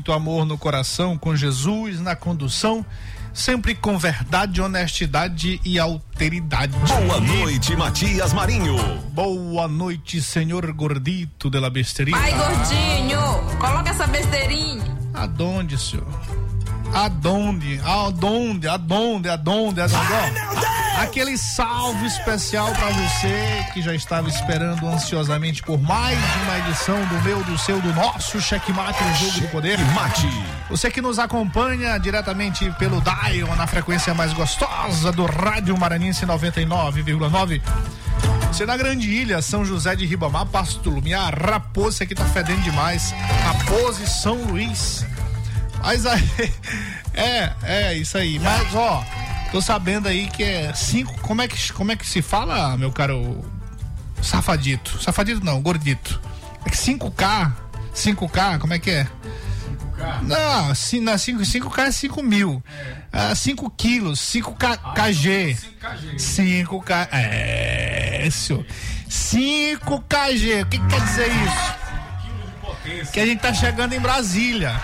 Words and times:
Muito 0.00 0.12
amor 0.12 0.46
no 0.46 0.56
coração, 0.56 1.18
com 1.18 1.36
Jesus 1.36 2.00
na 2.00 2.16
condução, 2.16 2.84
sempre 3.34 3.74
com 3.74 3.98
verdade, 3.98 4.62
honestidade 4.62 5.60
e 5.62 5.78
alteridade. 5.78 6.72
Boa 6.74 7.20
noite, 7.20 7.76
Matias 7.76 8.32
Marinho. 8.32 8.78
Boa 9.12 9.68
noite, 9.68 10.22
senhor 10.22 10.72
gordito 10.72 11.50
de 11.50 11.60
la 11.60 11.68
besteirinha. 11.68 12.16
Ai, 12.16 12.32
gordinho, 12.32 13.20
coloca 13.58 13.90
essa 13.90 14.06
besteirinha. 14.06 14.82
Aonde, 15.12 15.76
senhor? 15.76 16.06
Aonde? 16.94 17.78
Aonde? 17.84 18.66
Aonde? 18.66 19.28
Aonde? 19.28 19.80
Aonde? 19.82 20.79
Aquele 21.00 21.38
salve 21.38 22.06
especial 22.06 22.70
para 22.72 22.90
você 22.90 23.64
que 23.72 23.80
já 23.80 23.94
estava 23.94 24.28
esperando 24.28 24.86
ansiosamente 24.86 25.62
por 25.62 25.80
mais 25.80 26.18
uma 26.42 26.58
edição 26.58 27.02
do 27.06 27.22
meu, 27.22 27.42
do 27.42 27.56
seu, 27.56 27.80
do 27.80 27.90
nosso 27.94 28.38
Checkmate 28.38 29.02
no 29.02 29.14
Jogo 29.14 29.40
do 29.40 29.48
Poder. 29.48 29.78
Mate. 29.94 30.28
Você 30.68 30.90
que 30.90 31.00
nos 31.00 31.18
acompanha 31.18 31.96
diretamente 31.96 32.70
pelo 32.72 33.00
Dial 33.00 33.56
na 33.56 33.66
frequência 33.66 34.12
mais 34.12 34.34
gostosa 34.34 35.10
do 35.10 35.24
Rádio 35.24 35.76
Maranhense 35.78 36.26
99,9. 36.26 37.62
Você 38.48 38.66
na 38.66 38.76
Grande 38.76 39.10
Ilha, 39.10 39.40
São 39.40 39.64
José 39.64 39.96
de 39.96 40.04
Ribamar, 40.04 40.44
Pasto 40.44 40.90
Lumiar, 40.90 41.34
Raposa, 41.34 41.88
isso 41.88 42.02
aqui 42.02 42.14
tá 42.14 42.26
fedendo 42.26 42.60
demais. 42.60 43.14
Raposa 43.42 44.02
e 44.02 44.06
São 44.06 44.36
Luís. 44.44 45.06
Mas 45.82 46.04
aí, 46.04 46.52
é, 47.14 47.52
é 47.62 47.94
isso 47.94 48.18
aí. 48.18 48.38
Mas 48.38 48.74
ó, 48.74 49.02
tô 49.52 49.60
sabendo 49.60 50.08
aí 50.08 50.28
que 50.28 50.42
é 50.42 50.72
cinco, 50.74 51.12
como 51.20 51.42
é 51.42 51.48
que, 51.48 51.72
como 51.72 51.92
é 51.92 51.96
que 51.96 52.06
se 52.06 52.22
fala, 52.22 52.76
meu 52.76 52.92
caro 52.92 53.44
safadito? 54.22 55.02
Safadito 55.02 55.44
não, 55.44 55.60
gordito. 55.60 56.20
É 56.64 56.70
que 56.70 56.76
5K, 56.76 57.52
5K, 57.94 58.58
como 58.58 58.74
é 58.74 58.78
que 58.78 58.90
é? 58.90 59.06
Não, 60.22 60.74
ci- 60.74 61.00
não 61.00 61.16
5, 61.18 61.40
5K 61.42 61.78
é 61.88 61.92
5 61.92 62.22
mil. 62.22 62.62
É. 63.12 63.34
5 63.34 63.68
quilos, 63.70 64.18
5 64.20 64.54
K, 64.54 64.76
KG. 64.94 65.56
5 66.18 66.82
K. 66.82 67.08
É, 67.12 68.28
senhor. 68.30 68.64
5 69.08 70.00
KG. 70.08 70.62
O 70.62 70.66
que, 70.66 70.78
que 70.78 70.86
quer 70.86 71.00
dizer 71.02 71.28
isso? 71.28 73.10
Que 73.12 73.20
a 73.20 73.26
gente 73.26 73.40
tá 73.40 73.52
chegando 73.52 73.92
em 73.92 74.00
Brasília. 74.00 74.80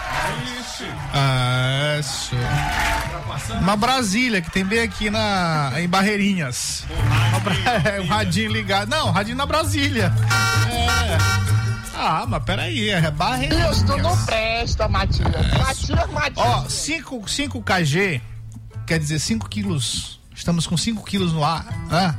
Ah, 1.13 2.01
senhor. 2.03 3.61
Uma 3.61 3.77
Brasília, 3.77 4.41
que 4.41 4.51
tem 4.51 4.65
bem 4.65 4.81
aqui 4.81 5.11
na, 5.11 5.73
em 5.77 5.89
Barreirinhas. 5.89 6.85
É, 7.85 8.01
o 8.01 8.07
radinho 8.07 8.51
ligado. 8.51 8.89
Não, 8.89 9.11
radinho 9.13 9.37
na 9.37 9.47
Brasília. 9.47 10.13
É. 10.71 11.19
Ah, 11.95 12.25
mas 12.29 12.43
peraí, 12.45 12.91
é 12.91 13.11
Barreirinhas. 13.11 13.77
Isso, 13.77 13.87
tu 13.87 13.97
não 13.99 14.17
presta, 14.25 14.89
Matias. 14.89 15.29
Matias, 15.59 16.11
Matias. 16.11 16.37
Ó, 16.37 16.69
5 16.69 17.29
5 17.29 17.63
kg, 17.63 18.21
quer 18.87 18.99
dizer 18.99 19.19
5 19.19 19.49
quilos. 19.49 20.21
Estamos 20.35 20.67
com 20.67 20.77
5 20.77 21.05
quilos 21.05 21.33
no 21.33 21.45
ar. 21.45 21.65
né? 21.89 22.15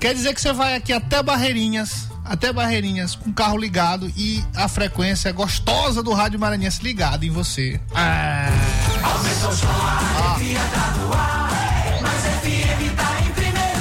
Quer 0.00 0.14
dizer 0.14 0.34
que 0.34 0.40
você 0.40 0.52
vai 0.52 0.74
aqui 0.74 0.92
até 0.92 1.22
Barreirinhas, 1.22 2.08
até 2.28 2.52
Barreirinhas, 2.52 3.14
com 3.14 3.30
o 3.30 3.32
carro 3.32 3.56
ligado 3.56 4.10
e 4.16 4.44
a 4.54 4.68
frequência 4.68 5.32
gostosa 5.32 6.02
do 6.02 6.12
Rádio 6.12 6.38
Maranhense 6.38 6.82
ligada 6.82 7.24
em 7.24 7.30
você. 7.30 7.80
Ah. 7.94 8.48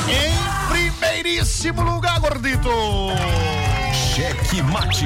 Em 0.08 0.70
primeiríssimo 0.70 1.82
lugar, 1.82 2.20
gordito. 2.20 2.70
Cheque 3.94 4.62
Mate. 4.62 5.06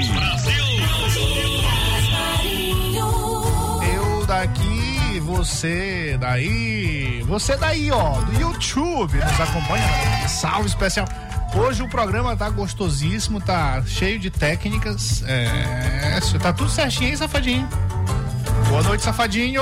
Eu 3.93 4.25
daqui, 4.25 5.19
você 5.21 6.17
daí, 6.19 7.23
você 7.27 7.55
daí, 7.57 7.89
ó, 7.91 8.21
do 8.21 8.39
YouTube, 8.39 9.17
nos 9.17 9.39
acompanha. 9.39 10.27
Salve 10.27 10.67
especial. 10.67 11.07
Hoje 11.55 11.81
o 11.83 11.89
programa 11.89 12.35
tá 12.35 12.49
gostosíssimo, 12.49 13.41
tá 13.41 13.83
cheio 13.85 14.19
de 14.19 14.29
técnicas. 14.29 15.23
É, 15.25 16.19
tá 16.39 16.53
tudo 16.53 16.69
certinho 16.69 17.09
aí, 17.09 17.17
safadinho. 17.17 17.67
Boa 18.69 18.83
noite, 18.83 19.03
safadinho. 19.03 19.61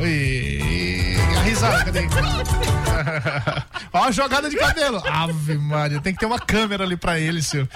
Oi, 0.00 1.16
a 1.36 1.42
risada, 1.42 1.84
cadê? 1.84 2.00
Ó 3.92 4.04
a 4.04 4.10
jogada 4.10 4.48
de 4.48 4.56
cabelo. 4.56 5.02
Ave 5.06 5.58
Maria, 5.58 6.00
tem 6.00 6.12
que 6.14 6.20
ter 6.20 6.26
uma 6.26 6.38
câmera 6.38 6.84
ali 6.84 6.96
pra 6.96 7.18
ele, 7.18 7.42
senhor. 7.42 7.68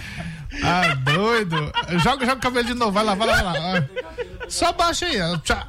Ah, 0.62 0.94
doido. 0.94 1.56
Joga, 1.98 2.24
joga 2.26 2.34
o 2.34 2.40
cabelo 2.40 2.66
de 2.66 2.74
novo, 2.74 2.92
vai 2.92 3.04
lá, 3.04 3.14
vai 3.14 3.28
lá, 3.28 3.42
vai 3.42 3.60
lá. 3.60 3.78
Ah. 3.78 3.84
Só 4.48 4.72
baixa 4.72 5.06
aí. 5.06 5.18
Tchau. 5.40 5.62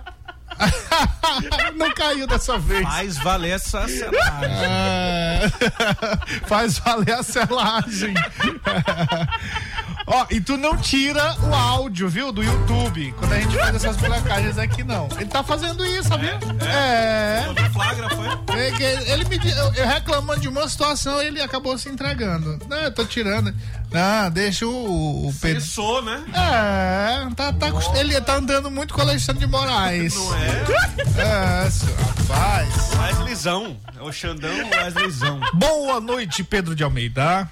Não 1.76 1.94
caiu 1.94 2.28
dessa 2.28 2.58
vez. 2.58 2.84
Faz 2.84 3.18
valer 3.18 3.52
essa 3.52 3.88
selagem. 3.88 4.20
É, 4.44 5.50
Faz 6.48 6.80
valer 6.80 7.14
a 7.14 7.24
selagem. 7.24 8.14
Ó, 10.12 10.26
e 10.32 10.42
tu 10.42 10.58
não 10.58 10.76
tira 10.76 11.36
o 11.40 11.54
áudio, 11.54 12.10
viu, 12.10 12.32
do 12.32 12.44
YouTube. 12.44 13.14
Quando 13.20 13.32
a 13.32 13.40
gente 13.40 13.56
faz 13.56 13.76
essas 13.76 13.98
molecagens 13.98 14.58
aqui, 14.58 14.84
não. 14.84 15.08
Ele 15.16 15.28
tá 15.28 15.44
fazendo 15.44 15.86
isso, 15.86 16.10
sabia? 16.10 16.40
É. 16.68 17.46
Do 17.54 17.72
flagra 17.72 18.10
foi? 18.10 18.28
É 18.58 19.12
Ele 19.12 19.26
me 19.26 19.38
eu, 19.52 19.74
eu 19.76 19.88
reclamando 19.88 20.40
de 20.40 20.48
uma 20.48 20.68
situação, 20.68 21.22
ele 21.22 21.40
acabou 21.40 21.78
se 21.78 21.90
entregando. 21.90 22.58
Não, 22.68 22.78
eu 22.78 22.92
tô 22.92 23.06
tirando. 23.06 23.54
Não, 23.92 24.32
deixa 24.32 24.66
o, 24.66 25.28
o 25.28 25.34
Pedro. 25.40 25.62
Pensou, 25.62 26.02
né? 26.02 26.24
É, 26.30 27.36
tá, 27.36 27.54
tá, 27.54 27.68
ele 28.00 28.20
tá 28.20 28.38
andando 28.38 28.72
muito 28.72 28.96
com 28.96 29.02
o 29.02 29.04
Alexandre 29.04 29.46
de 29.46 29.52
Moraes. 29.52 30.16
Não 30.16 30.36
é? 30.36 31.66
É, 31.66 31.70
senhor, 31.70 31.96
rapaz. 32.00 32.90
Wesleyzão. 32.98 33.78
É 33.96 34.02
o 34.02 34.12
Xandão 34.12 34.70
Wesleyzão. 34.72 35.40
Boa 35.54 36.02
noite, 36.02 36.44
Pedro 36.44 36.76
de 36.76 36.84
Almeida. 36.84 37.48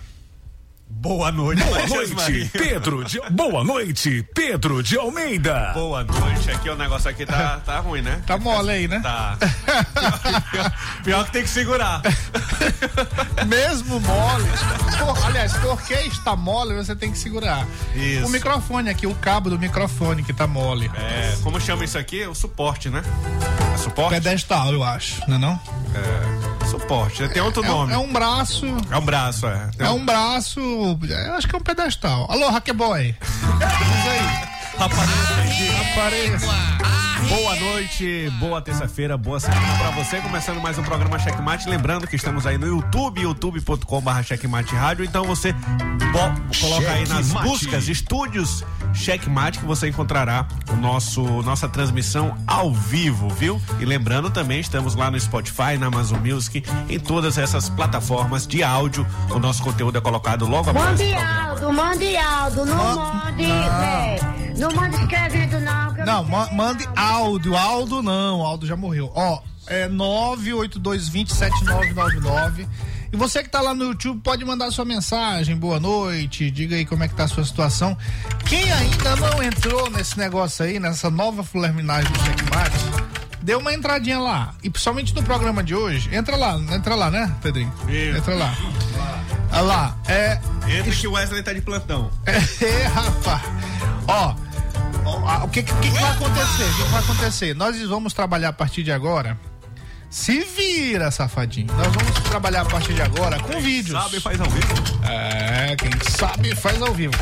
Boa 0.99 1.31
noite, 1.31 1.63
Boa 1.63 1.87
noite. 1.87 2.49
Pedro 2.51 3.03
de... 3.03 3.21
Boa 3.29 3.63
noite, 3.63 4.25
Pedro 4.33 4.81
de 4.81 4.97
Almeida. 4.97 5.71
Boa 5.73 6.03
noite. 6.03 6.49
Aqui 6.51 6.69
o 6.69 6.75
negócio 6.75 7.09
aqui 7.09 7.25
tá, 7.25 7.61
tá 7.63 7.79
ruim, 7.79 8.01
né? 8.01 8.21
Tá 8.25 8.37
mole 8.37 8.71
aí, 8.71 8.87
né? 8.87 8.99
Tá. 9.01 9.37
Pior, 10.51 10.73
pior 11.05 11.25
que 11.25 11.31
tem 11.31 11.43
que 11.43 11.49
segurar. 11.49 12.01
Mesmo 13.47 13.99
mole. 13.99 14.45
Por- 14.97 15.25
aliás, 15.27 15.53
porque 15.53 15.93
está 15.93 16.35
mole, 16.35 16.73
você 16.75 16.95
tem 16.95 17.11
que 17.11 17.17
segurar. 17.17 17.65
Isso. 17.95 18.25
O 18.25 18.29
microfone 18.29 18.89
aqui, 18.89 19.05
o 19.05 19.15
cabo 19.15 19.49
do 19.49 19.59
microfone 19.59 20.23
que 20.23 20.33
tá 20.33 20.47
mole. 20.47 20.91
É, 20.95 21.37
como 21.43 21.59
chama 21.61 21.85
isso 21.85 21.97
aqui? 21.97 22.25
O 22.25 22.33
suporte, 22.35 22.89
né? 22.89 23.03
É 23.73 23.77
suporte? 23.77 24.15
Pedestal, 24.15 24.73
eu 24.73 24.83
acho, 24.83 25.21
não 25.27 25.35
é 25.35 25.39
não? 25.39 25.59
É, 25.93 26.65
suporte. 26.67 27.27
Tem 27.29 27.41
outro 27.41 27.63
É, 27.63 27.67
nome. 27.67 27.93
é 27.93 27.97
um 27.97 28.11
braço. 28.11 28.65
É 28.91 28.97
um 28.97 29.05
braço, 29.05 29.47
é. 29.47 29.69
Tem 29.77 29.87
É 29.87 29.89
um 29.91 30.03
braço. 30.05 30.86
Eu 31.27 31.33
acho 31.35 31.47
que 31.47 31.55
é 31.55 31.57
um 31.57 31.61
pedestal. 31.61 32.27
Alô, 32.29 32.49
Hackboy. 32.49 33.15
Diz 33.19 34.07
aí. 34.07 34.47
Aparece 34.79 35.33
aqui. 35.41 35.91
Apareça. 35.91 37.06
Boa 37.25 37.55
noite, 37.55 38.29
boa 38.39 38.61
terça-feira, 38.61 39.17
boa 39.17 39.39
semana 39.39 39.77
pra 39.79 39.89
você. 39.91 40.21
Começando 40.21 40.61
mais 40.61 40.77
um 40.77 40.83
programa 40.83 41.17
Checkmate. 41.17 41.67
Lembrando 41.67 42.05
que 42.07 42.15
estamos 42.15 42.45
aí 42.45 42.57
no 42.57 42.67
YouTube, 42.67 43.21
youtube.com.br 43.21 44.23
Checkmate 44.23 44.75
Rádio. 44.75 45.03
Então 45.03 45.25
você 45.25 45.53
coloca 46.61 46.91
aí 46.91 47.07
nas 47.07 47.27
Checkmate. 47.27 47.47
buscas 47.49 47.87
estúdios 47.89 48.63
Checkmate 48.93 49.59
que 49.59 49.65
você 49.65 49.89
encontrará 49.89 50.47
o 50.71 50.75
nosso 50.75 51.21
nossa 51.41 51.67
transmissão 51.67 52.37
ao 52.45 52.71
vivo, 52.71 53.29
viu? 53.29 53.61
E 53.79 53.85
lembrando 53.85 54.29
também, 54.29 54.59
estamos 54.59 54.95
lá 54.95 55.09
no 55.11 55.19
Spotify, 55.19 55.77
na 55.79 55.87
Amazon 55.87 56.19
Music, 56.19 56.63
em 56.87 56.99
todas 56.99 57.37
essas 57.37 57.67
plataformas 57.69 58.45
de 58.47 58.63
áudio. 58.63 59.05
O 59.29 59.39
nosso 59.39 59.63
conteúdo 59.63 59.97
é 59.97 60.01
colocado 60.01 60.45
logo 60.47 60.69
após 60.69 60.85
Mande. 60.85 61.13
Aldo, 61.13 61.73
mande 61.73 62.17
Aldo, 62.17 62.65
não 62.65 62.95
mande, 62.95 63.43
é, 63.45 64.19
não 64.57 64.71
mande 64.71 64.95
escrevendo 64.97 65.59
não. 65.59 65.87
Não, 66.05 66.23
mande 66.23 66.85
não. 66.85 67.03
áudio. 67.03 67.06
Aldo 67.07 68.01
não, 68.01 68.41
Aldo 68.41 68.65
já 68.65 68.75
morreu. 68.75 69.11
Ó, 69.15 69.39
é 69.67 69.87
982207999. 69.89 72.67
E 73.11 73.15
você 73.15 73.41
que 73.41 73.49
tá 73.49 73.61
lá 73.61 73.73
no 73.73 73.85
YouTube 73.85 74.19
pode 74.21 74.43
mandar 74.43 74.69
sua 74.71 74.83
mensagem, 74.83 75.55
boa 75.55 75.79
noite, 75.79 76.51
diga 76.51 76.75
aí 76.75 76.85
como 76.85 77.03
é 77.03 77.07
que 77.07 77.15
tá 77.15 77.23
a 77.23 77.27
sua 77.27 77.45
situação. 77.45 77.97
Quem 78.45 78.69
ainda 78.71 79.15
não 79.15 79.41
entrou 79.41 79.89
nesse 79.89 80.17
negócio 80.17 80.65
aí, 80.65 80.77
nessa 80.79 81.09
nova 81.09 81.43
fulerminagem 81.43 82.11
do 82.11 82.19
Checkmate, 82.19 82.75
dê 83.41 83.55
uma 83.55 83.73
entradinha 83.73 84.19
lá. 84.19 84.53
E 84.61 84.69
principalmente 84.69 85.15
no 85.15 85.23
programa 85.23 85.63
de 85.63 85.73
hoje, 85.73 86.13
entra 86.13 86.35
lá, 86.35 86.59
entra 86.73 86.95
lá, 86.95 87.09
né, 87.09 87.33
Pedrinho? 87.41 87.71
Entra 88.17 88.35
lá. 88.35 88.53
Olha 89.53 89.61
lá, 89.61 89.97
é 90.07 90.41
Entra 90.67 90.91
que 90.91 91.07
o 91.07 91.13
Wesley 91.13 91.41
tá 91.41 91.53
de 91.53 91.61
plantão. 91.61 92.11
é, 92.25 92.83
rapaz. 92.87 93.41
Ó, 94.05 94.35
ó, 95.27 95.29
a- 95.31 95.43
o 95.43 95.49
que, 95.49 95.61
que, 95.63 95.73
que 95.75 95.89
vai 95.89 96.11
acontecer? 96.11 96.63
O 96.63 96.75
que, 96.75 96.83
que 96.83 96.89
vai 96.89 96.99
acontecer? 97.03 97.55
Nós 97.55 97.81
vamos 97.87 98.13
trabalhar 98.13 98.49
a 98.49 98.53
partir 98.53 98.83
de 98.83 98.91
agora. 98.91 99.37
Se 100.09 100.39
vira, 100.39 101.11
safadinho. 101.11 101.67
Nós 101.75 101.87
vamos 101.93 102.19
trabalhar 102.29 102.61
a 102.61 102.65
partir 102.65 102.93
de 102.93 103.01
agora 103.01 103.37
com 103.39 103.59
vídeos. 103.59 104.01
Sabe, 104.01 104.19
faz 104.21 104.39
ao 104.39 104.49
vivo. 104.49 104.73
É, 105.05 105.75
quem 105.75 105.91
sabe 106.17 106.55
faz 106.55 106.81
ao 106.81 106.93
vivo. 106.93 107.13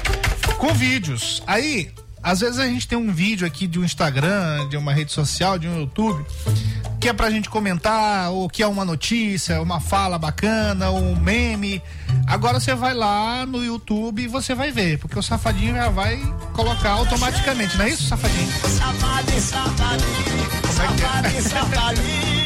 Com 0.60 0.72
vídeos. 0.74 1.42
Aí, 1.48 1.92
às 2.26 2.40
vezes 2.40 2.58
a 2.58 2.66
gente 2.66 2.88
tem 2.88 2.98
um 2.98 3.14
vídeo 3.14 3.46
aqui 3.46 3.68
de 3.68 3.78
um 3.78 3.86
Instagram, 3.86 4.68
de 4.68 4.76
uma 4.76 4.92
rede 4.92 5.12
social, 5.12 5.60
de 5.60 5.68
um 5.68 5.82
YouTube, 5.82 6.26
que 7.00 7.08
é 7.08 7.14
pra 7.14 7.30
gente 7.30 7.48
comentar, 7.48 8.32
ou 8.32 8.50
que 8.50 8.64
é 8.64 8.68
uma 8.68 8.84
notícia, 8.84 9.62
uma 9.62 9.80
fala 9.80 10.18
bacana, 10.18 10.90
um 10.90 11.16
meme. 11.16 11.80
Agora 12.26 12.60
você 12.60 12.74
vai 12.74 12.96
lá 12.96 13.46
no 13.46 13.64
YouTube 13.64 14.24
e 14.24 14.28
você 14.28 14.56
vai 14.56 14.72
ver, 14.72 14.98
porque 14.98 15.20
o 15.20 15.22
safadinho 15.22 15.76
já 15.76 15.90
vai 15.90 16.20
colocar 16.54 16.94
automaticamente, 16.94 17.78
não 17.78 17.86
é 17.86 17.90
isso, 17.90 18.08
safadinho? 18.08 18.52
Safadinho, 18.52 19.42
safadinho, 19.42 20.10
é 21.24 21.38
é? 21.38 21.42
safadinho, 21.42 22.46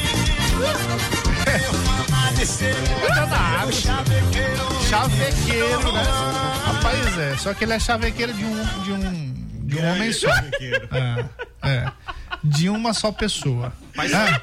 de 2.39 2.45
ser 2.45 2.75
Tá 3.15 3.71
chavequeiro. 3.71 4.81
Chavequeiro, 4.89 5.91
né? 5.93 6.03
Rapaz, 6.65 7.17
é. 7.17 7.37
Só 7.37 7.53
que 7.53 7.63
ele 7.63 7.73
é 7.73 7.79
chavequeiro 7.79 8.33
de 8.33 8.45
um, 8.45 8.83
de 8.83 8.91
um, 8.93 9.28
de 9.69 9.77
um 9.77 9.91
homem 9.91 10.13
só. 10.13 10.29
É, 10.31 11.25
é. 11.63 11.91
De 12.43 12.69
uma 12.69 12.93
só 12.93 13.11
pessoa. 13.11 13.73
Mas- 13.95 14.13
Ah, 14.13 14.39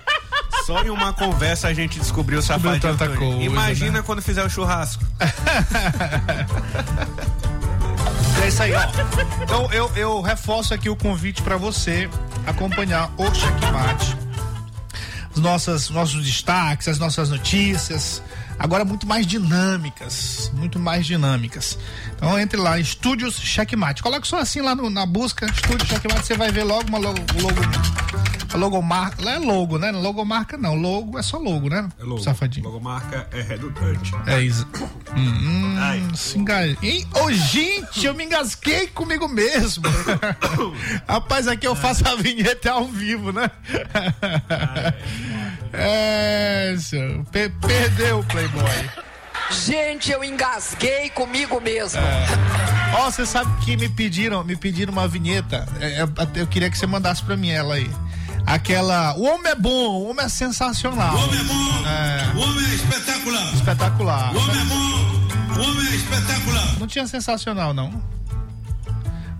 Só 0.66 0.82
em 0.82 0.90
uma 0.90 1.12
conversa 1.12 1.68
a 1.68 1.74
gente 1.74 1.98
descobriu 1.98 2.40
o 2.40 2.42
safadinho. 2.42 2.80
tanta 2.80 3.08
coisa, 3.10 3.40
Imagina 3.42 3.98
né? 3.98 4.02
quando 4.04 4.20
fizer 4.20 4.44
o 4.44 4.50
churrasco. 4.50 5.04
é 8.42 8.48
isso 8.48 8.62
aí, 8.62 8.72
ó. 8.74 8.82
Então 9.42 9.70
eu, 9.72 9.90
eu 9.96 10.20
reforço 10.20 10.74
aqui 10.74 10.88
o 10.88 10.96
convite 10.96 11.42
pra 11.42 11.56
você 11.56 12.08
acompanhar 12.46 13.10
o 13.16 13.32
Checkmate. 13.34 14.16
As 15.34 15.40
nossas, 15.40 15.90
nossos 15.90 16.24
destaques, 16.24 16.88
as 16.88 16.98
nossas 16.98 17.30
notícias, 17.30 18.22
agora 18.58 18.84
muito 18.84 19.06
mais 19.06 19.26
dinâmicas, 19.26 20.50
muito 20.54 20.78
mais 20.78 21.06
dinâmicas. 21.06 21.78
Então 22.14 22.38
entre 22.38 22.56
lá, 22.58 22.78
Estúdios 22.78 23.36
Checkmate. 23.36 24.02
Coloque 24.02 24.26
só 24.26 24.38
assim 24.38 24.60
lá 24.60 24.74
no- 24.74 24.90
na 24.90 25.04
busca, 25.06 25.46
Estúdio 25.46 25.86
Checkmate, 25.86 26.26
você 26.26 26.34
vai 26.36 26.50
ver 26.50 26.64
logo 26.64 26.88
uma 26.88 26.98
logo, 26.98 27.18
logo 27.40 27.60
logomarca, 28.56 29.22
lá 29.22 29.32
é 29.32 29.38
logo, 29.38 29.76
né? 29.76 29.90
Logomarca 29.92 30.56
não, 30.56 30.74
logo 30.74 31.18
é 31.18 31.22
só 31.22 31.36
logo, 31.36 31.68
né? 31.68 31.86
Safadinho. 32.24 32.64
Logomarca 32.64 33.28
é 33.30 33.42
redundante. 33.42 34.12
É 34.26 34.40
isso. 34.40 34.66
Hum, 35.14 35.76
Ai. 35.78 36.02
se 36.14 36.38
engasguei. 36.38 37.00
Ih, 37.00 37.06
Ô, 37.20 37.30
gente, 37.32 38.06
eu 38.06 38.14
me 38.14 38.24
engasguei 38.24 38.86
comigo 38.86 39.28
mesmo. 39.28 39.84
Rapaz, 41.06 41.46
aqui 41.48 41.66
eu 41.66 41.76
faço 41.76 42.08
a 42.08 42.14
vinheta 42.16 42.70
ao 42.72 42.86
vivo, 42.86 43.30
né? 43.30 43.50
É, 45.78 46.76
senhor. 46.78 47.24
Pe- 47.30 47.48
perdeu 47.66 48.20
o 48.20 48.24
Playboy. 48.24 48.90
Gente, 49.50 50.10
eu 50.10 50.24
engasguei 50.24 51.08
comigo 51.10 51.60
mesmo. 51.60 52.00
Ó, 52.98 53.10
você 53.10 53.24
sabe 53.24 53.50
que 53.64 53.76
me 53.76 53.88
pediram, 53.88 54.42
me 54.42 54.56
pediram 54.56 54.92
uma 54.92 55.06
vinheta. 55.06 55.66
É, 55.80 56.00
é, 56.02 56.06
eu 56.40 56.46
queria 56.46 56.68
que 56.70 56.76
você 56.76 56.86
mandasse 56.86 57.22
pra 57.22 57.36
mim 57.36 57.50
ela 57.50 57.74
aí. 57.74 57.90
Aquela. 58.44 59.14
O 59.16 59.22
homem 59.24 59.52
é 59.52 59.54
bom, 59.54 59.70
o 60.02 60.10
homem 60.10 60.24
é 60.24 60.28
sensacional. 60.28 61.14
O 61.14 61.24
homem 61.24 61.40
é 61.40 61.44
bom, 61.44 61.88
É. 61.88 62.36
o 62.36 62.40
homem 62.42 62.64
é 62.64 62.74
espetacular. 62.74 63.54
Espetacular. 63.54 64.34
O 64.34 64.38
homem 64.38 64.60
é 64.60 64.64
bom, 64.64 65.60
o 65.60 65.62
homem 65.70 65.86
é 65.92 65.94
espetacular. 65.96 66.78
Não 66.78 66.86
tinha 66.86 67.06
sensacional, 67.06 67.72
não. 67.74 68.02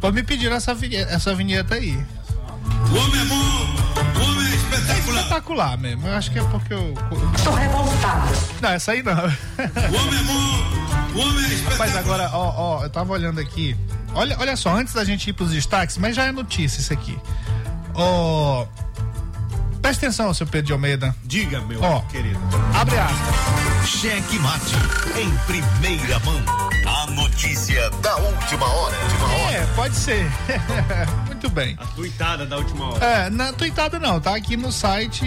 Pô, 0.01 0.13
me 0.13 0.23
pediram 0.23 0.55
essa 0.57 0.75
vinheta, 0.75 1.13
essa 1.13 1.35
vinheta 1.35 1.75
aí. 1.77 1.97
O 2.91 2.97
homem 2.97 3.21
é 3.21 3.25
bom, 3.25 3.96
homem 4.77 4.91
é 4.91 4.99
espetacular. 4.99 5.21
Espetacular 5.23 5.79
mesmo. 5.79 6.07
Eu 6.07 6.15
acho 6.15 6.31
que 6.31 6.39
é 6.39 6.43
porque 6.45 6.75
eu. 6.75 6.95
Tô 7.43 7.51
revoltada. 7.51 8.33
Não, 8.61 8.71
essa 8.71 8.93
aí 8.93 9.03
não. 9.03 9.15
O 9.15 9.17
homem 9.17 10.21
é 10.21 10.23
bom, 10.25 11.19
o 11.19 11.21
homem 11.21 11.45
é 11.45 11.49
espetacular. 11.49 11.79
Mas 11.79 11.97
agora, 11.97 12.31
ó, 12.33 12.55
ó, 12.57 12.83
eu 12.85 12.91
tava 12.91 13.13
olhando 13.13 13.41
aqui. 13.41 13.77
Olha, 14.15 14.37
olha 14.39 14.57
só, 14.57 14.75
antes 14.75 14.95
da 14.95 15.05
gente 15.05 15.29
ir 15.29 15.33
pros 15.33 15.51
destaques, 15.51 15.99
mas 15.99 16.17
já 16.17 16.25
é 16.25 16.33
notícia 16.33 16.81
isso 16.81 16.93
aqui. 16.93 17.19
Ó. 17.95 18.67
Presta 19.81 20.07
atenção, 20.07 20.35
seu 20.35 20.47
Pedro 20.47 20.67
de 20.67 20.73
Almeida. 20.73 21.15
Diga, 21.25 21.61
meu 21.61 21.81
Ó. 21.83 22.01
querido. 22.03 22.39
Abre 22.75 22.99
aspas. 22.99 23.89
Cheque 23.89 24.39
Mate 24.41 24.75
em 25.17 25.31
primeira 25.47 26.19
mão. 26.21 26.43
A 26.87 27.11
notícia 27.13 27.89
da 28.03 28.17
última 28.17 28.67
hora. 28.67 28.97
Última 28.97 29.27
hora. 29.27 29.53
É, 29.55 29.67
pode 29.75 29.95
ser. 29.95 30.27
Muito 31.27 31.49
bem. 31.51 31.77
A 31.79 31.87
tuitada 31.87 32.47
da 32.47 32.57
última 32.57 32.91
hora. 32.93 33.05
É, 33.05 33.31
na 33.31 33.53
tuitada 33.53 33.99
não, 33.99 34.21
tá 34.21 34.35
aqui 34.35 34.57
no 34.57 34.73
site. 34.73 35.25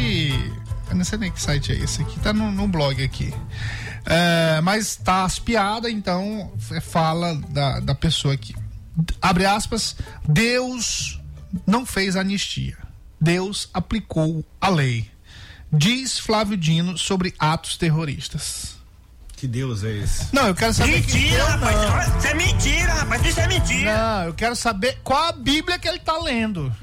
Eu 0.90 0.96
não 0.96 1.06
sei 1.06 1.18
nem 1.20 1.32
que 1.32 1.42
site 1.42 1.72
é 1.72 1.76
esse 1.76 2.02
aqui, 2.02 2.20
tá 2.20 2.34
no, 2.34 2.52
no 2.52 2.68
blog 2.68 3.02
aqui. 3.04 3.34
É, 4.06 4.60
mas 4.62 4.96
tá 4.96 5.24
as 5.24 5.40
piadas, 5.40 5.92
então 5.92 6.52
é 6.72 6.82
fala 6.82 7.36
da, 7.50 7.80
da 7.80 7.96
pessoa 7.96 8.34
aqui. 8.34 8.56
Abre 9.22 9.46
aspas, 9.46 9.96
Deus 10.28 11.22
não 11.66 11.86
fez 11.86 12.16
anistia. 12.16 12.78
Deus 13.20 13.70
aplicou 13.74 14.46
a 14.60 14.70
lei. 14.70 15.10
Diz 15.72 16.18
Flávio 16.18 16.58
Dino 16.58 16.98
sobre 16.98 17.34
atos 17.38 17.78
terroristas. 17.78 18.78
Que 19.36 19.48
Deus 19.48 19.84
é 19.84 19.92
esse? 19.98 20.28
Não, 20.36 20.48
eu 20.48 20.56
quero 20.56 20.74
saber. 20.74 21.02
que 21.02 21.14
Mentira, 21.14 21.38
Deus 21.38 21.50
rapaz. 21.50 22.18
Isso 22.18 22.28
é 22.28 22.34
mentira, 22.34 22.94
rapaz. 22.94 23.26
Isso 23.26 23.40
é 23.40 23.48
mentira. 23.48 23.98
Não, 23.98 24.24
eu 24.26 24.34
quero 24.34 24.56
saber 24.56 25.00
qual 25.04 25.24
a 25.26 25.32
Bíblia 25.32 25.80
que 25.80 25.88
ele 25.88 26.00
tá 26.00 26.18
lendo. 26.18 26.74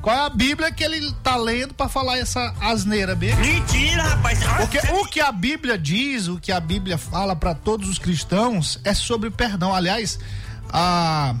Qual 0.00 0.16
é 0.16 0.26
a 0.26 0.28
Bíblia 0.28 0.72
que 0.72 0.82
ele 0.82 1.12
tá 1.22 1.36
lendo 1.36 1.74
pra 1.74 1.88
falar 1.88 2.18
essa 2.18 2.52
asneira 2.60 3.14
bem? 3.14 3.36
Mentira, 3.36 4.02
rapaz. 4.02 4.40
Porque 4.56 4.78
o 4.94 5.04
que 5.04 5.20
a 5.20 5.30
Bíblia 5.30 5.78
diz, 5.78 6.26
o 6.26 6.40
que 6.40 6.50
a 6.50 6.58
Bíblia 6.58 6.98
fala 6.98 7.36
pra 7.36 7.54
todos 7.54 7.88
os 7.88 8.00
cristãos 8.00 8.80
é 8.82 8.94
sobre 8.94 9.30
perdão. 9.30 9.72
Aliás, 9.72 10.18
a, 10.72 11.36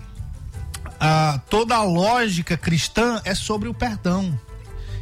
a- 1.34 1.38
toda 1.38 1.74
a 1.76 1.82
lógica 1.82 2.56
cristã 2.56 3.20
é 3.24 3.34
sobre 3.34 3.68
o 3.68 3.74
perdão. 3.74 4.38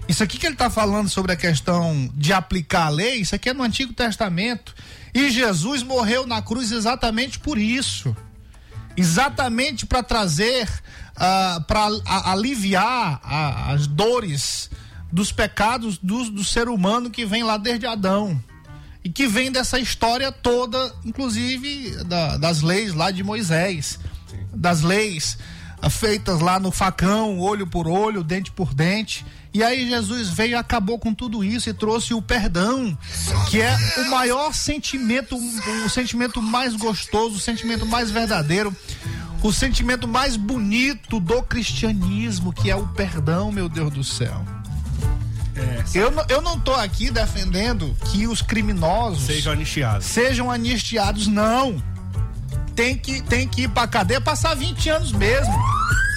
Isso 0.08 0.22
aqui 0.24 0.38
que 0.38 0.46
ele 0.46 0.54
está 0.54 0.68
falando 0.68 1.08
sobre 1.08 1.32
a 1.32 1.36
questão 1.36 2.10
de 2.14 2.32
aplicar 2.32 2.86
a 2.86 2.88
lei, 2.88 3.16
isso 3.20 3.34
aqui 3.34 3.48
é 3.50 3.54
no 3.54 3.62
Antigo 3.62 3.92
Testamento. 3.92 4.74
E 5.14 5.30
Jesus 5.30 5.82
morreu 5.82 6.26
na 6.26 6.42
cruz 6.42 6.72
exatamente 6.72 7.38
por 7.38 7.56
isso. 7.58 8.14
Exatamente 8.96 9.86
para 9.86 10.02
trazer, 10.02 10.68
para 11.66 11.88
aliviar 12.24 13.20
a- 13.22 13.72
as 13.72 13.86
dores 13.86 14.70
dos 15.12 15.30
pecados 15.32 15.96
do, 15.98 16.30
do 16.30 16.44
ser 16.44 16.68
humano 16.68 17.10
que 17.10 17.24
vem 17.24 17.42
lá 17.42 17.56
desde 17.56 17.86
Adão. 17.86 18.42
E 19.02 19.08
que 19.08 19.26
vem 19.26 19.50
dessa 19.50 19.78
história 19.78 20.30
toda, 20.30 20.92
inclusive 21.04 22.04
da- 22.04 22.36
das 22.36 22.60
leis 22.62 22.92
lá 22.92 23.10
de 23.10 23.22
Moisés. 23.22 23.98
Das 24.52 24.82
leis 24.82 25.38
ah, 25.38 25.59
feitas 25.88 26.40
lá 26.40 26.58
no 26.60 26.70
facão, 26.70 27.38
olho 27.38 27.66
por 27.66 27.86
olho, 27.88 28.22
dente 28.22 28.50
por 28.50 28.74
dente. 28.74 29.24
E 29.54 29.62
aí 29.64 29.88
Jesus 29.88 30.28
veio 30.28 30.50
e 30.52 30.54
acabou 30.54 30.98
com 30.98 31.14
tudo 31.14 31.42
isso 31.42 31.68
e 31.70 31.72
trouxe 31.72 32.12
o 32.14 32.20
perdão, 32.22 32.96
que 33.48 33.60
é 33.60 33.76
o 33.98 34.10
maior 34.10 34.52
sentimento, 34.54 35.36
o 35.36 35.88
sentimento 35.88 36.40
mais 36.42 36.76
gostoso, 36.76 37.36
o 37.36 37.40
sentimento 37.40 37.84
mais 37.86 38.10
verdadeiro, 38.10 38.74
o 39.42 39.52
sentimento 39.52 40.06
mais 40.06 40.36
bonito 40.36 41.18
do 41.18 41.42
cristianismo, 41.42 42.52
que 42.52 42.70
é 42.70 42.76
o 42.76 42.86
perdão, 42.88 43.50
meu 43.50 43.68
Deus 43.68 43.90
do 43.92 44.04
céu. 44.04 44.44
Eu, 45.94 46.10
não- 46.10 46.24
eu 46.28 46.40
não 46.40 46.58
tô 46.58 46.72
aqui 46.72 47.10
defendendo 47.10 47.94
que 48.06 48.26
os 48.26 48.40
criminosos 48.40 49.24
Sejam 49.24 49.52
anistiados. 49.52 50.06
sejam 50.06 50.50
anistiados, 50.50 51.26
não. 51.26 51.82
Tem 52.74 52.96
que, 52.96 53.20
tem 53.22 53.46
que 53.46 53.62
ir 53.62 53.68
pra 53.68 53.86
cadeia 53.86 54.20
passar 54.20 54.54
20 54.54 54.88
anos 54.88 55.12
mesmo. 55.12 55.52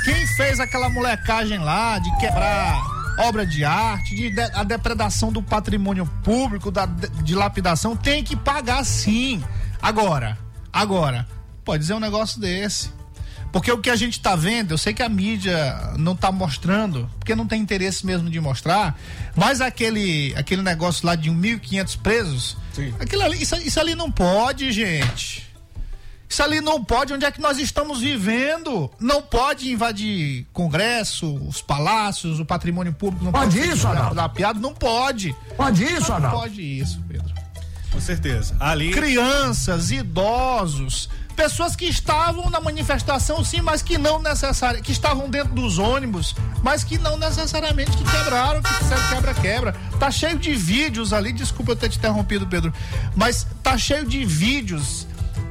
Quem 0.05 0.27
fez 0.35 0.59
aquela 0.59 0.89
molecagem 0.89 1.59
lá 1.59 1.97
de 1.99 2.15
quebrar 2.17 2.81
obra 3.19 3.45
de 3.45 3.63
arte, 3.63 4.15
de, 4.15 4.29
de- 4.31 4.41
a 4.41 4.63
depredação 4.63 5.31
do 5.31 5.41
patrimônio 5.41 6.05
público, 6.23 6.71
da 6.71 6.85
de- 6.85 7.09
dilapidação, 7.23 7.95
tem 7.95 8.23
que 8.23 8.35
pagar 8.35 8.83
sim. 8.85 9.43
Agora, 9.81 10.37
agora, 10.71 11.27
pode 11.63 11.81
dizer 11.81 11.93
um 11.93 11.99
negócio 11.99 12.39
desse. 12.39 12.91
Porque 13.51 13.71
o 13.71 13.77
que 13.77 13.91
a 13.91 13.95
gente 13.95 14.19
tá 14.19 14.35
vendo, 14.35 14.71
eu 14.71 14.77
sei 14.79 14.95
que 14.95 15.03
a 15.03 15.07
mídia 15.09 15.91
não 15.97 16.15
tá 16.15 16.31
mostrando, 16.31 17.07
porque 17.19 17.35
não 17.35 17.45
tem 17.45 17.61
interesse 17.61 18.03
mesmo 18.03 18.27
de 18.29 18.39
mostrar, 18.39 18.97
mas 19.35 19.61
aquele, 19.61 20.33
aquele 20.35 20.63
negócio 20.63 21.05
lá 21.05 21.13
de 21.15 21.29
1.500 21.29 21.97
presos, 22.01 22.57
Sim. 22.73 22.95
aquilo 22.99 23.21
ali, 23.21 23.39
isso, 23.43 23.55
isso 23.57 23.79
ali 23.79 23.93
não 23.93 24.09
pode, 24.11 24.71
gente. 24.71 25.47
Isso 26.33 26.41
ali 26.41 26.61
não 26.61 26.83
pode, 26.83 27.13
onde 27.13 27.25
é 27.25 27.29
que 27.31 27.39
nós 27.39 27.59
estamos 27.59 27.99
vivendo? 28.01 28.89
Não 28.99 29.21
pode 29.21 29.71
invadir 29.71 30.47
Congresso, 30.51 31.31
os 31.47 31.61
palácios, 31.61 32.39
o 32.39 32.45
patrimônio 32.45 32.91
público. 32.91 33.23
Não 33.23 33.31
Pode 33.31 33.53
ser 33.53 33.67
isso, 33.67 33.87
Arnaldo? 33.87 34.15
lapiado, 34.15 34.59
Não 34.59 34.73
pode. 34.73 35.35
Pode 35.55 35.83
isso, 35.83 36.07
Não 36.09 36.15
Arnaldo? 36.15 36.37
pode 36.39 36.59
isso, 36.59 36.99
Pedro. 37.07 37.31
Com 37.91 38.01
certeza. 38.01 38.55
Ali. 38.59 38.89
Crianças, 38.89 39.91
idosos, 39.91 41.07
pessoas 41.35 41.75
que 41.75 41.85
estavam 41.85 42.49
na 42.49 42.59
manifestação, 42.59 43.45
sim, 43.45 43.61
mas 43.61 43.83
que 43.83 43.99
não 43.99 44.19
necessariamente, 44.19 44.83
que 44.87 44.91
estavam 44.91 45.29
dentro 45.29 45.53
dos 45.53 45.77
ônibus, 45.77 46.35
mas 46.63 46.83
que 46.83 46.97
não 46.97 47.15
necessariamente 47.15 47.91
que 47.95 48.03
quebraram, 48.03 48.59
que 48.59 48.73
fizeram 48.73 49.07
quebra-quebra. 49.09 49.75
Tá 49.99 50.09
cheio 50.09 50.39
de 50.39 50.55
vídeos 50.55 51.13
ali, 51.13 51.31
desculpa 51.31 51.73
eu 51.73 51.75
ter 51.75 51.89
te 51.89 51.99
interrompido, 51.99 52.47
Pedro, 52.47 52.73
mas 53.15 53.45
tá 53.61 53.77
cheio 53.77 54.03
de 54.03 54.25
vídeos 54.25 55.05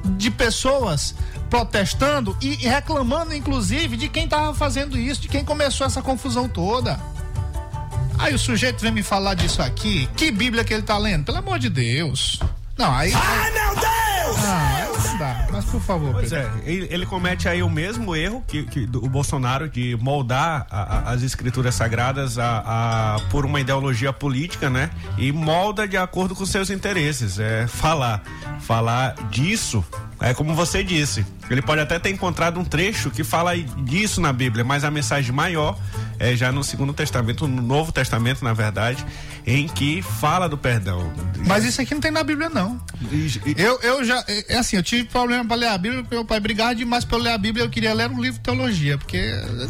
de 0.05 0.31
pessoas 0.31 1.15
protestando 1.49 2.37
e 2.41 2.55
reclamando, 2.57 3.35
inclusive, 3.35 3.97
de 3.97 4.09
quem 4.09 4.27
tava 4.27 4.55
fazendo 4.55 4.99
isso, 4.99 5.21
de 5.21 5.29
quem 5.29 5.45
começou 5.45 5.87
essa 5.87 6.01
confusão 6.01 6.49
toda. 6.49 6.99
Aí 8.19 8.35
o 8.35 8.39
sujeito 8.39 8.81
vem 8.81 8.93
me 8.93 9.03
falar 9.03 9.35
disso 9.35 9.61
aqui. 9.61 10.09
Que 10.17 10.31
Bíblia 10.31 10.65
que 10.65 10.73
ele 10.73 10.83
tá 10.83 10.97
lendo? 10.97 11.25
Pelo 11.25 11.39
amor 11.39 11.59
de 11.59 11.69
Deus. 11.69 12.39
Não, 12.79 12.95
aí. 12.95 13.13
Ai, 13.13 13.51
meu 13.51 13.75
Deus! 13.75 14.45
Ah. 14.45 14.72
Mas 15.53 15.65
por 15.67 15.81
favor, 15.81 16.13
Pois 16.13 16.31
Pedro. 16.31 16.51
é, 16.65 16.71
ele, 16.71 16.89
ele 16.91 17.05
comete 17.07 17.47
aí 17.49 17.63
o 17.63 17.69
mesmo 17.69 18.17
erro 18.17 18.43
que, 18.49 18.63
que 18.65 18.89
o 18.97 19.09
Bolsonaro 19.09 19.69
de 19.69 19.97
moldar 20.01 20.67
a- 20.71 21.11
a- 21.11 21.13
as 21.13 21.23
escrituras 21.23 21.75
sagradas 21.75 22.39
a, 22.39 22.63
a- 22.65 23.21
por 23.31 23.45
uma 23.45 23.61
ideologia 23.61 24.13
política, 24.13 24.71
né? 24.71 24.89
E 25.19 25.31
molda 25.31 25.87
de 25.87 25.97
acordo 25.97 26.35
com 26.35 26.47
seus 26.47 26.71
interesses. 26.71 27.39
É 27.39 27.67
falar, 27.67 28.23
falar 28.61 29.15
disso. 29.31 29.85
É 30.23 30.33
como 30.33 30.55
você 30.55 30.85
disse. 30.85 31.27
Ele 31.51 31.61
pode 31.61 31.81
até 31.81 31.99
ter 31.99 32.11
encontrado 32.11 32.59
um 32.59 32.65
trecho 32.65 33.11
que 33.11 33.25
fala 33.25 33.57
disso 33.57 34.21
na 34.21 34.33
Bíblia, 34.33 34.65
mas 34.65 34.85
a 34.85 34.91
mensagem 34.91 35.33
maior 35.33 35.77
é 36.19 36.37
já 36.37 36.53
no 36.53 36.63
Segundo 36.63 36.93
Testamento, 36.93 37.49
no 37.49 37.61
Novo 37.61 37.91
Testamento, 37.91 38.45
na 38.45 38.53
verdade, 38.53 39.05
em 39.45 39.67
que 39.67 40.01
fala 40.01 40.49
do 40.49 40.57
perdão. 40.57 41.13
Mas 41.47 41.65
isso 41.65 41.81
aqui 41.81 41.93
não 41.93 42.01
tem 42.01 42.13
na 42.13 42.23
Bíblia, 42.23 42.49
não. 42.49 42.81
Eu, 43.57 43.81
eu 43.81 44.05
já. 44.05 44.25
É 44.29 44.55
é 44.55 44.59
assim, 44.59 44.77
eu 44.77 44.83
tive 44.83 45.05
problema 45.05 45.45
pra 45.45 45.57
ler 45.57 45.69
a 45.69 45.79
Bíblia, 45.79 46.03
porque 46.03 46.15
meu 46.15 46.25
pai 46.25 46.39
brigava 46.39 46.75
demais 46.75 47.05
pra 47.05 47.19
eu 47.19 47.23
ler 47.23 47.33
a 47.33 47.39
Bíblia. 47.39 47.65
Eu 47.65 47.71
queria 47.71 47.93
ler 47.93 48.09
um 48.09 48.21
livro 48.21 48.39
de 48.39 48.45
teologia, 48.45 48.97
porque 48.97 49.19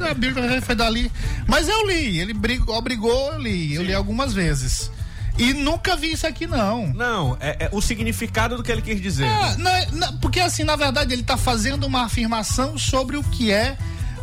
a 0.08 0.12
Bíblia 0.12 0.60
foi 0.60 0.74
dali. 0.74 1.10
Mas 1.46 1.68
eu 1.68 1.86
li, 1.86 2.20
ele 2.20 2.34
brigou, 2.34 2.76
obrigou, 2.76 3.32
eu 3.32 3.40
li. 3.40 3.74
Eu 3.74 3.82
li 3.82 3.94
algumas 3.94 4.34
vezes. 4.34 4.90
E 5.38 5.54
nunca 5.54 5.96
vi 5.96 6.12
isso 6.12 6.26
aqui, 6.26 6.46
não. 6.46 6.88
Não, 6.88 7.36
é, 7.40 7.64
é 7.64 7.68
o 7.72 7.80
significado 7.80 8.56
do 8.56 8.62
que 8.62 8.70
ele 8.70 8.82
quis 8.82 9.00
dizer. 9.00 9.24
É, 9.26 9.56
não 9.56 9.72
não, 9.92 10.16
porque 10.18 10.38
assim, 10.40 10.62
na 10.62 10.76
verdade, 10.76 11.12
ele 11.12 11.22
está 11.22 11.36
fazendo 11.36 11.84
uma 11.86 12.04
afirmação 12.04 12.76
sobre 12.78 13.16
o 13.16 13.22
que 13.24 13.50
é 13.50 13.76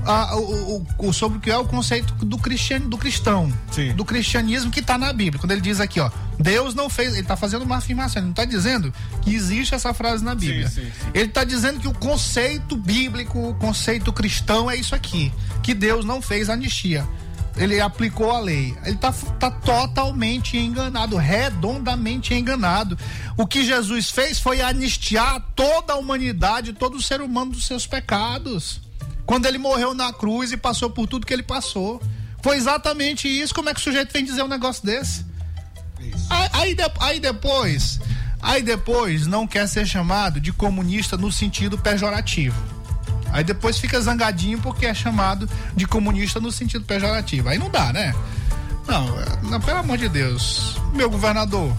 ah, 0.06 0.36
o, 0.38 0.86
o- 0.98 1.12
sobre 1.14 1.38
o 1.40 1.42
que 1.42 1.52
é 1.52 1.58
o 1.58 1.66
conceito 1.66 2.14
do 2.24 2.38
cristiano, 2.38 2.88
do 2.88 2.98
cristão, 2.98 3.52
Sim. 3.72 3.92
do 3.94 4.06
cristianismo 4.06 4.72
que 4.72 4.80
está 4.80 4.98
na 4.98 5.12
Bíblia. 5.12 5.40
Quando 5.42 5.52
ele 5.52 5.60
diz 5.62 5.82
aqui, 5.82 6.00
ó, 6.00 6.10
Deus 6.40 6.74
não 6.74 6.90
fez, 6.90 7.12
ele 7.12 7.22
está 7.22 7.36
fazendo 7.36 7.64
uma 7.64 7.78
afirmação, 7.78 8.20
ele 8.22 8.28
não 8.28 8.32
está 8.32 8.46
dizendo 8.46 8.94
que 9.22 9.34
existe 9.36 9.76
essa 9.76 9.94
frase 9.94 10.24
na 10.24 10.34
Bíblia. 10.34 10.70
sim, 10.70 10.84
sim. 10.84 10.92
Ele 11.14 11.26
está 11.26 11.44
dizendo 11.44 11.82
que 11.82 11.88
o 11.88 11.94
conceito 11.94 12.78
bíblico, 12.78 13.50
o 13.50 13.54
conceito 13.56 14.14
cristão 14.14 14.72
é 14.72 14.76
isso 14.78 14.96
aqui, 14.96 15.34
que 15.62 15.74
Deus 15.74 16.06
não 16.06 16.22
fez 16.22 16.50
anistia. 16.50 17.06
Ele 17.60 17.80
aplicou 17.82 18.32
a 18.32 18.40
lei. 18.40 18.76
Ele 18.86 18.96
está 18.96 19.12
tá 19.12 19.52
totalmente 19.52 20.58
enganado, 20.58 21.18
redondamente 21.18 22.34
enganado. 22.34 22.98
O 23.38 23.46
que 23.46 23.64
Jesus 23.66 24.10
fez 24.10 24.40
foi 24.40 24.62
anistiar 24.62 25.42
toda 25.56 25.94
a 25.94 25.98
humanidade, 25.98 26.74
todo 26.74 26.96
o 26.98 27.02
ser 27.02 27.22
humano 27.22 27.52
dos 27.52 27.66
seus 27.68 27.86
pecados. 27.86 28.80
Quando 29.26 29.46
ele 29.46 29.58
morreu 29.58 29.94
na 29.94 30.12
cruz 30.14 30.52
e 30.52 30.58
passou 30.58 30.90
por 30.90 31.06
tudo 31.06 31.26
que 31.26 31.34
ele 31.34 31.44
passou. 31.44 32.02
Foi 32.42 32.56
exatamente 32.56 33.28
isso. 33.28 33.54
Como 33.54 33.70
é 33.70 33.74
que 33.74 33.80
o 33.82 33.84
sujeito 33.84 34.14
vem 34.14 34.24
dizer 34.24 34.42
um 34.42 34.48
negócio 34.48 34.86
desse? 34.86 35.26
Aí, 36.30 36.50
aí, 36.54 36.74
de- 36.76 36.92
aí 37.02 37.20
depois, 37.20 38.00
aí 38.42 38.64
depois 38.64 39.28
não 39.28 39.46
quer 39.46 39.68
ser 39.68 39.86
chamado 39.86 40.40
de 40.40 40.54
comunista 40.54 41.18
no 41.18 41.30
sentido 41.32 41.78
pejorativo. 41.78 42.56
Aí 43.32 43.44
depois 43.44 43.78
fica 43.80 44.00
zangadinho 44.02 44.60
porque 44.60 44.86
é 44.86 44.94
chamado 44.94 45.50
de 45.76 45.86
comunista 45.86 46.40
no 46.40 46.52
sentido 46.52 46.86
pejorativo. 46.86 47.50
Aí 47.50 47.58
não 47.58 47.70
dá, 47.70 47.94
né? 47.94 48.14
Não, 48.88 49.06
não, 49.50 49.62
pelo 49.62 49.80
amor 49.80 49.98
de 49.98 50.10
Deus. 50.10 50.78
Meu 50.94 51.10
governador, 51.10 51.72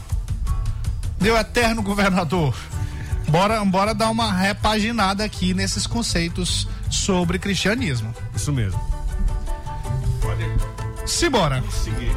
meu 1.20 1.36
eterno 1.36 1.82
governador, 1.82 2.54
bora, 3.28 3.64
bora 3.64 3.94
dar 3.94 4.10
uma 4.10 4.32
repaginada 4.32 5.24
aqui 5.24 5.52
nesses 5.52 5.86
conceitos 5.86 6.68
sobre 6.88 7.38
cristianismo. 7.38 8.14
Isso 8.34 8.52
mesmo. 8.52 8.80
Simbora. 11.06 11.62
Seguir. 11.70 12.12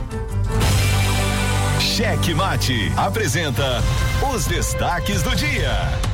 Cheque 1.79 2.33
Mate 2.33 2.91
apresenta 2.95 3.83
os 4.33 4.45
destaques 4.45 5.23
do 5.23 5.35
dia. 5.35 6.12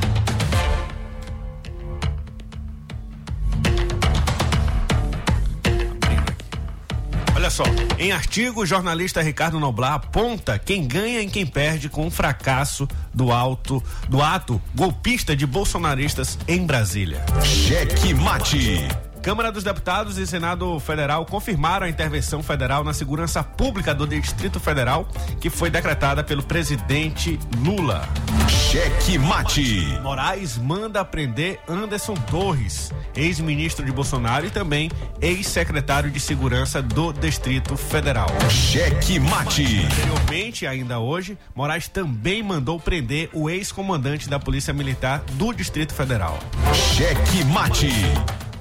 Olha 7.50 7.56
só, 7.56 7.64
em 7.98 8.12
artigo, 8.12 8.60
o 8.60 8.66
jornalista 8.66 9.20
Ricardo 9.20 9.58
Noblar 9.58 9.94
aponta 9.94 10.56
quem 10.56 10.86
ganha 10.86 11.20
e 11.20 11.26
quem 11.26 11.44
perde 11.44 11.88
com 11.88 12.06
o 12.06 12.10
fracasso 12.10 12.86
do 13.12 13.32
alto 13.32 13.82
do 14.08 14.22
ato 14.22 14.62
golpista 14.72 15.34
de 15.34 15.46
bolsonaristas 15.46 16.38
em 16.46 16.64
Brasília. 16.64 17.24
Cheque 17.42 18.14
Mate. 18.14 19.09
Câmara 19.22 19.52
dos 19.52 19.62
Deputados 19.62 20.16
e 20.16 20.26
Senado 20.26 20.80
Federal 20.80 21.26
confirmaram 21.26 21.84
a 21.84 21.90
intervenção 21.90 22.42
federal 22.42 22.82
na 22.82 22.94
segurança 22.94 23.44
pública 23.44 23.94
do 23.94 24.06
Distrito 24.06 24.58
Federal, 24.58 25.06
que 25.38 25.50
foi 25.50 25.68
decretada 25.68 26.24
pelo 26.24 26.42
presidente 26.42 27.38
Lula. 27.62 28.08
Cheque 28.48 29.18
Mate. 29.18 29.98
Moraes 30.02 30.56
manda 30.56 31.04
prender 31.04 31.60
Anderson 31.68 32.14
Torres, 32.14 32.92
ex-ministro 33.14 33.84
de 33.84 33.92
Bolsonaro 33.92 34.46
e 34.46 34.50
também 34.50 34.90
ex-secretário 35.20 36.10
de 36.10 36.18
Segurança 36.18 36.80
do 36.80 37.12
Distrito 37.12 37.76
Federal. 37.76 38.28
Cheque 38.48 39.20
Mate. 39.20 39.84
Anteriormente, 39.84 40.66
ainda 40.66 40.98
hoje, 40.98 41.36
Moraes 41.54 41.88
também 41.88 42.42
mandou 42.42 42.80
prender 42.80 43.28
o 43.34 43.50
ex-comandante 43.50 44.30
da 44.30 44.38
Polícia 44.38 44.72
Militar 44.72 45.22
do 45.32 45.52
Distrito 45.52 45.92
Federal. 45.92 46.38
Cheque 46.72 47.44
Mate. 47.44 47.90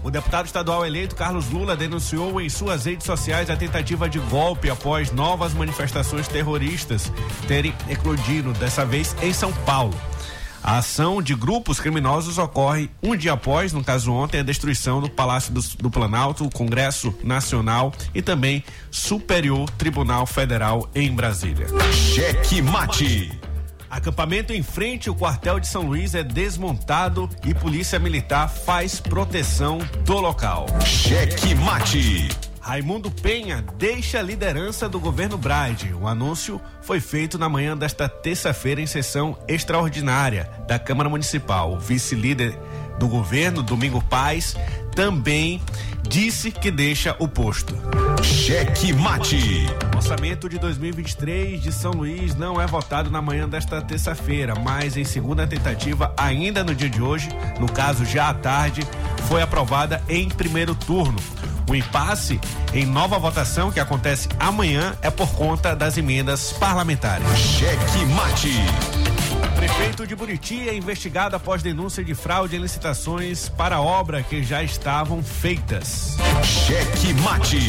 O 0.03 0.09
deputado 0.09 0.45
estadual 0.45 0.85
eleito 0.85 1.15
Carlos 1.15 1.49
Lula 1.49 1.75
denunciou 1.75 2.39
em 2.39 2.49
suas 2.49 2.85
redes 2.85 3.05
sociais 3.05 3.49
a 3.49 3.55
tentativa 3.55 4.09
de 4.09 4.19
golpe 4.19 4.69
após 4.69 5.11
novas 5.11 5.53
manifestações 5.53 6.27
terroristas 6.27 7.11
terem 7.47 7.73
eclodido, 7.89 8.53
dessa 8.53 8.85
vez 8.85 9.15
em 9.21 9.33
São 9.33 9.51
Paulo. 9.51 9.95
A 10.61 10.77
ação 10.77 11.21
de 11.21 11.33
grupos 11.35 11.79
criminosos 11.79 12.37
ocorre 12.37 12.89
um 13.01 13.15
dia 13.15 13.33
após, 13.33 13.71
no 13.71 13.83
caso 13.83 14.11
ontem, 14.11 14.39
a 14.39 14.43
destruição 14.43 15.01
do 15.01 15.09
Palácio 15.09 15.53
do, 15.53 15.61
do 15.77 15.89
Planalto, 15.89 16.45
o 16.45 16.51
Congresso 16.51 17.13
Nacional 17.23 17.93
e 18.13 18.21
também 18.21 18.63
Superior 18.91 19.69
Tribunal 19.71 20.25
Federal 20.25 20.89
em 20.93 21.11
Brasília. 21.11 21.67
Cheque 21.93 22.61
Mate. 22.61 23.48
Acampamento 23.89 24.53
em 24.53 24.61
frente 24.61 25.09
ao 25.09 25.15
quartel 25.15 25.59
de 25.59 25.67
São 25.67 25.81
Luís 25.81 26.13
é 26.13 26.23
desmontado 26.23 27.27
e 27.43 27.53
polícia 27.55 27.97
militar 27.97 28.47
faz 28.47 28.99
proteção 28.99 29.79
do 30.05 30.19
local. 30.19 30.67
Cheque 30.85 31.55
Mate. 31.55 32.29
Raimundo 32.61 33.09
Penha 33.09 33.65
deixa 33.77 34.19
a 34.19 34.21
liderança 34.21 34.87
do 34.87 34.99
governo 34.99 35.39
Brade. 35.39 35.91
O 35.93 36.07
anúncio 36.07 36.61
foi 36.81 36.99
feito 36.99 37.39
na 37.39 37.49
manhã 37.49 37.75
desta 37.75 38.07
terça-feira 38.07 38.79
em 38.79 38.85
sessão 38.85 39.35
extraordinária 39.47 40.47
da 40.67 40.77
Câmara 40.77 41.09
Municipal. 41.09 41.73
O 41.73 41.79
vice-líder 41.79 42.55
do 42.99 43.07
governo, 43.07 43.63
Domingo 43.63 44.03
Paz, 44.03 44.55
também 44.93 45.59
disse 46.07 46.51
que 46.51 46.69
deixa 46.69 47.15
o 47.17 47.27
posto. 47.27 47.73
Cheque 48.23 48.93
Mate. 48.93 49.65
Orçamento 49.95 50.49
de 50.49 50.57
2023 50.57 51.61
de 51.61 51.71
São 51.71 51.91
Luís 51.91 52.35
não 52.35 52.59
é 52.59 52.65
votado 52.65 53.09
na 53.09 53.21
manhã 53.21 53.47
desta 53.47 53.81
terça-feira, 53.81 54.53
mas 54.55 54.97
em 54.97 55.03
segunda 55.03 55.47
tentativa, 55.47 56.13
ainda 56.17 56.63
no 56.63 56.73
dia 56.73 56.89
de 56.89 57.01
hoje, 57.01 57.29
no 57.59 57.71
caso 57.71 58.05
já 58.05 58.29
à 58.29 58.33
tarde, 58.33 58.81
foi 59.27 59.41
aprovada 59.41 60.01
em 60.09 60.27
primeiro 60.27 60.75
turno. 60.75 61.19
O 61.69 61.75
impasse 61.75 62.39
em 62.73 62.85
nova 62.85 63.19
votação, 63.19 63.71
que 63.71 63.79
acontece 63.79 64.27
amanhã, 64.39 64.95
é 65.01 65.11
por 65.11 65.29
conta 65.31 65.75
das 65.75 65.97
emendas 65.97 66.51
parlamentares. 66.53 67.27
Cheque 67.37 68.05
Mate. 68.15 68.53
Prefeito 69.55 70.07
de 70.07 70.15
Buriti 70.15 70.67
é 70.67 70.75
investigado 70.75 71.35
após 71.35 71.61
denúncia 71.61 72.03
de 72.03 72.15
fraude 72.15 72.55
em 72.55 72.59
licitações 72.59 73.49
para 73.49 73.81
obra 73.81 74.23
que 74.23 74.41
já 74.41 74.63
estavam 74.63 75.21
feitas. 75.21 76.17
Cheque 76.43 77.13
Mate. 77.15 77.67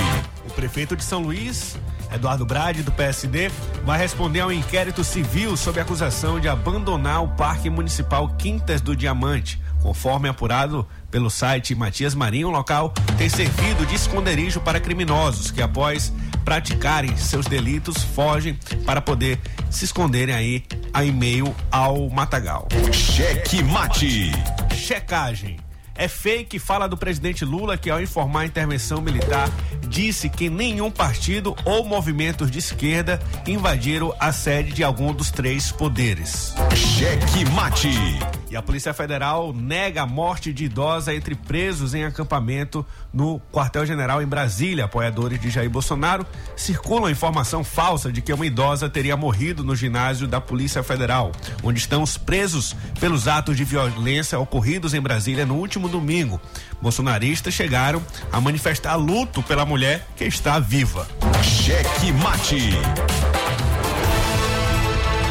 Prefeito 0.61 0.95
de 0.95 1.03
São 1.03 1.23
Luís, 1.23 1.79
Eduardo 2.13 2.45
Brade, 2.45 2.83
do 2.83 2.93
PSD, 2.93 3.51
vai 3.83 3.99
responder 3.99 4.41
ao 4.41 4.53
inquérito 4.53 5.03
civil 5.03 5.57
sob 5.57 5.81
acusação 5.81 6.39
de 6.39 6.51
abandonar 6.51 7.25
o 7.25 7.29
Parque 7.29 7.71
Municipal 7.71 8.29
Quintas 8.37 8.83
do 8.83 8.95
Diamante. 8.95 9.59
Conforme 9.83 10.29
apurado 10.29 10.87
pelo 11.11 11.31
site 11.31 11.75
Matias 11.75 12.15
Marinho, 12.15 12.49
o 12.49 12.51
local 12.51 12.93
tem 13.17 13.27
servido 13.27 13.87
de 13.87 13.95
esconderijo 13.95 14.61
para 14.61 14.79
criminosos 14.79 15.51
que, 15.51 15.63
após 15.63 16.13
praticarem 16.45 17.17
seus 17.17 17.47
delitos, 17.47 17.97
fogem 18.03 18.59
para 18.85 19.01
poder 19.01 19.41
se 19.71 19.87
esconderem 19.87 20.35
aí 20.35 20.65
em 21.03 21.11
meio 21.11 21.57
ao 21.71 22.11
matagal. 22.11 22.69
Cheque 22.93 23.63
Mate. 23.63 24.31
Checagem. 24.75 25.59
É 26.01 26.09
fake 26.09 26.59
fala 26.59 26.89
do 26.89 26.97
presidente 26.97 27.45
Lula 27.45 27.77
que, 27.77 27.91
ao 27.91 28.01
informar 28.01 28.41
a 28.41 28.47
intervenção 28.47 29.03
militar, 29.03 29.51
disse 29.91 30.29
que 30.29 30.49
nenhum 30.49 30.89
partido 30.89 31.55
ou 31.65 31.85
movimentos 31.85 32.49
de 32.49 32.61
esquerda 32.61 33.21
invadiram 33.45 34.15
a 34.21 34.33
sede 34.33 34.73
de 34.73 34.85
algum 34.85 35.13
dos 35.13 35.33
três 35.33 35.73
poderes. 35.73 36.55
Cheque 36.77 37.45
Mate. 37.51 37.91
E 38.49 38.57
a 38.57 38.63
Polícia 38.63 38.93
Federal 38.93 39.53
nega 39.53 40.03
a 40.03 40.07
morte 40.07 40.53
de 40.53 40.65
idosa 40.65 41.15
entre 41.15 41.35
presos 41.35 41.95
em 41.95 42.05
acampamento 42.05 42.85
no 43.13 43.41
quartel-general 43.53 44.23
em 44.23 44.27
Brasília. 44.27 44.87
Apoiadores 44.87 45.41
de 45.41 45.51
Jair 45.51 45.71
Bolsonaro 45.71 46.27
circulam 46.57 47.11
informação 47.11 47.63
falsa 47.63 48.13
de 48.13 48.21
que 48.21 48.33
uma 48.33 48.47
idosa 48.47 48.89
teria 48.89 49.17
morrido 49.17 49.63
no 49.63 49.77
ginásio 49.77 50.27
da 50.27 50.41
Polícia 50.41 50.83
Federal, 50.83 51.31
onde 51.63 51.79
estão 51.79 52.03
os 52.03 52.17
presos 52.17 52.75
pelos 52.99 53.29
atos 53.29 53.57
de 53.57 53.65
violência 53.65 54.39
ocorridos 54.39 54.95
em 54.95 55.01
Brasília 55.01 55.47
no 55.47 55.55
último 55.55 55.89
domingo. 55.89 56.41
Bolsonaristas 56.81 57.55
chegaram 57.55 58.03
a 58.33 58.41
manifestar 58.41 58.97
luto 58.97 59.43
pela 59.43 59.67
mulher 59.67 60.07
que 60.17 60.25
está 60.25 60.59
viva. 60.59 61.07
Cheque 61.43 62.13
Mate. 62.13 62.71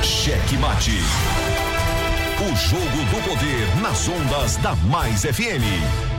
Cheque 0.04 0.58
Mate. 0.58 1.00
O 2.42 2.56
jogo 2.56 2.84
do 2.84 3.30
poder 3.30 3.82
nas 3.82 4.08
ondas 4.08 4.58
da 4.58 4.76
Mais 4.76 5.24
FM. 5.24 6.19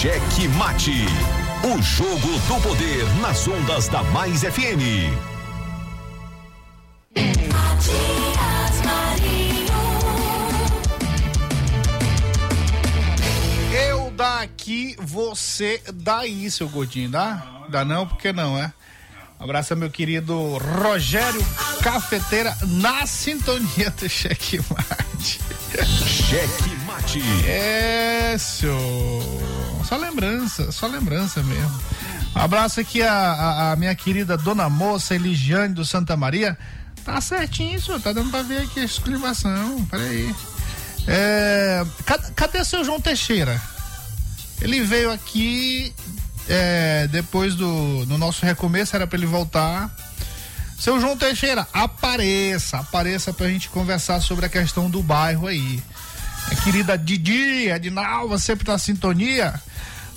Cheque 0.00 0.48
Mate. 0.56 1.04
O 1.62 1.82
jogo 1.82 2.26
do 2.48 2.62
poder 2.62 3.04
nas 3.20 3.46
ondas 3.46 3.86
da 3.88 4.02
Mais 4.04 4.40
FM. 4.40 5.12
Eu 13.74 14.10
daqui, 14.12 14.96
você 14.98 15.82
daí, 15.92 16.50
seu 16.50 16.70
gordinho, 16.70 17.10
dá? 17.10 17.66
Dá 17.68 17.84
não, 17.84 18.06
porque 18.06 18.32
não, 18.32 18.56
é? 18.56 18.72
Um 19.38 19.44
abraço 19.44 19.74
ao 19.74 19.78
meu 19.78 19.90
querido 19.90 20.56
Rogério 20.56 21.44
Cafeteira 21.82 22.56
na 22.62 23.06
sintonia 23.06 23.90
do 23.90 24.08
Cheque 24.08 24.60
Mate. 24.70 25.40
Cheque 26.06 26.79
Mate. 26.90 27.22
É, 27.46 28.36
senhor. 28.36 29.22
Só 29.84 29.96
lembrança, 29.96 30.72
só 30.72 30.88
lembrança 30.88 31.40
mesmo. 31.42 31.80
Abraço 32.34 32.80
aqui 32.80 33.00
a, 33.00 33.12
a, 33.12 33.72
a 33.72 33.76
minha 33.76 33.94
querida 33.94 34.36
Dona 34.36 34.68
Moça 34.68 35.14
Eligiane 35.14 35.72
do 35.72 35.84
Santa 35.84 36.16
Maria. 36.16 36.58
Tá 37.04 37.20
certinho, 37.20 37.80
senhor. 37.80 38.00
Tá 38.00 38.12
dando 38.12 38.30
pra 38.30 38.42
ver 38.42 38.62
aqui 38.62 38.80
a 38.80 38.84
exclamação. 38.84 39.84
Peraí. 39.86 40.34
É, 41.06 41.84
cadê 42.34 42.64
seu 42.64 42.84
João 42.84 43.00
Teixeira? 43.00 43.60
Ele 44.60 44.82
veio 44.82 45.12
aqui 45.12 45.94
é, 46.48 47.08
depois 47.08 47.54
do, 47.54 48.04
do 48.04 48.18
nosso 48.18 48.44
recomeço, 48.44 48.96
era 48.96 49.06
para 49.06 49.16
ele 49.16 49.26
voltar. 49.26 49.94
Seu 50.78 51.00
João 51.00 51.16
Teixeira, 51.16 51.68
apareça, 51.72 52.78
apareça 52.78 53.32
pra 53.32 53.48
gente 53.48 53.68
conversar 53.68 54.20
sobre 54.20 54.46
a 54.46 54.48
questão 54.48 54.90
do 54.90 55.02
bairro 55.02 55.46
aí. 55.46 55.80
A 56.50 56.54
querida 56.62 56.98
Didi, 56.98 57.68
Edinalva, 57.68 58.38
sempre 58.38 58.66
na 58.66 58.78
sintonia. 58.78 59.60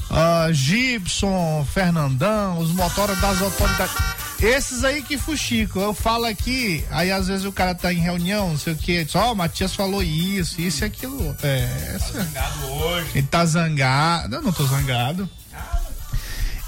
Uh, 0.10 0.54
Gibson, 0.54 1.66
Fernandão, 1.74 2.60
os 2.60 2.72
motoras 2.72 3.20
das 3.20 3.42
autoridades. 3.42 3.96
Esses 4.40 4.84
aí 4.84 5.02
que 5.02 5.18
fuxico, 5.18 5.80
eu 5.80 5.94
falo 5.94 6.26
aqui, 6.26 6.84
aí 6.92 7.12
às 7.12 7.28
vezes 7.28 7.46
o 7.46 7.52
cara 7.52 7.74
tá 7.74 7.94
em 7.94 7.98
reunião, 7.98 8.50
não 8.50 8.58
sei 8.58 8.74
o 8.74 8.76
que, 8.76 9.08
ó, 9.16 9.32
oh, 9.32 9.36
Matias 9.36 9.74
falou 9.74 10.04
isso, 10.04 10.60
isso 10.60 10.84
e 10.84 10.86
aquilo. 10.86 11.36
É. 11.42 11.98
Tá 11.98 12.12
zangado 12.12 12.66
hoje. 12.66 13.10
Ele 13.16 13.28
tá 13.28 13.46
zangado. 13.46 14.36
Eu 14.36 14.42
não 14.42 14.52
tô 14.52 14.66
zangado. 14.66 15.30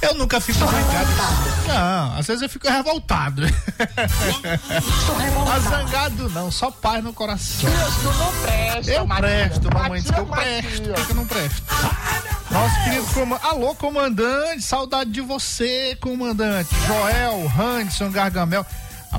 Eu 0.05 0.13
nunca 0.15 0.39
fico 0.39 0.59
zangado. 0.59 1.09
Não, 1.67 2.19
às 2.19 2.27
vezes 2.27 2.43
eu 2.43 2.49
fico 2.49 2.67
revoltado. 2.69 3.41
Mas 5.47 5.63
zangado 5.63 6.29
não, 6.29 6.51
só 6.51 6.69
paz 6.71 7.03
no 7.03 7.11
coração. 7.13 7.69
Tu 8.01 8.17
não 8.17 8.31
presta, 8.43 8.91
Eu 8.91 9.05
Matias. 9.07 9.47
presto, 9.47 9.73
mamãe 9.73 10.01
diz 10.01 10.11
que 10.11 10.19
eu 10.19 10.25
presto. 10.25 10.81
Por 10.83 10.89
Matias. 10.89 10.99
que 10.99 11.05
que 11.05 11.11
eu 11.11 11.15
não 11.15 11.25
presto? 11.25 11.63
Nosso 12.51 12.83
querido 12.83 13.05
comandante. 13.13 13.45
Alô, 13.47 13.75
comandante, 13.75 14.61
saudade 14.61 15.11
de 15.11 15.21
você, 15.21 15.97
comandante. 15.99 16.69
Joel, 16.87 17.51
Hanson, 17.59 18.11
Gargamel. 18.11 18.65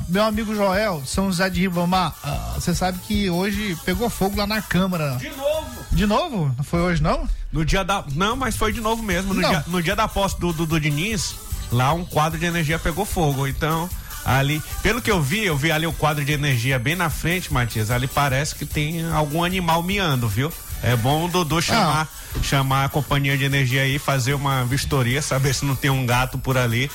Meu 0.07 0.23
amigo 0.23 0.53
Joel, 0.55 1.01
São 1.07 1.25
José 1.25 1.49
de 1.49 1.61
Ribamar, 1.61 2.13
ah, 2.23 2.51
você 2.53 2.73
sabe 2.75 2.99
que 2.99 3.31
hoje 3.31 3.75
pegou 3.83 4.09
fogo 4.11 4.37
lá 4.37 4.45
na 4.45 4.61
Câmara. 4.61 5.15
De 5.15 5.29
novo. 5.31 5.76
De 5.97 6.05
novo? 6.05 6.53
Não 6.55 6.63
foi 6.63 6.79
hoje, 6.79 7.01
não? 7.01 7.27
No 7.51 7.65
dia 7.65 7.83
da. 7.83 8.03
Não, 8.13 8.35
mas 8.35 8.55
foi 8.55 8.71
de 8.71 8.79
novo 8.79 9.01
mesmo. 9.01 9.33
No, 9.33 9.41
Não. 9.41 9.49
dia, 9.49 9.63
no 9.67 9.81
dia 9.81 9.95
da 9.95 10.07
posse 10.07 10.39
do, 10.39 10.53
do, 10.53 10.65
do 10.65 10.79
Diniz, 10.79 11.33
lá 11.71 11.91
um 11.91 12.05
quadro 12.05 12.39
de 12.39 12.45
energia 12.45 12.77
pegou 12.77 13.03
fogo. 13.03 13.47
Então, 13.47 13.89
Ali, 14.23 14.61
pelo 14.83 15.01
que 15.01 15.09
eu 15.09 15.21
vi, 15.21 15.45
eu 15.45 15.55
vi 15.57 15.71
ali 15.71 15.87
o 15.87 15.93
quadro 15.93 16.23
de 16.25 16.33
energia 16.33 16.77
bem 16.77 16.95
na 16.95 17.09
frente, 17.09 17.51
Matias. 17.51 17.89
Ali 17.89 18.07
parece 18.07 18.53
que 18.55 18.65
tem 18.65 19.09
algum 19.11 19.41
animal 19.43 19.81
miando, 19.81 20.27
viu? 20.27 20.51
É 20.83 20.95
bom 20.97 21.25
o 21.25 21.27
Dudu 21.29 21.61
chamar, 21.61 22.07
chamar 22.43 22.85
a 22.85 22.89
companhia 22.89 23.37
de 23.37 23.45
energia 23.45 23.83
aí, 23.83 23.97
fazer 23.97 24.33
uma 24.33 24.65
vistoria, 24.65 25.21
saber 25.21 25.55
se 25.55 25.63
não 25.65 25.75
tem 25.77 25.89
um 25.89 26.05
gato 26.05 26.37
por 26.37 26.57
ali. 26.57 26.91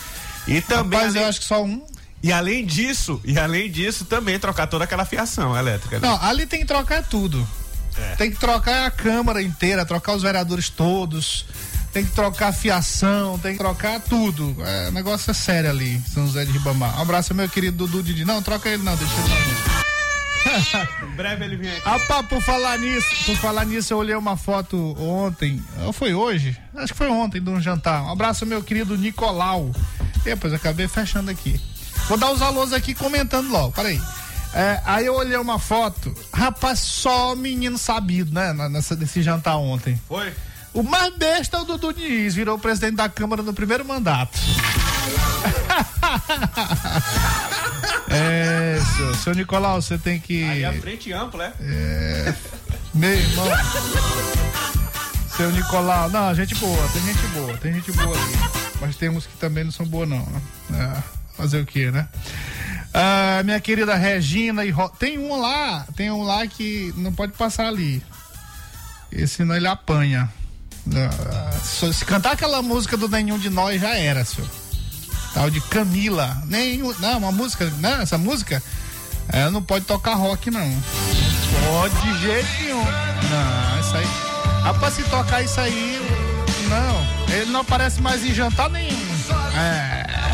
E 0.47 0.61
também. 0.61 1.01
Além- 1.01 1.23
eu 1.23 1.29
acho 1.29 1.41
que 1.41 1.47
só 1.47 1.65
um. 1.65 1.85
E 2.23 2.31
além 2.31 2.65
disso, 2.65 3.21
e 3.25 3.37
além 3.39 3.69
disso, 3.69 4.05
também 4.05 4.39
trocar 4.39 4.67
toda 4.69 4.85
aquela 4.85 5.05
fiação 5.05 5.57
elétrica. 5.57 5.99
né? 5.99 6.07
Não, 6.07 6.23
ali 6.23 6.47
tem 6.47 6.61
que 6.61 6.67
trocar 6.67 7.03
tudo. 7.03 7.45
É. 7.97 8.17
Tem 8.17 8.31
que 8.31 8.39
trocar 8.39 8.87
a 8.87 8.91
Câmara 8.91 9.43
inteira, 9.43 9.85
trocar 9.85 10.15
os 10.15 10.23
vereadores 10.23 10.69
todos. 10.69 11.45
Tem 11.93 12.05
que 12.05 12.13
trocar 12.13 12.49
a 12.49 12.53
fiação, 12.53 13.39
tem 13.39 13.53
que 13.53 13.59
trocar 13.59 14.01
tudo. 14.01 14.57
É, 14.61 14.89
o 14.89 14.93
negócio 14.93 15.31
é 15.31 15.35
sério 15.35 15.69
ali, 15.69 16.01
São 16.13 16.27
José 16.27 16.45
de 16.47 16.53
Ribamar. 16.53 16.99
Um 16.99 17.03
abraço, 17.03 17.35
meu 17.35 17.49
querido 17.49 17.87
Dudu 17.87 18.03
Didi. 18.03 18.25
Não, 18.25 18.43
troca 18.43 18.69
ele 18.71 18.83
não, 18.83 18.97
deixa 18.97 19.13
ele 19.15 19.29
lá. 19.29 19.83
Em 21.03 21.17
breve 21.17 21.45
ele 21.45 21.57
vem 21.57 21.71
aqui. 21.71 21.83
Ah, 21.85 21.99
pá, 22.01 22.23
por 22.23 22.41
falar 22.43 22.79
nisso, 22.79 23.09
por 23.27 23.37
falar 23.37 23.65
nisso, 23.67 23.93
eu 23.93 23.99
olhei 23.99 24.15
uma 24.15 24.37
foto 24.37 24.97
ontem, 24.99 25.63
ou 25.85 25.93
foi 25.93 26.15
hoje? 26.15 26.57
Acho 26.75 26.93
que 26.93 26.99
foi 26.99 27.09
ontem, 27.09 27.41
de 27.41 27.51
um 27.51 27.61
jantar. 27.61 28.03
Um 28.03 28.11
abraço, 28.11 28.47
meu 28.47 28.63
querido 28.63 28.97
Nicolau. 28.97 29.71
E 30.21 30.25
depois 30.25 30.53
acabei 30.53 30.89
fechando 30.89 31.31
aqui. 31.31 31.61
Vou 32.09 32.19
dar 32.19 32.33
os 32.33 32.43
alôs 32.43 32.73
aqui 32.73 32.95
comentando 32.95 33.51
logo, 33.51 33.73
peraí. 33.73 34.01
É, 34.55 34.81
aí 34.85 35.07
eu 35.07 35.15
olhei 35.15 35.39
uma 35.39 35.59
foto, 35.59 36.15
rapaz, 36.33 36.81
só 36.81 37.35
menino 37.35 37.79
sabido, 37.79 38.35
né? 38.35 38.53
Nessa, 38.69 38.95
nesse 38.95 39.23
jantar 39.23 39.57
ontem. 39.57 39.99
Foi? 40.07 40.33
O 40.75 40.83
mais 40.83 41.15
besta 41.17 41.59
é 41.59 41.61
o 41.61 41.65
Dudu 41.65 41.93
Diniz, 41.93 42.35
virou 42.35 42.59
presidente 42.59 42.97
da 42.97 43.09
Câmara 43.09 43.43
no 43.43 43.53
primeiro 43.53 43.85
mandato. 43.85 44.39
é, 48.09 48.79
seu, 48.97 49.15
seu 49.15 49.35
Nicolau, 49.35 49.81
você 49.81 49.99
tem 49.99 50.19
que. 50.19 50.45
Aí 50.45 50.65
a 50.65 50.73
frente 50.73 51.13
ampla, 51.13 51.53
é? 51.61 52.35
Meu 52.95 53.13
irmão. 53.13 53.47
Seu 55.37 55.51
Nicolau. 55.51 56.09
Não, 56.11 56.35
gente 56.35 56.55
boa, 56.55 56.89
tem 56.89 57.03
gente 57.03 57.27
boa, 57.29 57.57
tem 57.59 57.75
gente 57.75 57.93
boa 57.93 58.17
ali. 58.17 58.33
Mas 58.81 58.97
tem 58.97 59.09
uns 59.09 59.27
que 59.27 59.37
também 59.37 59.65
não 59.65 59.73
são 59.73 59.87
boas, 59.87 60.09
não. 60.09 60.27
né? 60.71 60.75
É, 60.75 61.03
fazer 61.43 61.61
o 61.61 61.67
quê, 61.67 61.91
né? 61.91 62.07
Ah, 62.95 63.43
minha 63.45 63.61
querida 63.61 63.95
Regina 63.95 64.65
e 64.65 64.71
Ro... 64.71 64.89
Tem 64.89 65.19
um 65.19 65.41
lá, 65.41 65.87
tem 65.97 66.11
um 66.11 66.23
lá 66.23 66.47
que 66.47 66.93
não 66.97 67.13
pode 67.13 67.33
passar 67.33 67.67
ali. 67.67 68.03
Esse 69.11 69.37
senão 69.37 69.57
ele 69.57 69.67
apanha. 69.67 70.31
Ah, 70.95 71.51
se 71.63 72.05
cantar 72.05 72.33
aquela 72.33 72.63
música 72.63 72.97
do 72.97 73.09
Nenhum 73.09 73.39
de 73.39 73.51
Nós 73.51 73.81
já 73.81 73.97
era, 73.97 74.25
senhor. 74.25 74.49
Tal 75.35 75.51
de 75.51 75.61
Camila. 75.63 76.43
Nenhum. 76.47 76.95
Não, 76.99 77.19
uma 77.19 77.33
música. 77.33 77.71
Não, 77.79 78.01
essa 78.01 78.19
música. 78.19 78.63
Ela 79.29 79.51
não 79.51 79.63
pode 79.63 79.85
tocar 79.85 80.15
rock, 80.15 80.51
não. 80.51 80.83
Pode 81.67 81.95
de 82.03 82.21
jeito 82.21 82.49
nenhum. 82.61 82.85
Não, 82.85 83.81
isso 83.81 83.97
aí. 83.97 84.07
Rapaz, 84.63 84.95
se 84.95 85.03
tocar 85.05 85.43
isso 85.43 85.61
aí, 85.61 85.99
não. 86.69 87.35
Ele 87.35 87.51
não 87.51 87.61
aparece 87.61 88.01
mais 88.01 88.25
em 88.25 88.35
jantar 88.35 88.69
nenhum. 88.71 88.97
É, 89.57 90.32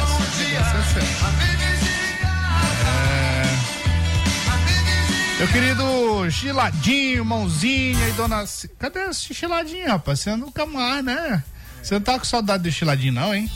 Meu 5.38 5.46
querido 5.48 6.30
Chiladinho, 6.30 7.24
Mãozinha 7.24 8.08
e 8.08 8.12
Dona. 8.12 8.44
C- 8.44 8.68
Cadê 8.78 9.00
esse 9.08 9.32
Chiladinho, 9.32 9.86
rapaz? 9.88 10.18
Você 10.20 10.34
nunca 10.34 10.66
mais, 10.66 11.04
né? 11.04 11.42
Você 11.80 11.94
não 11.94 12.00
tá 12.00 12.18
com 12.18 12.24
saudade 12.24 12.64
do 12.64 12.72
Chiladinho, 12.72 13.12
não, 13.12 13.32
hein? 13.32 13.48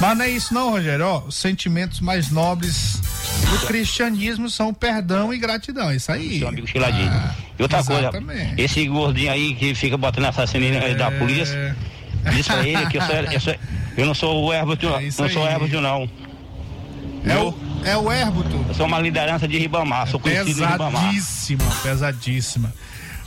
Mas 0.00 0.16
não 0.18 0.24
é 0.24 0.28
isso 0.30 0.52
não, 0.52 0.70
Rogério. 0.70 1.04
Ó, 1.06 1.18
os 1.28 1.36
sentimentos 1.36 2.00
mais 2.00 2.30
nobres 2.30 3.00
do 3.50 3.66
cristianismo 3.68 4.50
são 4.50 4.74
perdão 4.74 5.32
e 5.32 5.38
gratidão. 5.38 5.92
Isso 5.94 6.10
aí. 6.10 6.40
Seu 6.40 6.48
amigo 6.48 6.66
Chiladinho. 6.66 7.08
Ah, 7.12 7.34
e 7.56 7.62
outra 7.62 7.82
coisa, 7.84 8.02
exatamente. 8.02 8.60
esse 8.60 8.86
gordinho 8.88 9.30
aí 9.30 9.54
que 9.54 9.72
fica 9.74 9.96
botando 9.96 10.24
assassino 10.26 10.64
É. 10.66 10.94
da 10.96 11.12
polícia, 11.12 11.76
diz 12.34 12.46
pra 12.46 12.66
ele 12.66 12.86
que 12.86 12.98
eu, 12.98 13.02
sou, 13.02 13.14
eu, 13.32 13.40
sou- 13.40 13.54
eu 13.96 14.06
não 14.06 14.14
sou 14.14 14.44
o 14.44 14.52
Herbert, 14.52 14.78
É 14.82 15.04
não 15.04 15.10
sou 15.10 15.42
o 15.42 15.46
aí. 15.46 15.52
Herbert, 15.54 15.80
não. 15.80 16.10
É 17.24 17.34
Eu, 17.36 17.48
o, 17.48 17.86
é 17.86 17.96
o 17.96 18.10
Hérbuto. 18.12 18.64
eu 18.68 18.74
sou 18.74 18.86
uma 18.86 18.98
liderança 19.00 19.46
de 19.48 19.58
Ribamar, 19.58 20.06
sou 20.08 20.20
conhecido 20.20 20.62
em 20.62 20.66
Ribamar. 20.66 21.02
Pesadíssima, 21.02 21.64
pesadíssima. 21.82 22.74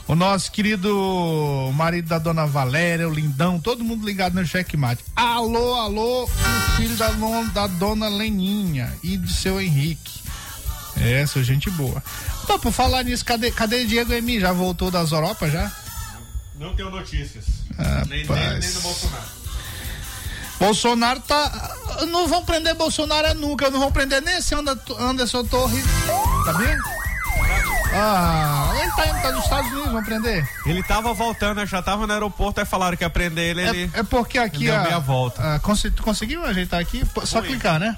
O 0.07 0.15
nosso 0.15 0.51
querido 0.51 1.71
marido 1.75 2.07
da 2.09 2.17
dona 2.17 2.45
Valéria, 2.45 3.07
o 3.07 3.13
lindão, 3.13 3.59
todo 3.59 3.83
mundo 3.83 4.05
ligado 4.05 4.33
no 4.33 4.45
checkmate. 4.45 5.03
Alô, 5.15 5.75
alô, 5.75 6.23
o 6.23 6.27
filho 6.75 6.95
da, 6.97 7.09
da 7.53 7.67
dona 7.67 8.09
Leninha 8.09 8.91
e 9.03 9.15
de 9.15 9.31
seu 9.31 9.61
Henrique. 9.61 10.19
É, 10.97 11.25
sou 11.25 11.41
gente 11.43 11.69
boa. 11.69 12.03
Pô, 12.45 12.59
por 12.59 12.71
falar 12.73 13.03
nisso, 13.03 13.23
cadê, 13.23 13.51
cadê 13.51 13.85
Diego 13.85 14.11
Emi? 14.11 14.39
Já 14.39 14.51
voltou 14.51 14.91
das 14.91 15.11
Europas 15.11 15.51
já? 15.53 15.71
Não 16.59 16.73
tenho 16.75 16.89
notícias. 16.89 17.45
Nem 18.09 18.21
Rapaz. 18.23 18.39
dele, 18.49 18.59
nem 18.59 18.71
do 18.73 18.81
Bolsonaro. 18.81 19.23
Bolsonaro 20.59 21.19
tá. 21.21 21.75
Não 22.09 22.27
vão 22.27 22.43
prender 22.45 22.75
Bolsonaro 22.75 23.27
é 23.27 23.33
nunca. 23.33 23.69
Não 23.69 23.79
vão 23.79 23.91
prender 23.91 24.21
nem 24.21 24.37
esse 24.37 24.53
Ander- 24.53 24.77
Anderson 24.99 25.43
Torres. 25.45 25.83
Tá 26.45 26.51
vendo? 26.53 26.81
Ah, 27.93 28.71
ele 28.79 28.91
tá 28.91 29.05
indo 29.07 29.19
para 29.21 29.37
os 29.37 29.43
Estados 29.43 29.71
Unidos, 29.71 29.91
vão 29.91 30.03
prender? 30.03 30.49
Ele 30.65 30.81
tava 30.81 31.13
voltando, 31.13 31.65
já 31.65 31.81
tava 31.81 32.07
no 32.07 32.13
aeroporto, 32.13 32.61
aí 32.61 32.65
falaram 32.65 32.95
que 32.95 33.03
ia 33.03 33.09
prender 33.09 33.49
ele, 33.49 33.61
ele... 33.67 33.91
É, 33.93 33.99
é 33.99 34.03
porque 34.03 34.37
aqui 34.37 34.65
deu 34.65 34.77
a, 34.77 34.83
meia 34.83 34.99
volta. 34.99 35.55
a- 35.55 35.59
consi- 35.59 35.91
tu 35.91 36.01
conseguiu 36.01 36.45
ajeitar 36.45 36.79
aqui? 36.79 37.03
Só 37.25 37.39
Fui. 37.39 37.49
clicar, 37.49 37.79
né? 37.81 37.97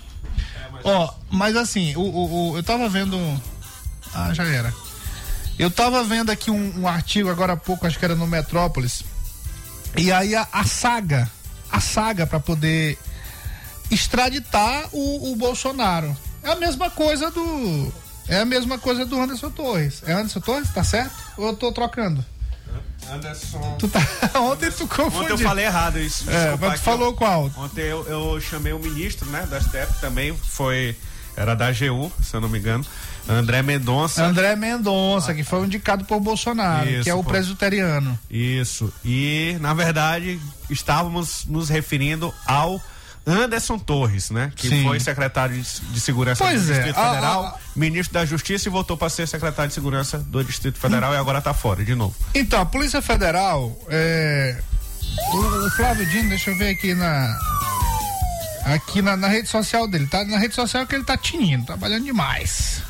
Ó, 0.83 1.13
mas 1.29 1.55
assim, 1.55 1.95
o, 1.95 2.01
o- 2.01 2.51
o- 2.53 2.57
eu 2.57 2.63
tava 2.63 2.89
vendo. 2.89 3.17
Ah, 4.15 4.33
já 4.33 4.43
era. 4.45 4.73
Eu 5.59 5.69
tava 5.69 6.03
vendo 6.03 6.31
aqui 6.31 6.49
um, 6.49 6.81
um 6.81 6.87
artigo 6.87 7.29
agora 7.29 7.53
há 7.53 7.57
pouco, 7.57 7.85
acho 7.85 7.99
que 7.99 8.03
era 8.05 8.15
no 8.15 8.25
Metrópolis. 8.25 9.03
E 9.95 10.11
aí 10.11 10.35
a, 10.35 10.47
a 10.51 10.63
saga, 10.63 11.29
a 11.71 11.79
saga 11.79 12.25
para 12.25 12.39
poder 12.39 12.97
extraditar 13.91 14.89
o, 14.91 15.31
o 15.31 15.35
Bolsonaro. 15.35 16.15
É 16.41 16.51
a 16.51 16.55
mesma 16.55 16.89
coisa 16.89 17.29
do. 17.31 17.93
É 18.27 18.39
a 18.39 18.45
mesma 18.45 18.77
coisa 18.77 19.05
do 19.05 19.19
Anderson 19.19 19.49
Torres. 19.49 20.01
É 20.05 20.13
Anderson 20.13 20.39
Torres? 20.39 20.69
Tá 20.69 20.83
certo? 20.83 21.13
Ou 21.37 21.47
eu 21.47 21.55
tô 21.55 21.71
trocando? 21.71 22.23
Anderson... 23.11 23.75
Tu 23.79 23.87
tá... 23.89 23.99
Ontem 24.39 24.71
tu 24.71 24.87
confundiu. 24.87 25.21
Ontem 25.21 25.31
eu 25.33 25.37
falei 25.37 25.65
errado 25.65 25.99
isso. 25.99 26.29
É, 26.29 26.55
mas 26.59 26.79
tu 26.79 26.83
falou 26.83 27.07
eu- 27.09 27.13
qual? 27.13 27.51
Ontem 27.57 27.81
eu, 27.81 28.05
eu 28.07 28.39
chamei 28.39 28.71
o 28.71 28.79
ministro, 28.79 29.29
né, 29.29 29.45
da 29.45 29.59
STF 29.59 29.99
também, 29.99 30.35
foi... 30.35 30.95
Era 31.35 31.53
da 31.53 31.67
AGU, 31.67 32.11
se 32.23 32.33
eu 32.35 32.39
não 32.39 32.47
me 32.47 32.59
engano. 32.59 32.85
André 33.27 33.61
Mendonça. 33.61 34.23
André 34.23 34.55
Mendonça, 34.55 35.33
que 35.33 35.43
foi 35.43 35.65
indicado 35.65 36.03
por 36.05 36.19
Bolsonaro, 36.19 36.89
Isso, 36.89 37.03
que 37.03 37.09
é 37.09 37.13
o 37.13 37.23
presbiteriano. 37.23 38.19
Isso. 38.29 38.93
E, 39.03 39.57
na 39.61 39.73
verdade, 39.73 40.39
estávamos 40.69 41.45
nos 41.45 41.69
referindo 41.69 42.33
ao 42.45 42.81
Anderson 43.25 43.79
Torres, 43.79 44.29
né? 44.29 44.51
Que 44.53 44.67
Sim. 44.67 44.83
foi 44.83 44.99
secretário 44.99 45.55
de, 45.91 45.99
Segurança 46.01 46.43
Pois 46.43 46.65
do 46.65 46.71
é, 46.73 46.75
Distrito 46.75 46.97
a- 46.99 47.09
Federal, 47.09 47.43
a- 47.45 47.57
ministro 47.73 48.13
da 48.13 48.25
Justiça 48.25 48.67
e 48.67 48.71
voltou 48.71 48.97
para 48.97 49.09
ser 49.09 49.25
secretário 49.27 49.69
de 49.69 49.73
Segurança 49.73 50.17
do 50.19 50.43
Distrito 50.43 50.77
Federal 50.77 51.13
e 51.13 51.17
agora 51.17 51.37
está 51.39 51.53
fora 51.53 51.85
de 51.85 51.95
novo. 51.95 52.13
Então, 52.35 52.59
a 52.59 52.65
Polícia 52.65 53.01
Federal, 53.01 53.79
é, 53.87 54.59
o, 55.31 55.65
o 55.65 55.69
Flávio 55.71 56.05
Dino, 56.07 56.27
deixa 56.29 56.51
eu 56.51 56.57
ver 56.57 56.71
aqui 56.71 56.93
na 56.93 57.39
aqui 58.65 59.01
na, 59.01 59.15
na 59.17 59.27
rede 59.27 59.47
social 59.47 59.87
dele, 59.87 60.07
tá? 60.07 60.23
Na 60.25 60.37
rede 60.37 60.55
social 60.55 60.85
que 60.87 60.95
ele 60.95 61.03
tá 61.03 61.17
tinindo, 61.17 61.65
trabalhando 61.65 62.03
demais. 62.05 62.81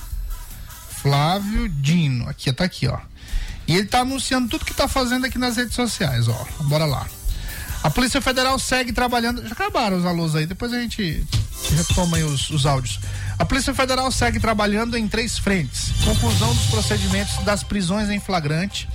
Flávio 1.04 1.68
Dino, 1.68 2.30
aqui, 2.30 2.52
tá 2.54 2.64
aqui, 2.64 2.88
ó. 2.88 2.98
E 3.68 3.76
ele 3.76 3.88
tá 3.88 4.00
anunciando 4.00 4.48
tudo 4.48 4.64
que 4.64 4.74
tá 4.74 4.88
fazendo 4.88 5.26
aqui 5.26 5.38
nas 5.38 5.58
redes 5.58 5.76
sociais, 5.76 6.30
ó. 6.30 6.46
Bora 6.62 6.86
lá. 6.86 7.06
A 7.84 7.90
Polícia 7.90 8.22
Federal 8.22 8.58
segue 8.58 8.94
trabalhando. 8.94 9.46
Já 9.46 9.52
acabaram 9.52 9.98
os 9.98 10.06
alôs 10.06 10.34
aí, 10.34 10.46
depois 10.46 10.72
a 10.72 10.80
gente 10.80 11.22
retoma 11.76 12.16
aí 12.16 12.24
os, 12.24 12.50
os 12.50 12.66
áudios. 12.66 13.02
A 13.38 13.44
Polícia 13.44 13.74
Federal 13.74 14.10
segue 14.14 14.40
trabalhando 14.40 14.98
em 14.98 15.06
três 15.06 15.38
frentes: 15.38 15.92
conclusão 16.06 16.54
dos 16.56 16.68
procedimentos 16.68 17.36
das 17.44 17.64
prisões 17.64 18.10
em 18.10 18.22
flagrante. 18.22 18.88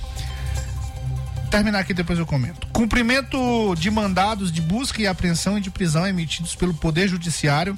Terminar 1.51 1.79
aqui 1.79 1.93
depois 1.93 2.17
eu 2.17 2.25
comento. 2.25 2.65
Cumprimento 2.73 3.75
de 3.75 3.91
mandados 3.91 4.51
de 4.51 4.61
busca 4.61 4.99
e 4.99 5.05
apreensão 5.05 5.59
e 5.59 5.61
de 5.61 5.69
prisão 5.69 6.07
emitidos 6.07 6.55
pelo 6.55 6.73
Poder 6.73 7.07
Judiciário. 7.07 7.77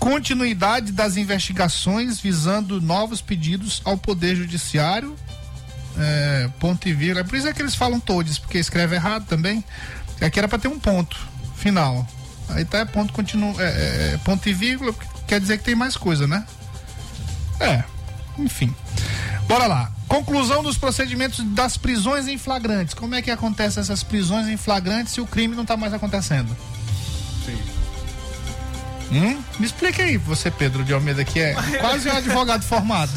Continuidade 0.00 0.90
das 0.90 1.16
investigações 1.16 2.18
visando 2.18 2.80
novos 2.80 3.20
pedidos 3.20 3.80
ao 3.84 3.96
Poder 3.96 4.34
Judiciário 4.34 5.16
é, 5.98 6.48
ponto 6.58 6.88
e 6.88 6.92
vírgula. 6.92 7.20
É 7.20 7.24
por 7.24 7.36
isso 7.36 7.48
é 7.48 7.52
que 7.52 7.62
eles 7.62 7.74
falam 7.74 8.00
todos, 8.00 8.38
porque 8.38 8.58
escreve 8.58 8.96
errado 8.96 9.26
também. 9.26 9.64
Aqui 10.20 10.38
era 10.38 10.48
para 10.48 10.58
ter 10.58 10.68
um 10.68 10.78
ponto 10.78 11.18
final. 11.56 12.06
Aí 12.48 12.64
tá 12.64 12.78
é 12.78 12.84
ponto 12.84 13.12
continua, 13.12 13.54
é, 13.62 13.64
é, 13.64 14.14
é, 14.14 14.18
ponto 14.24 14.48
e 14.48 14.52
vírgula, 14.52 14.92
quer 15.26 15.40
dizer 15.40 15.58
que 15.58 15.64
tem 15.64 15.74
mais 15.74 15.96
coisa, 15.96 16.26
né? 16.26 16.44
É, 17.60 17.84
enfim. 18.38 18.74
Bora 19.46 19.66
lá. 19.66 19.92
Conclusão 20.08 20.62
dos 20.62 20.76
procedimentos 20.76 21.44
das 21.54 21.76
prisões 21.76 22.26
em 22.26 22.36
flagrantes. 22.36 22.94
Como 22.94 23.14
é 23.14 23.22
que 23.22 23.30
acontecem 23.30 23.80
essas 23.80 24.02
prisões 24.02 24.48
em 24.48 24.56
flagrantes 24.56 25.12
se 25.12 25.20
o 25.20 25.26
crime 25.26 25.54
não 25.54 25.64
tá 25.64 25.76
mais 25.76 25.94
acontecendo? 25.94 26.56
Hum? 29.10 29.42
Me 29.58 29.66
explica 29.66 30.02
aí, 30.02 30.16
você, 30.16 30.50
Pedro 30.50 30.84
de 30.84 30.92
Almeida, 30.92 31.24
que 31.24 31.40
é 31.40 31.54
quase 31.80 32.08
um 32.08 32.16
advogado 32.16 32.62
formado. 32.62 33.10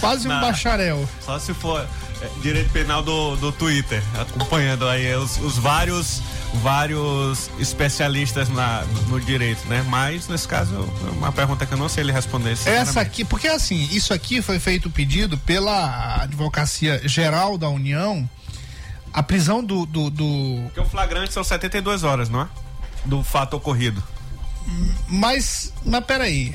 Quase 0.00 0.28
um 0.28 0.30
Não. 0.30 0.40
bacharel. 0.40 1.08
Só 1.24 1.38
se 1.38 1.52
for 1.52 1.84
é, 2.20 2.28
direito 2.40 2.70
penal 2.70 3.02
do, 3.02 3.36
do 3.36 3.50
Twitter, 3.50 4.02
acompanhando 4.18 4.88
aí 4.88 5.12
os, 5.14 5.38
os 5.38 5.58
vários 5.58 6.22
vários 6.54 7.50
especialistas 7.58 8.48
na, 8.48 8.82
no 9.08 9.20
direito, 9.20 9.66
né? 9.68 9.84
Mas 9.88 10.28
nesse 10.28 10.48
caso, 10.48 10.74
uma 11.12 11.30
pergunta 11.30 11.66
que 11.66 11.74
eu 11.74 11.78
não 11.78 11.88
sei 11.88 12.02
ele 12.04 12.12
responder. 12.12 12.52
Essa 12.64 13.00
aqui, 13.00 13.24
porque 13.24 13.48
assim, 13.48 13.88
isso 13.92 14.14
aqui 14.14 14.40
foi 14.40 14.58
feito 14.58 14.88
pedido 14.88 15.36
pela 15.38 16.22
Advocacia 16.22 17.06
Geral 17.06 17.58
da 17.58 17.68
União, 17.68 18.28
a 19.12 19.22
prisão 19.22 19.62
do, 19.62 19.84
do, 19.84 20.10
do 20.10 20.60
Porque 20.64 20.80
o 20.80 20.86
flagrante 20.86 21.32
são 21.32 21.44
72 21.44 22.02
horas, 22.02 22.28
não 22.28 22.42
é? 22.42 22.48
Do 23.04 23.22
fato 23.22 23.54
ocorrido. 23.56 24.02
Mas, 25.08 25.72
mas 25.84 26.04
peraí. 26.04 26.54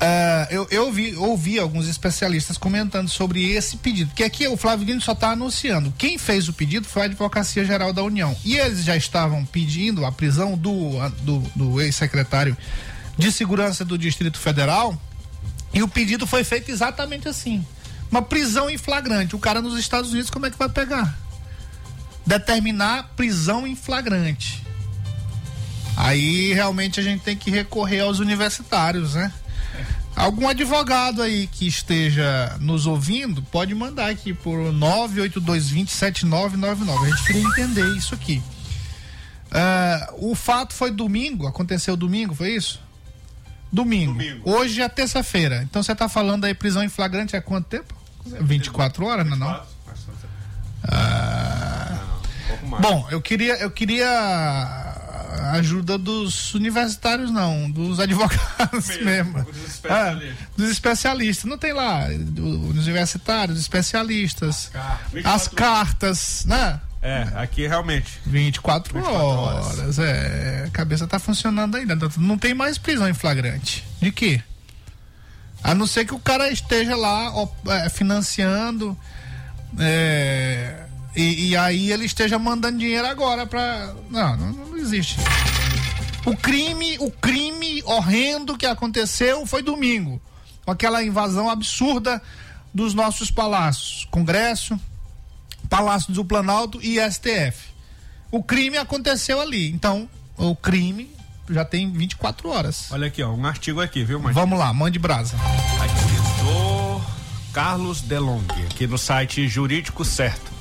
Ah, 0.00 0.46
eu 0.50 0.66
eu 0.70 0.86
ouvi, 0.86 1.16
ouvi 1.16 1.58
alguns 1.58 1.88
especialistas 1.88 2.58
comentando 2.58 3.08
sobre 3.08 3.50
esse 3.50 3.78
pedido, 3.78 4.08
porque 4.08 4.24
aqui 4.24 4.46
o 4.46 4.56
Flávio 4.56 4.84
Dino 4.84 5.00
só 5.00 5.12
está 5.12 5.30
anunciando. 5.30 5.92
Quem 5.96 6.18
fez 6.18 6.48
o 6.48 6.52
pedido 6.52 6.86
foi 6.86 7.02
a 7.02 7.04
Advocacia 7.06 7.64
Geral 7.64 7.92
da 7.92 8.02
União. 8.02 8.36
E 8.44 8.56
eles 8.56 8.84
já 8.84 8.96
estavam 8.96 9.44
pedindo 9.44 10.04
a 10.04 10.12
prisão 10.12 10.56
do, 10.56 10.98
do, 11.22 11.38
do 11.54 11.80
ex-secretário 11.80 12.56
de 13.16 13.32
Segurança 13.32 13.84
do 13.84 13.96
Distrito 13.96 14.38
Federal. 14.38 15.00
E 15.72 15.82
o 15.82 15.88
pedido 15.88 16.26
foi 16.26 16.44
feito 16.44 16.70
exatamente 16.70 17.26
assim: 17.26 17.64
uma 18.10 18.20
prisão 18.20 18.68
em 18.68 18.76
flagrante. 18.76 19.34
O 19.34 19.38
cara 19.38 19.62
nos 19.62 19.78
Estados 19.78 20.12
Unidos, 20.12 20.30
como 20.30 20.44
é 20.44 20.50
que 20.50 20.58
vai 20.58 20.68
pegar? 20.68 21.16
Determinar 22.26 23.14
prisão 23.16 23.66
em 23.66 23.74
flagrante. 23.74 24.65
Aí 25.96 26.52
realmente 26.52 27.00
a 27.00 27.02
gente 27.02 27.22
tem 27.22 27.36
que 27.36 27.50
recorrer 27.50 28.00
aos 28.00 28.18
universitários, 28.18 29.14
né? 29.14 29.32
Algum 30.14 30.48
advogado 30.48 31.22
aí 31.22 31.46
que 31.46 31.66
esteja 31.66 32.56
nos 32.60 32.86
ouvindo 32.86 33.42
pode 33.42 33.74
mandar 33.74 34.10
aqui 34.10 34.32
por 34.32 34.72
982207999. 34.72 37.02
A 37.02 37.10
gente 37.10 37.24
queria 37.24 37.42
entender 37.42 37.86
isso 37.96 38.14
aqui. 38.14 38.42
Ah, 39.50 40.12
o 40.18 40.34
fato 40.34 40.74
foi 40.74 40.90
domingo, 40.90 41.46
aconteceu 41.46 41.96
domingo, 41.96 42.34
foi 42.34 42.54
isso? 42.54 42.80
Domingo. 43.72 44.12
Domingo. 44.12 44.50
Hoje 44.50 44.80
é 44.80 44.88
terça-feira. 44.88 45.62
Então 45.62 45.82
você 45.82 45.94
tá 45.94 46.08
falando 46.08 46.44
aí 46.44 46.54
prisão 46.54 46.82
em 46.82 46.88
flagrante 46.88 47.36
há 47.36 47.42
quanto 47.42 47.66
tempo? 47.66 47.94
24 48.24 49.04
horas, 49.04 49.26
não 49.26 49.36
é 49.36 49.38
não? 49.38 49.62
Ah, 50.84 51.76
Um. 52.66 52.80
Bom, 52.80 53.06
eu 53.10 53.20
queria, 53.20 53.54
eu 53.56 53.70
queria 53.70 54.85
a 55.46 55.52
ajuda 55.52 55.96
dos 55.98 56.54
universitários, 56.54 57.30
não, 57.30 57.70
dos 57.70 57.98
advogados 58.00 58.88
mesmo. 59.02 59.42
dos 59.44 59.64
especialistas. 59.66 60.36
Ah, 60.40 60.46
dos 60.56 60.70
especialistas. 60.70 61.44
Não 61.50 61.58
tem 61.58 61.72
lá, 61.72 62.06
do- 62.08 62.68
os 62.70 62.76
universitários, 62.84 63.56
os 63.56 63.62
especialistas, 63.62 64.70
as 65.24 65.48
cartas, 65.48 66.44
né? 66.46 66.80
É, 67.02 67.28
aqui 67.36 67.66
realmente. 67.68 68.18
24, 68.26 68.92
24 68.94 69.18
horas. 69.26 69.78
horas. 69.78 69.98
É, 69.98 70.64
a 70.66 70.70
cabeça 70.70 71.06
tá 71.06 71.18
funcionando 71.18 71.76
ainda. 71.76 71.96
Não 72.16 72.36
tem 72.36 72.52
mais 72.54 72.78
prisão 72.78 73.08
em 73.08 73.14
flagrante. 73.14 73.84
De 74.00 74.10
quê? 74.10 74.42
A 75.62 75.74
não 75.74 75.86
ser 75.86 76.04
que 76.04 76.14
o 76.14 76.18
cara 76.18 76.50
esteja 76.50 76.96
lá 76.96 77.30
ó, 77.34 77.48
é, 77.70 77.88
financiando. 77.88 78.96
é, 79.78 80.85
e, 81.16 81.48
e 81.48 81.56
aí 81.56 81.90
ele 81.90 82.04
esteja 82.04 82.38
mandando 82.38 82.78
dinheiro 82.78 83.06
agora 83.06 83.46
pra. 83.46 83.94
Não, 84.10 84.36
não, 84.36 84.52
não 84.52 84.76
existe. 84.76 85.16
O 86.26 86.36
crime, 86.36 86.98
o 86.98 87.10
crime 87.10 87.82
horrendo 87.84 88.56
que 88.56 88.66
aconteceu 88.66 89.46
foi 89.46 89.62
domingo. 89.62 90.20
Com 90.64 90.72
aquela 90.72 91.02
invasão 91.02 91.48
absurda 91.48 92.20
dos 92.74 92.92
nossos 92.92 93.30
palácios. 93.30 94.06
Congresso, 94.10 94.78
Palácio 95.70 96.12
do 96.12 96.24
Planalto 96.24 96.80
e 96.82 96.98
STF. 97.10 97.70
O 98.30 98.42
crime 98.42 98.76
aconteceu 98.76 99.40
ali. 99.40 99.70
Então, 99.70 100.08
o 100.36 100.54
crime 100.54 101.10
já 101.48 101.64
tem 101.64 101.90
24 101.90 102.48
horas. 102.48 102.88
Olha 102.90 103.06
aqui, 103.06 103.22
ó, 103.22 103.32
um 103.32 103.46
artigo 103.46 103.80
aqui, 103.80 104.04
viu, 104.04 104.18
Martim? 104.18 104.38
Vamos 104.38 104.58
lá, 104.58 104.72
mande 104.72 104.98
brasa. 104.98 105.36
Aqui 105.80 106.42
do 106.42 107.00
Carlos 107.52 108.02
Delong, 108.02 108.44
aqui 108.70 108.86
no 108.86 108.98
site 108.98 109.48
Jurídico 109.48 110.04
Certo. 110.04 110.55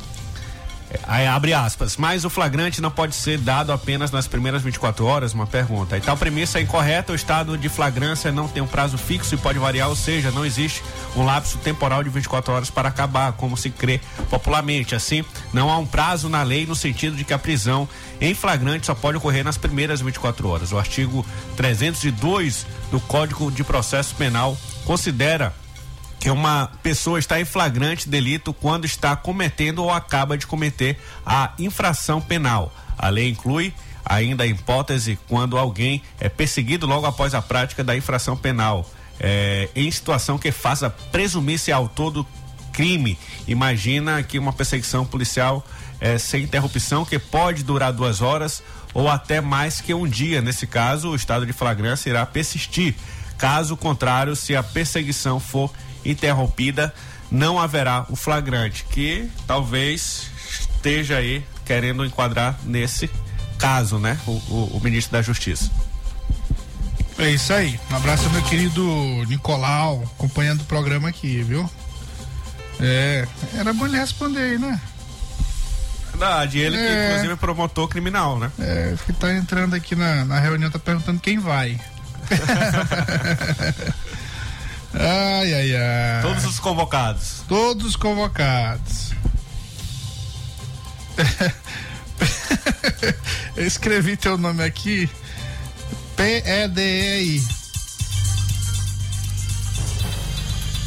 Aí 1.07 1.27
abre 1.27 1.53
aspas, 1.53 1.97
mas 1.97 2.25
o 2.25 2.29
flagrante 2.29 2.81
não 2.81 2.91
pode 2.91 3.15
ser 3.15 3.37
dado 3.37 3.71
apenas 3.71 4.11
nas 4.11 4.27
primeiras 4.27 4.61
24 4.61 5.05
horas? 5.05 5.33
Uma 5.33 5.47
pergunta. 5.47 5.97
E 5.97 6.01
tal 6.01 6.17
premissa 6.17 6.59
é 6.59 6.61
incorreta, 6.61 7.11
o 7.11 7.15
estado 7.15 7.57
de 7.57 7.69
flagrância 7.69 8.31
não 8.31 8.47
tem 8.47 8.61
um 8.61 8.67
prazo 8.67 8.97
fixo 8.97 9.35
e 9.35 9.37
pode 9.37 9.59
variar, 9.59 9.89
ou 9.89 9.95
seja, 9.95 10.31
não 10.31 10.45
existe 10.45 10.83
um 11.15 11.23
lapso 11.23 11.57
temporal 11.59 12.03
de 12.03 12.09
24 12.09 12.53
horas 12.53 12.69
para 12.69 12.89
acabar, 12.89 13.33
como 13.33 13.57
se 13.57 13.69
crê 13.69 13.99
popularmente. 14.29 14.95
Assim, 14.95 15.23
não 15.53 15.69
há 15.69 15.77
um 15.77 15.85
prazo 15.85 16.29
na 16.29 16.43
lei 16.43 16.65
no 16.65 16.75
sentido 16.75 17.15
de 17.15 17.23
que 17.23 17.33
a 17.33 17.39
prisão 17.39 17.87
em 18.19 18.33
flagrante 18.33 18.85
só 18.85 18.95
pode 18.95 19.17
ocorrer 19.17 19.43
nas 19.43 19.57
primeiras 19.57 20.01
24 20.01 20.47
horas. 20.47 20.71
O 20.71 20.77
artigo 20.77 21.25
302 21.55 22.65
do 22.91 22.99
Código 22.99 23.51
de 23.51 23.63
Processo 23.63 24.15
Penal 24.15 24.57
considera 24.85 25.53
que 26.19 26.29
uma 26.29 26.71
pessoa 26.81 27.19
está 27.19 27.39
em 27.39 27.45
flagrante 27.45 28.09
delito 28.09 28.53
quando 28.53 28.85
está 28.85 29.15
cometendo 29.15 29.83
ou 29.83 29.91
acaba 29.91 30.37
de 30.37 30.47
cometer 30.47 30.97
a 31.25 31.53
infração 31.59 32.19
penal. 32.19 32.73
A 32.97 33.09
lei 33.09 33.29
inclui 33.29 33.73
ainda 34.05 34.43
a 34.43 34.47
hipótese 34.47 35.17
quando 35.27 35.57
alguém 35.57 36.01
é 36.19 36.29
perseguido 36.29 36.85
logo 36.85 37.05
após 37.05 37.33
a 37.33 37.41
prática 37.41 37.83
da 37.83 37.95
infração 37.95 38.37
penal, 38.37 38.89
é, 39.19 39.69
em 39.75 39.89
situação 39.89 40.37
que 40.37 40.51
faça 40.51 40.89
presumir-se 40.89 41.71
autor 41.71 42.11
do 42.11 42.27
crime. 42.71 43.17
Imagina 43.47 44.21
que 44.21 44.37
uma 44.37 44.53
perseguição 44.53 45.05
policial 45.05 45.65
é, 45.99 46.17
sem 46.17 46.43
interrupção 46.43 47.05
que 47.05 47.17
pode 47.17 47.63
durar 47.63 47.93
duas 47.93 48.21
horas 48.21 48.61
ou 48.93 49.09
até 49.09 49.41
mais 49.41 49.81
que 49.81 49.93
um 49.93 50.07
dia. 50.07 50.41
Nesse 50.41 50.67
caso, 50.67 51.09
o 51.09 51.15
estado 51.15 51.45
de 51.45 51.53
flagrância 51.53 52.09
irá 52.09 52.25
persistir. 52.25 52.95
Caso 53.37 53.75
contrário, 53.75 54.35
se 54.35 54.55
a 54.55 54.63
perseguição 54.63 55.39
for 55.39 55.71
interrompida, 56.05 56.93
não 57.31 57.59
haverá 57.59 58.05
o 58.09 58.15
flagrante, 58.15 58.85
que 58.89 59.29
talvez 59.47 60.29
esteja 60.49 61.17
aí 61.17 61.43
querendo 61.65 62.05
enquadrar 62.05 62.57
nesse 62.63 63.09
caso, 63.57 63.97
né? 63.97 64.17
O, 64.27 64.31
o- 64.31 64.77
o 64.77 64.81
ministro 64.83 65.13
da 65.13 65.21
Justiça. 65.21 65.71
É 67.17 67.29
isso 67.29 67.51
aí. 67.53 67.79
Um 67.91 67.95
abraço 67.95 68.29
meu 68.29 68.41
querido 68.43 68.83
Nicolau, 69.27 70.03
acompanhando 70.15 70.61
o 70.61 70.65
programa 70.65 71.07
aqui, 71.09 71.41
viu? 71.43 71.67
É, 72.79 73.25
era 73.57 73.73
bom 73.73 73.85
ele 73.85 73.97
responder 73.97 74.39
aí, 74.41 74.57
né? 74.59 74.79
Verdade, 76.11 76.59
ele 76.59 76.77
que 76.77 76.83
É. 76.83 77.07
inclusive 77.07 77.33
é 77.33 77.35
promotor 77.37 77.87
criminal, 77.87 78.37
né? 78.37 78.51
É, 78.59 78.95
que 79.05 79.13
tá 79.13 79.33
entrando 79.33 79.73
aqui 79.75 79.95
na, 79.95 80.23
na 80.25 80.39
reunião, 80.39 80.69
tá 80.69 80.77
perguntando 80.79 81.19
quem 81.21 81.39
vai. 81.39 81.79
ai, 84.99 85.53
ai, 85.53 85.75
ai. 85.75 86.21
Todos 86.21 86.45
os 86.45 86.59
convocados. 86.59 87.43
Todos 87.47 87.95
convocados. 87.95 89.11
Eu 93.55 93.65
escrevi 93.65 94.17
teu 94.17 94.37
nome 94.37 94.63
aqui. 94.63 95.09
P-E-D-E-I. 96.15 97.43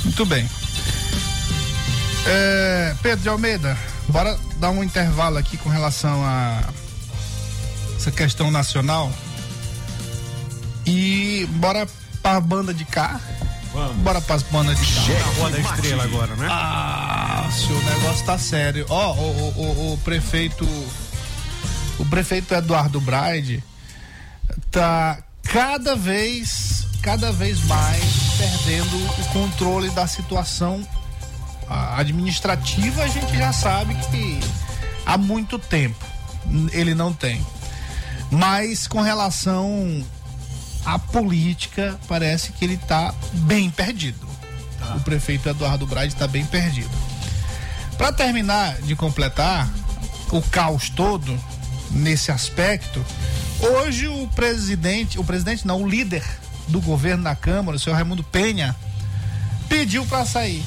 Muito 0.05 0.27
bem. 0.27 0.49
É, 2.27 2.95
Pedro 3.03 3.21
de 3.21 3.29
Almeida, 3.29 3.77
bora 4.09 4.39
dar 4.57 4.71
um 4.71 4.85
intervalo 4.85 5.39
aqui 5.39 5.57
com 5.57 5.69
relação 5.69 6.25
a 6.25 6.61
essa 7.97 8.11
questão 8.11 8.51
nacional. 8.51 9.13
E 10.87 11.47
bora 11.53 11.87
pra 12.23 12.41
banda 12.41 12.73
de 12.73 12.85
cá. 12.85 13.21
Vamos. 13.79 13.97
Bora 14.03 14.21
pras 14.21 14.43
bandas 14.43 14.79
de 14.79 14.93
cá. 14.95 15.01
Na 15.19 15.27
Rua 15.39 15.51
da 15.51 15.59
Estrela 15.61 16.05
agora, 16.05 16.35
né? 16.37 16.49
Ah, 16.51 17.49
se 17.53 17.73
o 17.73 17.83
negócio 17.85 18.25
tá 18.27 18.37
sério. 18.39 18.85
Ó, 18.89 19.13
o, 19.15 19.19
o, 19.21 19.63
o- 19.63 19.93
o 19.95 19.99
prefeito. 19.99 20.65
O 21.99 22.05
prefeito 22.07 22.53
Eduardo 22.55 23.01
Braide 23.01 23.63
tá 24.71 25.19
cada 25.43 25.97
vez, 25.97 26.87
cada 27.03 27.33
vez 27.33 27.61
mais 27.65 28.03
perdendo 28.37 28.97
o 29.21 29.25
controle 29.33 29.91
da 29.91 30.07
situação 30.07 30.87
administrativa. 31.97 33.03
A 33.03 33.09
gente 33.09 33.37
já 33.37 33.53
sabe 33.53 33.95
que 33.95 34.41
há 35.07 35.17
muito 35.19 35.59
tempo 35.59 36.05
ele 36.73 36.95
não 36.95 37.13
tem. 37.13 37.45
Mas 38.31 38.87
com 38.87 39.01
relação 39.01 40.05
à 40.95 40.99
política, 40.99 41.99
parece 42.07 42.53
que 42.53 42.65
ele 42.65 42.77
tá 42.77 43.15
bem 43.33 43.71
perdido. 43.71 44.27
O 44.97 45.01
prefeito 45.01 45.49
Eduardo 45.49 45.87
Braide 45.87 46.15
está 46.15 46.27
bem 46.27 46.45
perdido. 46.45 46.91
Para 47.97 48.13
terminar 48.13 48.81
de 48.83 48.95
completar 48.95 49.69
o 50.31 50.41
caos 50.43 50.89
todo 50.89 51.39
nesse 51.91 52.31
aspecto, 52.31 53.05
Hoje 53.61 54.07
o 54.07 54.29
presidente, 54.29 55.19
o 55.19 55.25
presidente 55.25 55.67
não, 55.67 55.83
o 55.83 55.89
líder 55.89 56.23
do 56.69 56.81
governo 56.81 57.25
na 57.25 57.35
Câmara, 57.35 57.77
o 57.77 57.81
senhor 57.81 57.97
Raimundo 57.97 58.23
Penha, 58.23 58.75
pediu 59.69 60.07
para 60.07 60.25
sair. 60.25 60.63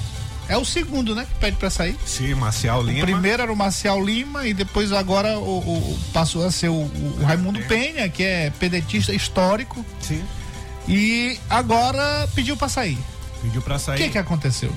É 0.49 0.57
o 0.57 0.65
segundo, 0.65 1.15
né, 1.15 1.25
que 1.31 1.39
pede 1.39 1.55
para 1.57 1.69
sair. 1.69 1.95
Sim, 2.05 2.33
Marcial 2.35 2.83
Lima. 2.83 2.99
O 2.99 3.01
primeiro 3.03 3.41
era 3.43 3.51
o 3.53 3.55
Marcial 3.55 4.03
Lima 4.03 4.45
e 4.47 4.53
depois 4.53 4.91
agora 4.91 5.37
o, 5.39 5.59
o- 5.59 5.99
passou 6.11 6.45
a 6.45 6.51
ser 6.51 6.69
o, 6.69 6.73
o- 6.73 7.17
o 7.21 7.23
Raimundo 7.23 7.59
Penha, 7.67 8.09
que 8.09 8.23
é 8.23 8.49
pedetista 8.59 9.13
histórico. 9.13 9.85
Sim. 10.01 10.21
E 10.87 11.37
agora 11.49 12.27
pediu 12.35 12.57
para 12.57 12.67
sair. 12.67 12.97
Pediu 13.41 13.61
pra 13.61 13.75
O 13.75 13.79
sair. 13.79 13.97
que 13.97 14.09
que 14.09 14.17
aconteceu? 14.17 14.73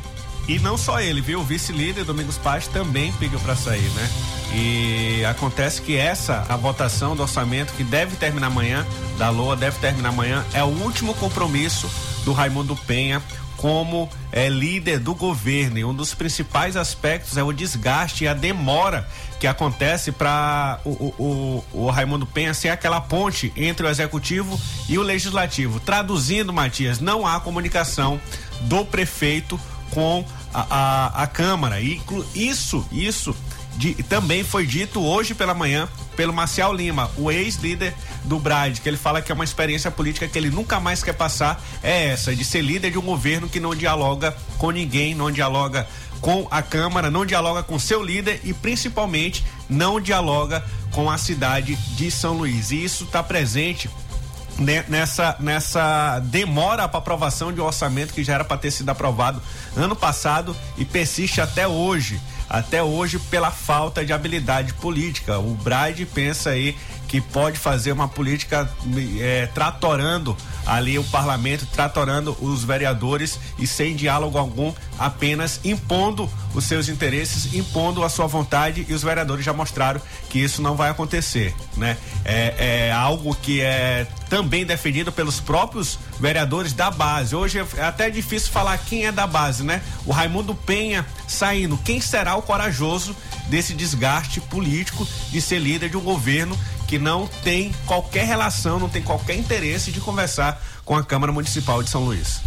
E 0.46 0.59
não 0.59 0.77
só 0.77 1.00
ele, 1.00 1.20
viu? 1.22 1.40
O 1.40 1.44
vice-líder 1.44 2.05
Domingos 2.05 2.37
Paz 2.37 2.66
também 2.68 3.11
pediu 3.12 3.40
para 3.40 3.57
sair, 3.57 3.88
né? 3.94 4.11
E 4.55 5.24
acontece 5.24 5.81
que 5.81 5.96
essa, 5.96 6.44
a 6.48 6.57
votação 6.57 7.16
do 7.16 7.22
orçamento 7.22 7.72
que 7.72 7.83
deve 7.83 8.14
terminar 8.16 8.46
amanhã, 8.48 8.87
da 9.18 9.31
LOA 9.31 9.57
deve 9.57 9.79
terminar 9.79 10.11
amanhã, 10.11 10.44
é 10.53 10.62
o 10.62 10.66
último 10.68 11.14
compromisso 11.14 11.90
do 12.24 12.33
Raimundo 12.33 12.77
Penha 12.87 13.20
como 13.64 14.11
é, 14.31 14.46
líder 14.46 14.98
do 14.98 15.14
governo. 15.14 15.79
E 15.79 15.85
um 15.87 15.94
dos 15.94 16.12
principais 16.12 16.77
aspectos 16.77 17.38
é 17.38 17.42
o 17.42 17.50
desgaste 17.50 18.24
e 18.24 18.29
a 18.29 18.35
demora 18.35 19.09
que 19.40 19.46
acontece 19.46 20.12
para 20.12 20.81
o, 20.85 20.90
o, 20.90 21.64
o, 21.72 21.85
o 21.87 21.90
Raimundo 21.90 22.27
Penha 22.27 22.53
ser 22.53 22.68
aquela 22.68 23.00
ponte 23.00 23.50
entre 23.57 23.87
o 23.87 23.88
executivo 23.88 24.61
e 24.87 24.98
o 24.98 25.03
legislativo. 25.03 25.81
Traduzindo, 25.81 26.53
Matias, 26.53 27.00
não 27.00 27.27
há 27.27 27.40
comunicação 27.40 28.20
do 28.61 28.85
prefeito 28.85 29.59
com 29.92 30.27
a, 30.53 30.66
a, 30.68 31.22
a 31.22 31.27
Câmara. 31.27 31.81
E 31.81 32.03
isso, 32.35 32.87
isso 32.92 33.35
de- 33.76 33.94
também 34.04 34.42
foi 34.44 34.66
dito 34.66 35.02
hoje 35.02 35.34
pela 35.34 35.54
manhã 35.54 35.88
pelo 36.16 36.32
Marcial 36.32 36.72
Lima, 36.72 37.10
o 37.16 37.28
ex-líder 37.30 37.92
do 38.24 38.38
Brad, 38.38 38.78
que 38.78 38.88
ele 38.88 38.96
fala 38.96 39.20
que 39.20 39.32
é 39.32 39.34
uma 39.34 39.42
experiência 39.42 39.90
política 39.90 40.28
que 40.28 40.38
ele 40.38 40.48
nunca 40.48 40.78
mais 40.78 41.02
quer 41.02 41.12
passar, 41.14 41.60
é 41.82 42.06
essa, 42.10 42.34
de 42.37 42.44
ser 42.44 42.62
líder 42.62 42.92
de 42.92 42.98
um 42.98 43.02
governo 43.02 43.48
que 43.48 43.58
não 43.58 43.74
dialoga 43.74 44.37
com 44.58 44.70
ninguém, 44.70 45.12
não 45.12 45.28
dialoga 45.30 45.88
com 46.20 46.46
a 46.52 46.62
Câmara, 46.62 47.10
não 47.10 47.26
dialoga 47.26 47.62
com 47.64 47.78
seu 47.80 48.00
líder 48.02 48.40
e 48.44 48.54
principalmente 48.54 49.44
não 49.68 50.00
dialoga 50.00 50.64
com 50.92 51.10
a 51.10 51.18
cidade 51.18 51.74
de 51.96 52.10
São 52.12 52.34
Luís. 52.34 52.70
E 52.70 52.82
isso 52.84 53.04
está 53.04 53.20
presente 53.22 53.90
ne- 54.56 54.84
nessa, 54.88 55.37
nessa 55.40 56.20
demora 56.20 56.87
para 56.88 56.98
aprovação 56.98 57.52
de 57.52 57.60
um 57.60 57.64
orçamento 57.64 58.14
que 58.14 58.22
já 58.22 58.34
era 58.34 58.44
para 58.44 58.56
ter 58.56 58.70
sido 58.70 58.88
aprovado 58.88 59.42
ano 59.76 59.96
passado 59.96 60.56
e 60.78 60.84
persiste 60.84 61.40
até 61.40 61.66
hoje. 61.66 62.20
Até 62.48 62.83
hoje, 62.83 63.18
pela 63.18 63.50
falta 63.50 64.04
de 64.04 64.12
habilidade 64.12 64.74
política. 64.74 65.38
O 65.38 65.54
Bride 65.54 66.07
pensa 66.07 66.50
aí 66.50 66.76
que 67.14 67.20
pode 67.20 67.61
fazer 67.61 67.92
uma 67.92 68.09
política 68.09 68.68
eh, 69.20 69.48
tratorando 69.55 70.37
ali 70.66 70.98
o 70.98 71.05
parlamento, 71.05 71.64
tratorando 71.64 72.37
os 72.40 72.64
vereadores 72.64 73.38
e 73.57 73.68
sem 73.68 73.94
diálogo 73.94 74.37
algum, 74.37 74.72
apenas 74.98 75.61
impondo 75.62 76.29
os 76.57 76.64
seus 76.64 76.88
interesses, 76.88 77.55
impondo 77.55 78.03
a 78.03 78.09
sua 78.09 78.27
vontade 78.27 78.85
e 78.88 78.92
os 78.92 79.05
vereadores 79.05 79.44
já 79.44 79.53
mostraram 79.53 80.00
que 80.29 80.40
isso 80.40 80.61
não 80.61 80.74
vai 80.74 80.90
acontecer, 80.90 81.55
né? 81.77 81.96
É, 82.24 82.88
é 82.88 82.92
algo 82.92 83.33
que 83.37 83.61
é 83.61 84.09
também 84.29 84.66
defendido 84.66 85.12
pelos 85.12 85.38
próprios 85.38 85.96
vereadores 86.18 86.72
da 86.72 86.90
base. 86.90 87.37
Hoje 87.37 87.64
é 87.77 87.83
até 87.85 88.11
difícil 88.11 88.50
falar 88.50 88.77
quem 88.79 89.07
é 89.07 89.12
da 89.12 89.27
base, 89.27 89.62
né? 89.62 89.81
O 90.05 90.11
Raimundo 90.11 90.53
Penha 90.53 91.07
saindo. 91.29 91.79
Quem 91.79 92.00
será 92.00 92.35
o 92.35 92.42
corajoso 92.42 93.14
desse 93.48 93.74
desgaste 93.74 94.40
político 94.40 95.07
de 95.31 95.40
ser 95.40 95.59
líder 95.59 95.90
de 95.90 95.96
um 95.96 96.00
governo 96.00 96.59
que 96.87 96.99
não 96.99 97.27
tem 97.42 97.73
qualquer 97.87 98.27
relação, 98.27 98.79
não 98.79 98.88
tem 98.88 99.03
qualquer 99.03 99.37
interesse 99.37 99.90
de 99.90 100.01
conversar 100.01 100.62
com 100.85 100.97
a 100.97 101.05
Câmara 101.05 101.33
Municipal 101.33 101.83
de 101.83 101.90
São 101.90 102.05
Luís? 102.05 102.40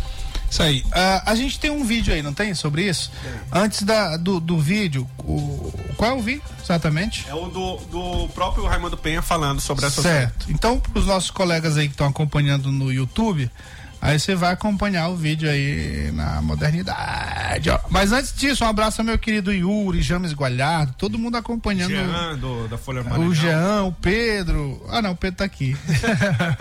Isso 0.50 0.64
aí. 0.64 0.84
Ah, 0.92 1.24
a 1.26 1.36
gente 1.36 1.60
tem 1.60 1.70
um 1.70 1.84
vídeo 1.84 2.14
aí, 2.14 2.22
não 2.22 2.34
tem? 2.34 2.54
Sobre 2.54 2.88
isso? 2.88 3.12
Antes 3.52 3.84
da, 3.84 4.16
do, 4.18 4.40
do 4.40 4.58
vídeo, 4.58 5.08
o, 5.20 5.74
qual 5.98 6.12
é 6.12 6.14
o 6.14 6.22
vídeo 6.22 6.44
exatamente? 6.64 7.26
É 7.28 7.36
o 7.36 7.48
do, 7.48 7.78
do 7.78 8.30
próprio 8.30 8.66
Raimundo 8.66 8.98
Penha 8.98 9.22
falando 9.22 9.60
sobre 9.60 9.86
essa 9.86 10.02
Certo. 10.02 10.46
Então, 10.50 10.80
para 10.80 11.00
os 11.00 11.06
nossos 11.06 11.32
colegas 11.32 11.78
aí 11.78 11.88
que 11.88 11.94
estão 11.94 12.08
acompanhando 12.08 12.72
no 12.72 12.92
YouTube, 12.92 13.52
aí 14.02 14.20
você 14.20 14.36
vai 14.36 14.54
acompanhar 14.54 15.08
o 15.10 15.16
vídeo 15.16 15.50
aí 15.50 16.12
na 16.14 16.42
modernidade. 16.42 17.70
ó. 17.70 17.80
Mas 17.90 18.12
antes 18.12 18.34
disso, 18.34 18.64
um 18.64 18.68
abraço 18.68 19.02
ao 19.02 19.06
meu 19.06 19.18
querido 19.18 19.52
Yuri, 19.54 20.02
James 20.02 20.34
Gualhardo, 20.34 20.94
todo 20.98 21.18
mundo 21.18 21.38
acompanhando. 21.38 21.90
Jean, 21.92 22.38
do, 22.38 22.68
da 22.68 22.78
Folha 22.78 23.02
O 23.02 23.06
Maranhão. 23.06 23.34
Jean, 23.34 23.84
o 23.84 23.92
Pedro. 23.94 24.82
Ah, 24.90 25.02
não, 25.02 25.12
o 25.12 25.16
Pedro 25.16 25.38
tá 25.38 25.44
aqui. 25.46 25.76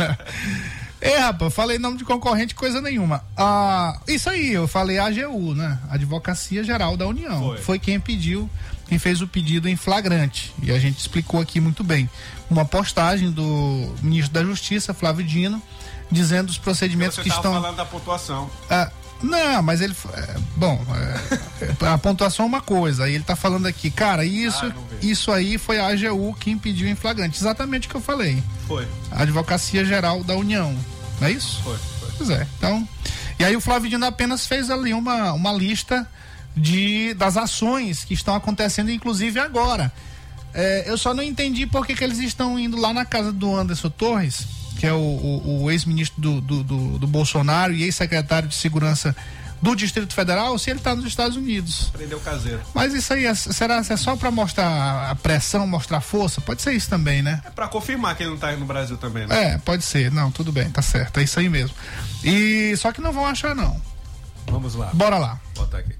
Ei, 1.00 1.18
rapaz, 1.18 1.52
falei 1.52 1.78
nome 1.78 1.98
de 1.98 2.04
concorrente, 2.04 2.54
coisa 2.54 2.80
nenhuma. 2.80 3.22
Ah, 3.36 4.00
isso 4.08 4.30
aí, 4.30 4.52
eu 4.52 4.66
falei 4.66 4.98
AGU, 4.98 5.54
né? 5.54 5.78
Advocacia 5.90 6.64
Geral 6.64 6.96
da 6.96 7.06
União. 7.06 7.38
Foi. 7.40 7.58
Foi 7.58 7.78
quem 7.78 8.00
pediu, 8.00 8.48
quem 8.88 8.98
fez 8.98 9.20
o 9.20 9.28
pedido 9.28 9.68
em 9.68 9.76
flagrante. 9.76 10.52
E 10.62 10.70
a 10.72 10.78
gente 10.78 10.98
explicou 10.98 11.38
aqui 11.40 11.60
muito 11.60 11.84
bem. 11.84 12.08
Uma 12.50 12.64
postagem 12.64 13.30
do 13.30 13.94
ministro 14.02 14.32
da 14.32 14.42
Justiça, 14.42 14.94
Flávio 14.94 15.24
Dino, 15.24 15.62
dizendo 16.10 16.50
os 16.50 16.58
procedimentos 16.58 17.16
Você 17.16 17.22
que 17.22 17.28
estão. 17.28 17.52
falando 17.54 17.76
da 17.76 17.84
pontuação. 17.84 18.50
Ah, 18.70 18.90
não, 19.22 19.62
mas 19.62 19.80
ele. 19.80 19.94
é, 20.14 20.36
bom, 20.56 20.84
é, 21.60 21.86
a 21.88 21.98
pontuação 21.98 22.44
é 22.44 22.48
uma 22.48 22.60
coisa. 22.60 23.04
Aí 23.04 23.14
ele 23.14 23.24
tá 23.24 23.34
falando 23.34 23.66
aqui, 23.66 23.90
cara, 23.90 24.24
isso, 24.24 24.66
Ah, 24.66 24.96
isso 25.02 25.32
aí 25.32 25.58
foi 25.58 25.78
a 25.78 25.86
AGU 25.88 26.34
quem 26.38 26.58
pediu 26.58 26.88
em 26.88 26.94
flagrante. 26.94 27.38
Exatamente 27.38 27.88
o 27.88 27.90
que 27.90 27.96
eu 27.96 28.00
falei. 28.00 28.42
Foi, 28.66 28.86
A 29.10 29.22
Advocacia 29.22 29.84
Geral 29.84 30.22
da 30.22 30.34
União. 30.34 30.76
Não 31.20 31.28
é 31.28 31.32
isso? 31.32 31.62
foi, 31.62 31.76
foi. 32.00 32.10
Pois 32.18 32.30
é. 32.30 32.46
Então. 32.58 32.86
E 33.38 33.44
aí 33.44 33.54
o 33.56 33.60
Flávio 33.60 33.90
Dino 33.90 34.06
apenas 34.06 34.46
fez 34.46 34.70
ali 34.70 34.94
uma, 34.94 35.32
uma 35.32 35.52
lista 35.52 36.08
de, 36.56 37.12
das 37.14 37.36
ações 37.36 38.02
que 38.04 38.14
estão 38.14 38.34
acontecendo, 38.34 38.90
inclusive 38.90 39.38
agora. 39.38 39.92
É, 40.54 40.84
eu 40.86 40.96
só 40.96 41.12
não 41.12 41.22
entendi 41.22 41.66
por 41.66 41.86
que, 41.86 41.94
que 41.94 42.02
eles 42.02 42.18
estão 42.18 42.58
indo 42.58 42.78
lá 42.78 42.94
na 42.94 43.04
casa 43.04 43.30
do 43.30 43.54
Anderson 43.54 43.90
Torres, 43.90 44.46
que 44.78 44.86
é 44.86 44.92
o, 44.92 44.96
o- 44.98 45.62
o 45.64 45.70
ex-ministro 45.70 46.20
do, 46.20 46.40
do, 46.40 46.62
do- 46.64 46.98
do 46.98 47.06
Bolsonaro 47.06 47.72
e 47.72 47.82
ex-secretário 47.84 48.48
de 48.48 48.54
Segurança 48.54 49.14
do 49.62 49.74
Distrito 49.74 50.12
Federal, 50.12 50.58
se 50.58 50.68
ele 50.68 50.78
está 50.80 50.94
nos 50.94 51.06
Estados 51.06 51.34
Unidos. 51.36 51.88
Prendeu 51.90 52.18
o 52.18 52.20
caseiro. 52.20 52.60
Mas 52.74 52.92
isso 52.92 53.10
aí, 53.14 53.24
é- 53.24 53.34
será 53.34 53.82
que 53.82 53.90
é 53.92 53.96
só 53.96 54.14
para 54.14 54.30
mostrar 54.30 55.10
a 55.10 55.14
pressão, 55.14 55.66
mostrar 55.66 56.00
força? 56.02 56.40
Pode 56.42 56.60
ser 56.60 56.74
isso 56.74 56.90
também, 56.90 57.22
né? 57.22 57.40
É 57.44 57.50
pra 57.50 57.66
confirmar 57.66 58.14
que 58.14 58.22
ele 58.22 58.30
não 58.30 58.36
tá 58.36 58.48
aí 58.48 58.56
no 58.58 58.66
Brasil 58.66 58.98
também, 58.98 59.26
né? 59.26 59.54
É, 59.54 59.58
pode 59.58 59.82
ser. 59.82 60.10
Não, 60.12 60.30
tudo 60.30 60.52
bem, 60.52 60.68
tá 60.70 60.82
certo. 60.82 61.18
É 61.18 61.22
isso 61.22 61.38
aí 61.40 61.48
mesmo. 61.48 61.74
E 62.22 62.74
só 62.76 62.92
que 62.92 63.00
não 63.00 63.12
vão 63.12 63.24
achar, 63.26 63.54
não. 63.54 63.80
Vamos 64.48 64.74
lá. 64.74 64.90
Bora 64.92 65.16
lá. 65.18 65.40
Bota 65.56 65.78
aqui. 65.78 65.94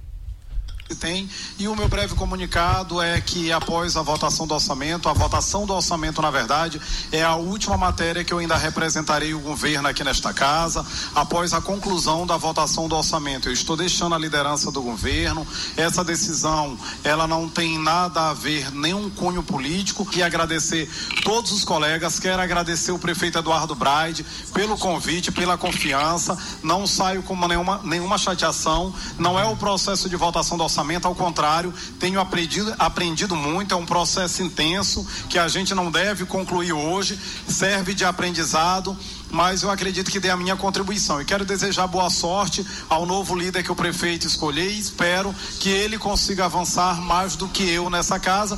Que 0.87 0.95
tem. 0.95 1.29
E 1.59 1.67
o 1.67 1.75
meu 1.75 1.89
breve 1.89 2.15
comunicado 2.15 3.03
é 3.03 3.21
que 3.21 3.51
após 3.51 3.97
a 3.97 4.03
votação 4.03 4.47
do 4.47 4.55
orçamento, 4.55 5.09
a 5.09 5.13
votação 5.13 5.67
do 5.67 5.75
orçamento, 5.75 6.23
na 6.23 6.31
verdade, 6.31 6.81
é 7.11 7.25
a 7.25 7.35
última 7.35 7.77
matéria 7.77 8.23
que 8.23 8.33
eu 8.33 8.39
ainda 8.39 8.57
representarei 8.57 9.35
o 9.35 9.41
governo 9.41 9.89
aqui 9.89 10.05
nesta 10.05 10.33
casa. 10.33 10.87
Após 11.15 11.53
a 11.53 11.61
conclusão 11.61 12.25
da 12.25 12.37
votação 12.37 12.89
do 12.89 12.95
orçamento, 12.97 13.49
eu 13.49 13.53
estou 13.53 13.77
deixando 13.77 14.15
a 14.15 14.19
liderança 14.19 14.71
do 14.71 14.81
governo. 14.81 15.45
Essa 15.77 16.05
decisão, 16.05 16.79
ela 17.03 17.27
não 17.27 17.49
tem 17.49 17.79
nada 17.79 18.31
a 18.31 18.35
ver 18.35 18.71
nenhum 18.73 19.11
cunho 19.11 19.43
político. 19.43 20.07
E 20.15 20.23
agradecer 20.23 20.89
todos 21.25 21.51
os 21.51 21.65
colegas, 21.65 22.21
quero 22.21 22.41
agradecer 22.41 22.93
o 22.93 22.99
prefeito 22.99 23.39
Eduardo 23.39 23.75
Braide 23.75 24.25
pelo 24.55 24.79
convite, 24.79 25.33
pela 25.33 25.59
confiança. 25.59 26.39
Não 26.63 26.87
saio 26.87 27.25
com 27.25 27.35
nenhuma, 27.49 27.81
nenhuma 27.83 28.19
chateação. 28.19 28.95
Não 29.19 29.39
é 29.39 29.45
o 29.45 29.57
processo 29.57 30.09
de 30.09 30.15
votação 30.15 30.57
do 30.57 30.63
orçamento, 30.63 30.76
ao 31.07 31.15
contrário, 31.15 31.73
tenho 31.99 32.21
aprendido, 32.21 32.75
aprendido 32.79 33.35
muito. 33.37 33.75
É 33.75 33.77
um 33.77 33.87
processo 33.87 34.43
intenso 34.43 35.07
que 35.29 35.39
a 35.39 35.49
gente 35.49 35.75
não 35.75 35.91
deve 35.91 36.25
concluir 36.25 36.73
hoje, 36.73 37.19
serve 37.49 37.95
de 37.95 38.05
aprendizado. 38.05 38.97
Mas 39.31 39.63
eu 39.63 39.71
acredito 39.71 40.11
que 40.11 40.21
dê 40.21 40.31
a 40.31 40.37
minha 40.37 40.57
contribuição. 40.57 41.21
E 41.21 41.25
quero 41.25 41.45
desejar 41.45 41.87
boa 41.87 42.09
sorte 42.09 42.65
ao 42.89 43.05
novo 43.05 43.35
líder 43.35 43.63
que 43.63 43.73
o 43.73 43.77
prefeito 43.77 44.27
escolher 44.27 44.71
e 44.71 44.79
espero 44.79 45.35
que 45.59 45.69
ele 45.69 45.99
consiga 45.99 46.45
avançar 46.45 47.01
mais 47.01 47.35
do 47.35 47.49
que 47.49 47.69
eu 47.69 47.91
nessa 47.91 48.21
casa. 48.21 48.57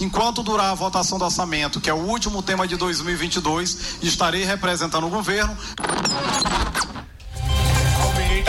Enquanto 0.00 0.42
durar 0.42 0.72
a 0.72 0.74
votação 0.74 1.18
do 1.18 1.24
orçamento, 1.24 1.80
que 1.80 1.88
é 1.88 1.94
o 1.94 1.98
último 1.98 2.42
tema 2.42 2.66
de 2.66 2.76
2022, 2.76 3.98
estarei 4.02 4.44
representando 4.44 5.06
o 5.06 5.10
governo. 5.10 5.56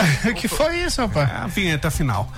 que 0.36 0.48
foi 0.48 0.80
isso, 0.80 1.00
rapaz? 1.00 1.30
É 1.30 1.34
a 1.34 1.46
vinheta 1.46 1.90
final. 1.90 2.30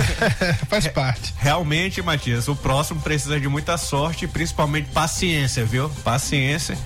Faz 0.68 0.86
parte. 0.88 1.34
Realmente, 1.38 2.02
Matias, 2.02 2.48
o 2.48 2.56
próximo 2.56 3.00
precisa 3.00 3.38
de 3.38 3.48
muita 3.48 3.76
sorte 3.76 4.24
e 4.24 4.28
principalmente 4.28 4.90
paciência, 4.90 5.64
viu? 5.64 5.88
Paciência. 6.02 6.76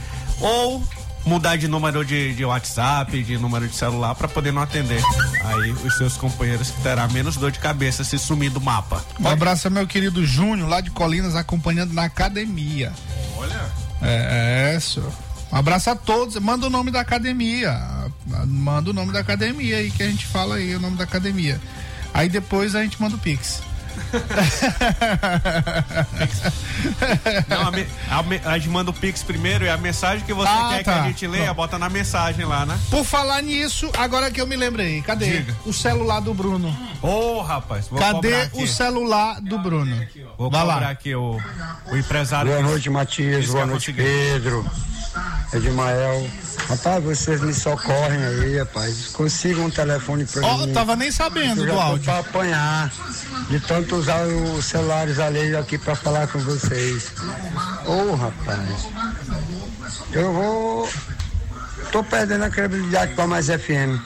Ou 0.40 0.82
mudar 1.24 1.56
de 1.56 1.66
número 1.68 2.04
de, 2.04 2.34
de 2.34 2.44
WhatsApp, 2.44 3.22
de 3.22 3.38
número 3.38 3.66
de 3.66 3.74
celular 3.74 4.14
para 4.14 4.28
poder 4.28 4.52
não 4.52 4.62
atender 4.62 5.02
aí 5.44 5.72
os 5.72 5.96
seus 5.96 6.16
companheiros 6.16 6.70
que 6.70 6.82
terá 6.82 7.08
menos 7.08 7.36
dor 7.36 7.50
de 7.50 7.58
cabeça 7.58 8.04
se 8.04 8.18
sumir 8.18 8.50
do 8.50 8.60
mapa. 8.60 9.04
Um 9.18 9.28
abraço 9.28 9.70
meu 9.70 9.86
querido 9.86 10.24
Júnior, 10.24 10.68
lá 10.68 10.80
de 10.80 10.90
Colinas, 10.90 11.34
acompanhando 11.34 11.92
na 11.92 12.04
academia. 12.04 12.92
Olha. 13.36 13.70
É, 14.02 14.74
é 14.74 14.80
senhor. 14.80 15.12
Um 15.50 15.56
abraço 15.56 15.88
a 15.88 15.96
todos. 15.96 16.36
Manda 16.36 16.66
o 16.66 16.70
nome 16.70 16.90
da 16.90 17.00
academia. 17.00 18.03
Manda 18.46 18.90
o 18.90 18.92
nome 18.92 19.12
da 19.12 19.20
academia 19.20 19.76
aí 19.78 19.90
que 19.90 20.02
a 20.02 20.08
gente 20.08 20.26
fala 20.26 20.56
aí 20.56 20.74
o 20.74 20.80
nome 20.80 20.96
da 20.96 21.04
academia. 21.04 21.60
Aí 22.12 22.28
depois 22.28 22.74
a 22.74 22.82
gente 22.82 23.00
manda 23.00 23.16
o 23.16 23.18
Pix. 23.18 23.62
Não, 27.48 27.68
a, 27.68 27.70
me- 27.70 27.86
a 28.10 28.22
me- 28.22 28.40
a 28.44 28.58
gente 28.58 28.68
manda 28.68 28.90
o 28.90 28.94
Pix 28.94 29.22
primeiro 29.22 29.64
e 29.64 29.68
a 29.68 29.76
mensagem 29.76 30.24
que 30.24 30.32
você 30.32 30.48
Ah, 30.50 30.68
quer 30.72 30.78
que 30.78 30.84
tá. 30.84 31.02
a 31.02 31.06
gente 31.06 31.26
leia, 31.26 31.52
bota 31.54 31.78
na 31.78 31.88
mensagem 31.88 32.44
lá, 32.44 32.64
né? 32.66 32.78
Por 32.90 33.04
falar 33.04 33.42
nisso, 33.42 33.90
agora 33.96 34.30
que 34.30 34.40
eu 34.40 34.46
me 34.46 34.56
lembrei, 34.56 35.00
cadê 35.02 35.38
Diga. 35.38 35.56
o 35.64 35.72
celular 35.72 36.20
do 36.20 36.34
Bruno? 36.34 36.76
Ô, 37.02 37.40
rapaz, 37.42 37.86
vou 37.88 37.98
cobrar 38.00 38.14
Cadê 38.14 38.62
o 38.62 38.66
celular 38.66 39.40
do 39.40 39.58
Bruno? 39.58 39.96
Vou 40.36 40.50
Vai 40.50 40.60
cobrar 40.62 40.80
lá. 40.80 40.90
aqui 40.90 41.14
o, 41.14 41.38
o 41.90 41.96
empresário. 41.96 42.50
Boa 42.50 42.62
que- 42.62 42.68
noite, 42.68 42.90
Matias. 42.90 43.46
Boa 43.46 43.62
que 43.64 43.70
noite. 43.70 43.92
Pedro. 43.92 44.68
Edmael. 45.52 46.28
Rapaz, 46.68 47.04
vocês 47.04 47.40
me 47.42 47.52
socorrem 47.52 48.24
aí, 48.24 48.58
rapaz. 48.58 49.08
Consigam 49.12 49.66
um 49.66 49.70
telefone 49.70 50.24
pra 50.24 50.46
Ó, 50.46 50.58
mim. 50.66 50.72
tava 50.72 50.96
nem 50.96 51.10
sabendo 51.10 51.64
do 51.64 51.72
áudio. 51.78 52.04
pra 52.04 52.18
apanhar 52.20 52.90
de 53.50 53.60
tanto 53.60 53.96
usar 53.96 54.24
os 54.26 54.64
celulares 54.64 55.18
alheios 55.18 55.56
aqui 55.58 55.76
pra 55.76 55.94
falar 55.94 56.26
com 56.28 56.38
vocês. 56.40 57.12
Ô, 57.86 58.14
rapaz. 58.14 58.86
Eu 60.12 60.32
vou. 60.32 60.88
Tô 61.92 62.02
perdendo 62.02 62.44
a 62.44 62.50
credibilidade 62.50 63.14
pra 63.14 63.26
mais 63.26 63.46
FM. 63.46 64.00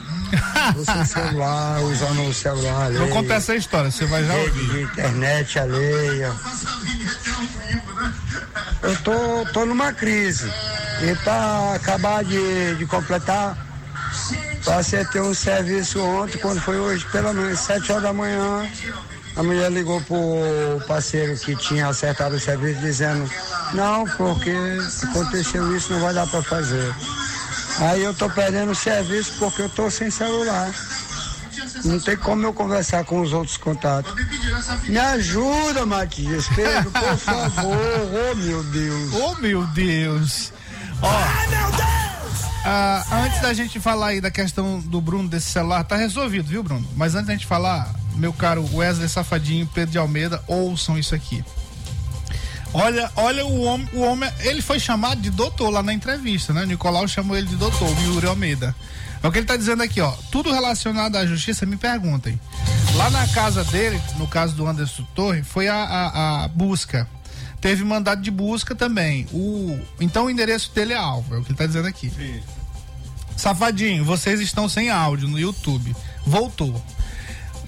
Tô 0.75 0.85
sem 0.85 1.05
celular, 1.05 1.81
usando 1.81 2.27
o 2.27 2.33
celular 2.33 2.85
alheio. 2.85 2.99
Vou 2.99 3.09
contar 3.09 3.35
essa 3.35 3.55
história, 3.55 3.89
você 3.89 4.05
vai 4.05 4.23
já 4.23 4.33
ouvir. 4.35 4.67
de 4.69 4.81
internet 4.83 5.57
alheia. 5.59 6.31
Eu 8.81 8.95
tô, 8.97 9.45
tô 9.53 9.65
numa 9.65 9.93
crise. 9.93 10.51
E 11.01 11.15
para 11.23 11.75
acabar 11.75 12.23
de, 12.23 12.75
de 12.75 12.85
completar, 12.85 13.57
passei 14.65 15.01
a 15.01 15.05
ter 15.05 15.21
um 15.21 15.33
serviço 15.33 16.01
ontem, 16.01 16.37
quando 16.39 16.59
foi 16.61 16.77
hoje, 16.77 17.05
pelo 17.11 17.33
menos 17.33 17.59
7 17.59 17.91
horas 17.91 18.03
da 18.03 18.13
manhã. 18.13 18.69
A 19.35 19.43
mulher 19.43 19.71
ligou 19.71 20.01
pro 20.01 20.17
parceiro 20.87 21.37
que 21.37 21.55
tinha 21.55 21.87
acertado 21.87 22.35
o 22.35 22.39
serviço 22.39 22.81
dizendo, 22.81 23.29
não, 23.73 24.05
porque 24.17 24.53
aconteceu 25.09 25.75
isso, 25.75 25.93
não 25.93 26.01
vai 26.01 26.13
dar 26.13 26.27
para 26.27 26.41
fazer. 26.41 26.93
Aí 27.79 28.03
eu 28.03 28.13
tô 28.13 28.29
perdendo 28.29 28.71
o 28.71 28.75
serviço 28.75 29.31
porque 29.39 29.61
eu 29.61 29.69
tô 29.69 29.89
sem 29.89 30.11
celular. 30.11 30.69
Não 31.85 31.99
tem 31.99 32.17
como 32.17 32.45
eu 32.45 32.53
conversar 32.53 33.03
com 33.05 33.21
os 33.21 33.33
outros 33.33 33.57
contatos. 33.57 34.13
Me 34.87 34.97
ajuda, 34.97 35.85
Matias, 35.85 36.47
Pedro, 36.49 36.91
por 36.91 37.17
favor. 37.17 37.77
Oh, 38.31 38.35
meu 38.35 38.63
Deus. 38.63 39.13
Oh, 39.13 39.35
meu 39.35 39.65
Deus. 39.67 40.53
Ó, 41.01 41.69
ah, 42.65 43.05
antes 43.23 43.41
da 43.41 43.53
gente 43.53 43.79
falar 43.79 44.07
aí 44.07 44.21
da 44.21 44.29
questão 44.29 44.79
do 44.79 44.99
Bruno 44.99 45.29
desse 45.29 45.49
celular, 45.49 45.83
tá 45.83 45.95
resolvido, 45.95 46.47
viu, 46.47 46.61
Bruno? 46.61 46.85
Mas 46.95 47.15
antes 47.15 47.27
da 47.27 47.33
gente 47.33 47.45
falar, 47.45 47.93
meu 48.15 48.33
caro 48.33 48.67
Wesley 48.73 49.07
Safadinho, 49.07 49.67
Pedro 49.73 49.91
de 49.91 49.97
Almeida, 49.97 50.43
ouçam 50.47 50.97
isso 50.97 51.15
aqui. 51.15 51.43
Olha, 52.73 53.09
olha 53.15 53.45
o 53.45 53.61
homem, 53.63 53.89
o 53.93 54.01
homem, 54.01 54.31
ele 54.41 54.61
foi 54.61 54.79
chamado 54.79 55.19
de 55.21 55.29
doutor 55.31 55.69
lá 55.71 55.81
na 55.81 55.93
entrevista, 55.93 56.53
né? 56.53 56.63
O 56.63 56.67
Nicolau 56.67 57.07
chamou 57.07 57.35
ele 57.35 57.47
de 57.47 57.55
doutor, 57.55 57.89
o 57.89 58.01
Yuri 58.03 58.27
Almeida. 58.27 58.75
É 59.21 59.27
o 59.27 59.31
que 59.31 59.39
ele 59.39 59.45
tá 59.45 59.57
dizendo 59.57 59.83
aqui, 59.83 59.99
ó. 59.99 60.11
Tudo 60.31 60.51
relacionado 60.51 61.15
à 61.17 61.25
justiça, 61.25 61.65
me 61.65 61.75
perguntem. 61.75 62.39
Lá 62.95 63.09
na 63.09 63.27
casa 63.27 63.63
dele, 63.65 64.01
no 64.17 64.27
caso 64.27 64.55
do 64.55 64.65
Anderson 64.65 65.03
Torre, 65.13 65.43
foi 65.43 65.67
a, 65.67 65.75
a, 65.75 66.43
a 66.43 66.47
busca. 66.47 67.07
Teve 67.59 67.83
mandado 67.83 68.21
de 68.21 68.31
busca 68.31 68.73
também. 68.73 69.27
O, 69.33 69.77
então 69.99 70.25
o 70.25 70.29
endereço 70.29 70.71
dele 70.73 70.93
é 70.93 70.97
alvo, 70.97 71.35
é 71.35 71.37
o 71.37 71.43
que 71.43 71.51
ele 71.51 71.57
tá 71.57 71.65
dizendo 71.65 71.87
aqui. 71.87 72.11
Safadinho, 73.35 74.05
vocês 74.05 74.39
estão 74.39 74.69
sem 74.69 74.89
áudio 74.89 75.27
no 75.27 75.37
YouTube. 75.37 75.95
Voltou. 76.25 76.81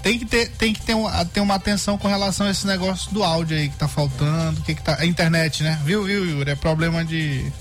Tem 0.01 0.17
que 0.17 0.25
ter, 0.25 0.49
tem 0.51 0.73
que 0.73 0.81
ter, 0.81 0.95
uma, 0.95 1.25
ter 1.25 1.41
uma 1.41 1.55
atenção 1.55 1.97
com 1.97 2.07
relação 2.07 2.47
a 2.47 2.51
esse 2.51 2.65
negócio 2.65 3.11
do 3.13 3.23
áudio 3.23 3.55
aí 3.55 3.69
que 3.69 3.75
tá 3.75 3.87
faltando, 3.87 4.61
que 4.61 4.73
que 4.73 4.81
tá, 4.81 4.97
a 4.99 5.05
internet, 5.05 5.61
né? 5.61 5.79
Viu, 5.85 6.03
viu, 6.03 6.25
Yuri? 6.25 6.51
É 6.51 6.55
problema 6.55 7.05
de 7.05 7.51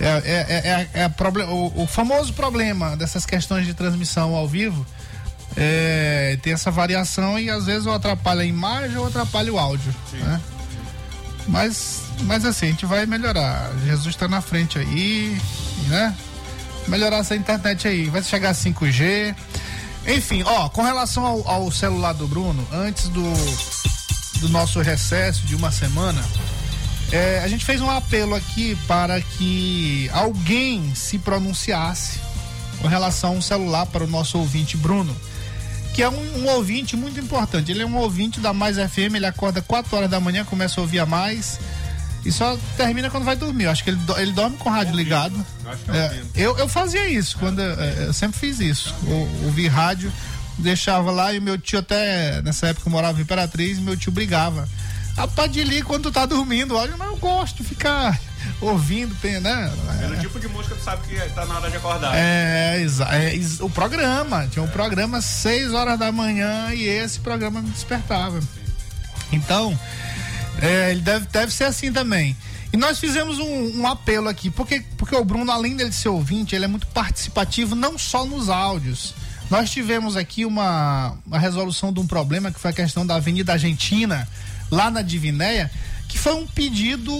é, 0.00 0.06
é, 0.06 0.88
é, 0.94 1.02
é, 1.02 1.02
é 1.02 1.44
o, 1.44 1.82
o 1.82 1.86
famoso 1.86 2.32
problema 2.32 2.96
dessas 2.96 3.26
questões 3.26 3.66
de 3.66 3.74
transmissão 3.74 4.34
ao 4.34 4.48
vivo 4.48 4.86
é, 5.56 6.38
tem 6.42 6.52
essa 6.52 6.70
variação 6.70 7.38
e 7.38 7.50
às 7.50 7.66
vezes 7.66 7.86
ou 7.86 7.92
atrapalha 7.92 8.42
a 8.42 8.44
imagem 8.44 8.96
ou 8.96 9.06
atrapalha 9.06 9.52
o 9.52 9.58
áudio, 9.58 9.94
né? 10.12 10.40
Mas, 11.46 12.02
mas 12.22 12.44
assim, 12.44 12.66
a 12.66 12.70
gente 12.70 12.86
vai 12.86 13.06
melhorar. 13.06 13.70
Jesus 13.84 14.14
está 14.14 14.28
na 14.28 14.40
frente 14.40 14.78
aí, 14.78 15.36
né? 15.88 16.14
Melhorar 16.86 17.18
essa 17.18 17.34
internet 17.34 17.88
aí. 17.88 18.08
Vai 18.08 18.22
chegar 18.22 18.52
5G. 18.52 19.34
Enfim, 20.06 20.42
ó, 20.44 20.68
com 20.68 20.82
relação 20.82 21.24
ao, 21.24 21.48
ao 21.48 21.72
celular 21.72 22.12
do 22.12 22.26
Bruno, 22.28 22.66
antes 22.72 23.08
do, 23.08 23.32
do 24.40 24.48
nosso 24.48 24.80
recesso 24.80 25.44
de 25.44 25.54
uma 25.56 25.72
semana, 25.72 26.22
é, 27.12 27.40
a 27.42 27.48
gente 27.48 27.64
fez 27.64 27.80
um 27.80 27.90
apelo 27.90 28.34
aqui 28.34 28.76
para 28.86 29.20
que 29.20 30.08
alguém 30.12 30.94
se 30.94 31.18
pronunciasse 31.18 32.20
com 32.80 32.88
relação 32.88 33.30
a 33.30 33.34
um 33.34 33.42
celular 33.42 33.86
para 33.86 34.04
o 34.04 34.06
nosso 34.06 34.38
ouvinte 34.38 34.76
Bruno, 34.76 35.14
que 35.92 36.02
é 36.02 36.08
um, 36.08 36.38
um 36.38 36.48
ouvinte 36.48 36.96
muito 36.96 37.18
importante. 37.18 37.70
Ele 37.70 37.82
é 37.82 37.86
um 37.86 37.96
ouvinte 37.96 38.40
da 38.40 38.52
Mais 38.52 38.76
FM, 38.76 39.16
ele 39.16 39.26
acorda 39.26 39.60
4 39.60 39.96
horas 39.96 40.10
da 40.10 40.20
manhã, 40.20 40.44
começa 40.44 40.80
a 40.80 40.82
ouvir 40.82 41.00
a 41.00 41.06
mais 41.06 41.58
e 42.24 42.30
só 42.30 42.58
termina 42.76 43.10
quando 43.10 43.24
vai 43.24 43.36
dormir. 43.36 43.64
Eu 43.64 43.70
acho 43.70 43.82
que 43.82 43.90
ele, 43.90 44.00
ele 44.18 44.32
dorme 44.32 44.56
com 44.56 44.68
o 44.68 44.72
rádio 44.72 44.94
ligado. 44.94 45.34
É, 45.88 46.20
eu, 46.34 46.56
eu 46.58 46.68
fazia 46.68 47.08
isso, 47.08 47.36
quando 47.38 47.60
eu, 47.60 47.80
é, 47.80 48.06
eu 48.06 48.12
sempre 48.12 48.38
fiz 48.38 48.60
isso. 48.60 48.94
Eu, 49.06 49.28
ouvi 49.44 49.66
rádio, 49.66 50.12
deixava 50.58 51.10
lá 51.10 51.32
e 51.32 51.38
o 51.38 51.42
meu 51.42 51.58
tio 51.58 51.78
até, 51.78 52.40
nessa 52.42 52.68
época 52.68 52.88
eu 52.88 52.92
morava 52.92 53.18
em 53.18 53.22
Imperatriz, 53.22 53.78
e 53.78 53.80
meu 53.80 53.96
tio 53.96 54.12
brigava. 54.12 54.68
De 55.50 55.60
ali 55.60 55.82
quando 55.82 56.10
tá 56.10 56.24
dormindo, 56.26 56.74
olha, 56.76 56.96
mas 56.96 57.08
eu 57.08 57.16
gosto 57.16 57.56
de 57.58 57.64
ficar 57.64 58.18
ouvindo, 58.60 59.14
né? 59.40 59.72
Pelo 60.00 60.16
tipo 60.18 60.40
de 60.40 60.48
música, 60.48 60.74
tu 60.74 60.82
sabe 60.82 61.06
que 61.06 61.16
tá 61.34 61.44
na 61.46 61.56
hora 61.56 61.70
de 61.70 61.76
acordar. 61.76 62.12
É, 62.14 62.80
exa- 62.80 63.08
é, 63.14 63.34
ex- 63.34 63.60
o 63.60 63.68
programa. 63.68 64.46
Tinha 64.50 64.62
um 64.62 64.68
programa 64.68 65.20
6 65.20 65.72
horas 65.74 65.98
da 65.98 66.10
manhã 66.10 66.72
e 66.72 66.84
esse 66.86 67.20
programa 67.20 67.60
me 67.60 67.70
despertava. 67.70 68.40
Então, 69.32 69.78
é, 70.60 70.90
ele 70.90 71.00
deve, 71.00 71.26
deve 71.26 71.52
ser 71.52 71.64
assim 71.64 71.92
também. 71.92 72.36
E 72.72 72.76
nós 72.76 72.98
fizemos 72.98 73.38
um, 73.38 73.80
um 73.80 73.86
apelo 73.86 74.28
aqui, 74.28 74.48
porque, 74.50 74.80
porque 74.96 75.14
o 75.14 75.24
Bruno, 75.24 75.50
além 75.50 75.76
dele 75.76 75.92
ser 75.92 76.08
ouvinte, 76.08 76.54
ele 76.54 76.64
é 76.64 76.68
muito 76.68 76.86
participativo, 76.88 77.74
não 77.74 77.98
só 77.98 78.24
nos 78.24 78.48
áudios. 78.48 79.14
Nós 79.50 79.70
tivemos 79.70 80.16
aqui 80.16 80.44
uma, 80.44 81.14
uma 81.26 81.38
resolução 81.38 81.92
de 81.92 81.98
um 82.00 82.06
problema 82.06 82.50
que 82.52 82.60
foi 82.60 82.70
a 82.70 82.74
questão 82.74 83.04
da 83.04 83.16
Avenida 83.16 83.52
Argentina, 83.52 84.28
lá 84.70 84.90
na 84.90 85.02
Divinéia, 85.02 85.70
que 86.08 86.18
foi 86.18 86.34
um 86.34 86.46
pedido 86.46 87.12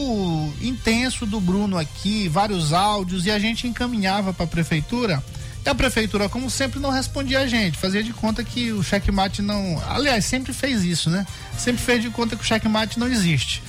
intenso 0.61 1.25
do 1.25 1.41
Bruno 1.41 1.79
aqui, 1.79 2.29
vários 2.29 2.73
áudios, 2.73 3.27
e 3.27 3.31
a 3.31 3.39
gente 3.39 3.67
encaminhava 3.67 4.33
para 4.33 4.45
a 4.45 4.49
prefeitura. 4.49 5.23
E 5.65 5.69
a 5.69 5.75
prefeitura, 5.75 6.29
como 6.29 6.51
sempre, 6.51 6.81
não 6.81 6.91
respondia 6.91 7.41
a 7.41 7.47
gente, 7.47 7.77
fazia 7.77 8.03
de 8.03 8.13
conta 8.13 8.43
que 8.43 8.73
o 8.73 8.83
checkmate 8.83 9.43
não. 9.43 9.81
Aliás, 9.89 10.25
sempre 10.25 10.53
fez 10.53 10.83
isso, 10.85 11.11
né? 11.11 11.27
Sempre 11.59 11.83
fez 11.83 12.03
de 12.03 12.11
conta 12.11 12.35
que 12.35 12.43
o 12.43 12.47
checkmate 12.47 12.99
não 12.99 13.07
existe. 13.07 13.63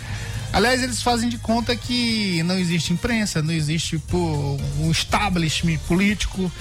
Aliás, 0.53 0.81
eles 0.81 1.01
fazem 1.01 1.29
de 1.29 1.37
conta 1.37 1.75
que 1.75 2.43
não 2.43 2.57
existe 2.57 2.91
imprensa, 2.91 3.41
não 3.41 3.53
existe 3.53 3.97
pô, 3.97 4.57
um 4.79 4.91
establishment 4.91 5.77
político, 5.87 6.51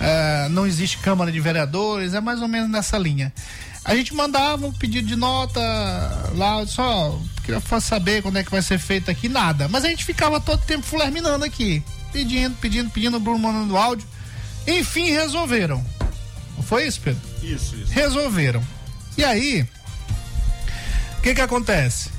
eh, 0.00 0.48
não 0.50 0.66
existe 0.66 0.98
Câmara 0.98 1.32
de 1.32 1.40
Vereadores, 1.40 2.12
é 2.12 2.20
mais 2.20 2.42
ou 2.42 2.48
menos 2.48 2.68
nessa 2.68 2.98
linha. 2.98 3.32
A 3.88 3.96
gente 3.96 4.14
mandava 4.14 4.66
um 4.66 4.72
pedido 4.72 5.08
de 5.08 5.16
nota 5.16 5.60
lá, 6.34 6.64
só 6.66 7.18
queria 7.42 7.80
saber 7.80 8.20
quando 8.20 8.36
é 8.36 8.44
que 8.44 8.50
vai 8.50 8.60
ser 8.60 8.78
feito 8.78 9.10
aqui, 9.10 9.30
nada. 9.30 9.66
Mas 9.66 9.82
a 9.82 9.88
gente 9.88 10.04
ficava 10.04 10.38
todo 10.38 10.60
tempo 10.60 10.84
fulerminando 10.84 11.42
aqui, 11.42 11.82
pedindo, 12.12 12.54
pedindo, 12.56 12.90
pedindo, 12.90 13.16
o 13.16 13.20
Bruno 13.20 13.38
mandando 13.38 13.78
áudio. 13.78 14.06
Enfim, 14.66 15.10
resolveram. 15.10 15.82
Não 16.54 16.62
foi 16.62 16.86
isso, 16.86 17.00
Pedro? 17.00 17.22
Isso, 17.42 17.76
isso. 17.76 17.90
Resolveram. 17.90 18.62
E 19.16 19.24
aí, 19.24 19.66
o 21.16 21.22
que 21.22 21.34
que 21.34 21.40
acontece? 21.40 22.10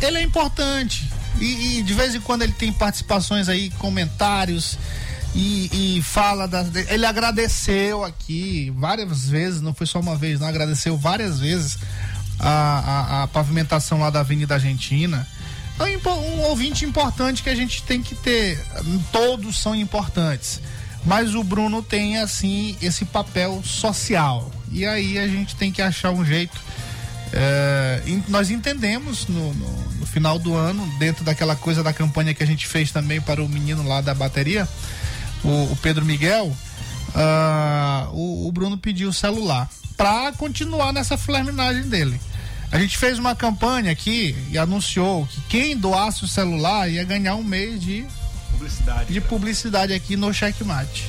Ele 0.00 0.18
é 0.18 0.22
importante. 0.22 1.08
E, 1.40 1.78
e 1.78 1.82
de 1.84 1.94
vez 1.94 2.16
em 2.16 2.20
quando 2.20 2.42
ele 2.42 2.52
tem 2.52 2.72
participações 2.72 3.48
aí, 3.48 3.70
comentários. 3.78 4.76
E, 5.34 5.96
e 5.98 6.02
fala 6.02 6.48
ele 6.88 7.06
agradeceu 7.06 8.04
aqui 8.04 8.70
várias 8.76 9.24
vezes, 9.28 9.62
não 9.62 9.72
foi 9.72 9.86
só 9.86 9.98
uma 9.98 10.14
vez, 10.14 10.38
não 10.40 10.46
agradeceu 10.46 10.96
várias 10.96 11.40
vezes 11.40 11.78
a, 12.38 12.48
a, 12.50 13.22
a 13.22 13.26
pavimentação 13.28 13.98
lá 14.00 14.10
da 14.10 14.20
Avenida 14.20 14.54
Argentina. 14.54 15.26
É 15.80 16.08
um, 16.10 16.40
ouvinte 16.42 16.84
importante 16.84 17.42
que 17.42 17.48
a 17.48 17.54
gente 17.54 17.82
tem 17.82 18.02
que 18.02 18.14
ter. 18.14 18.60
Todos 19.10 19.58
são 19.58 19.74
importantes. 19.74 20.60
Mas 21.04 21.34
o 21.34 21.42
Bruno 21.42 21.82
tem, 21.82 22.18
assim, 22.18 22.76
esse 22.80 23.04
papel 23.06 23.60
social. 23.64 24.52
E 24.70 24.84
aí 24.86 25.18
a 25.18 25.26
gente 25.26 25.56
tem 25.56 25.72
que 25.72 25.80
achar 25.82 26.10
um 26.12 26.24
jeito. 26.24 26.60
É, 27.32 28.02
nós 28.28 28.50
entendemos 28.50 29.26
no, 29.26 29.52
no- 29.54 29.82
no 30.00 30.06
final 30.06 30.38
do 30.38 30.54
ano, 30.54 30.86
dentro 30.98 31.24
daquela 31.24 31.56
coisa 31.56 31.82
da 31.82 31.92
campanha 31.92 32.34
que 32.34 32.42
a 32.42 32.46
gente 32.46 32.66
fez 32.68 32.92
também 32.92 33.20
para 33.20 33.42
o 33.42 33.48
menino 33.48 33.82
lá 33.88 34.00
da 34.02 34.14
bateria, 34.14 34.68
o, 35.44 35.72
o 35.72 35.78
Pedro 35.82 36.04
Miguel, 36.04 36.54
ah, 37.14 38.08
o, 38.12 38.48
o 38.48 38.52
Bruno 38.52 38.76
pediu 38.78 39.08
o 39.08 39.12
celular 39.12 39.68
para 39.96 40.32
continuar 40.32 40.92
nessa 40.92 41.16
flerminagem 41.16 41.82
dele. 41.88 42.20
A 42.70 42.78
gente 42.78 42.96
fez 42.96 43.18
uma 43.18 43.34
campanha 43.34 43.92
aqui 43.92 44.34
e 44.50 44.56
anunciou 44.56 45.26
que 45.26 45.40
quem 45.42 45.76
doasse 45.76 46.24
o 46.24 46.28
celular 46.28 46.88
ia 46.88 47.04
ganhar 47.04 47.34
um 47.34 47.44
mês 47.44 47.80
de 47.80 48.06
Publicidade. 48.50 49.12
de 49.12 49.20
publicidade 49.20 49.92
aqui 49.92 50.16
no 50.16 50.32
Checkmate. 50.32 51.06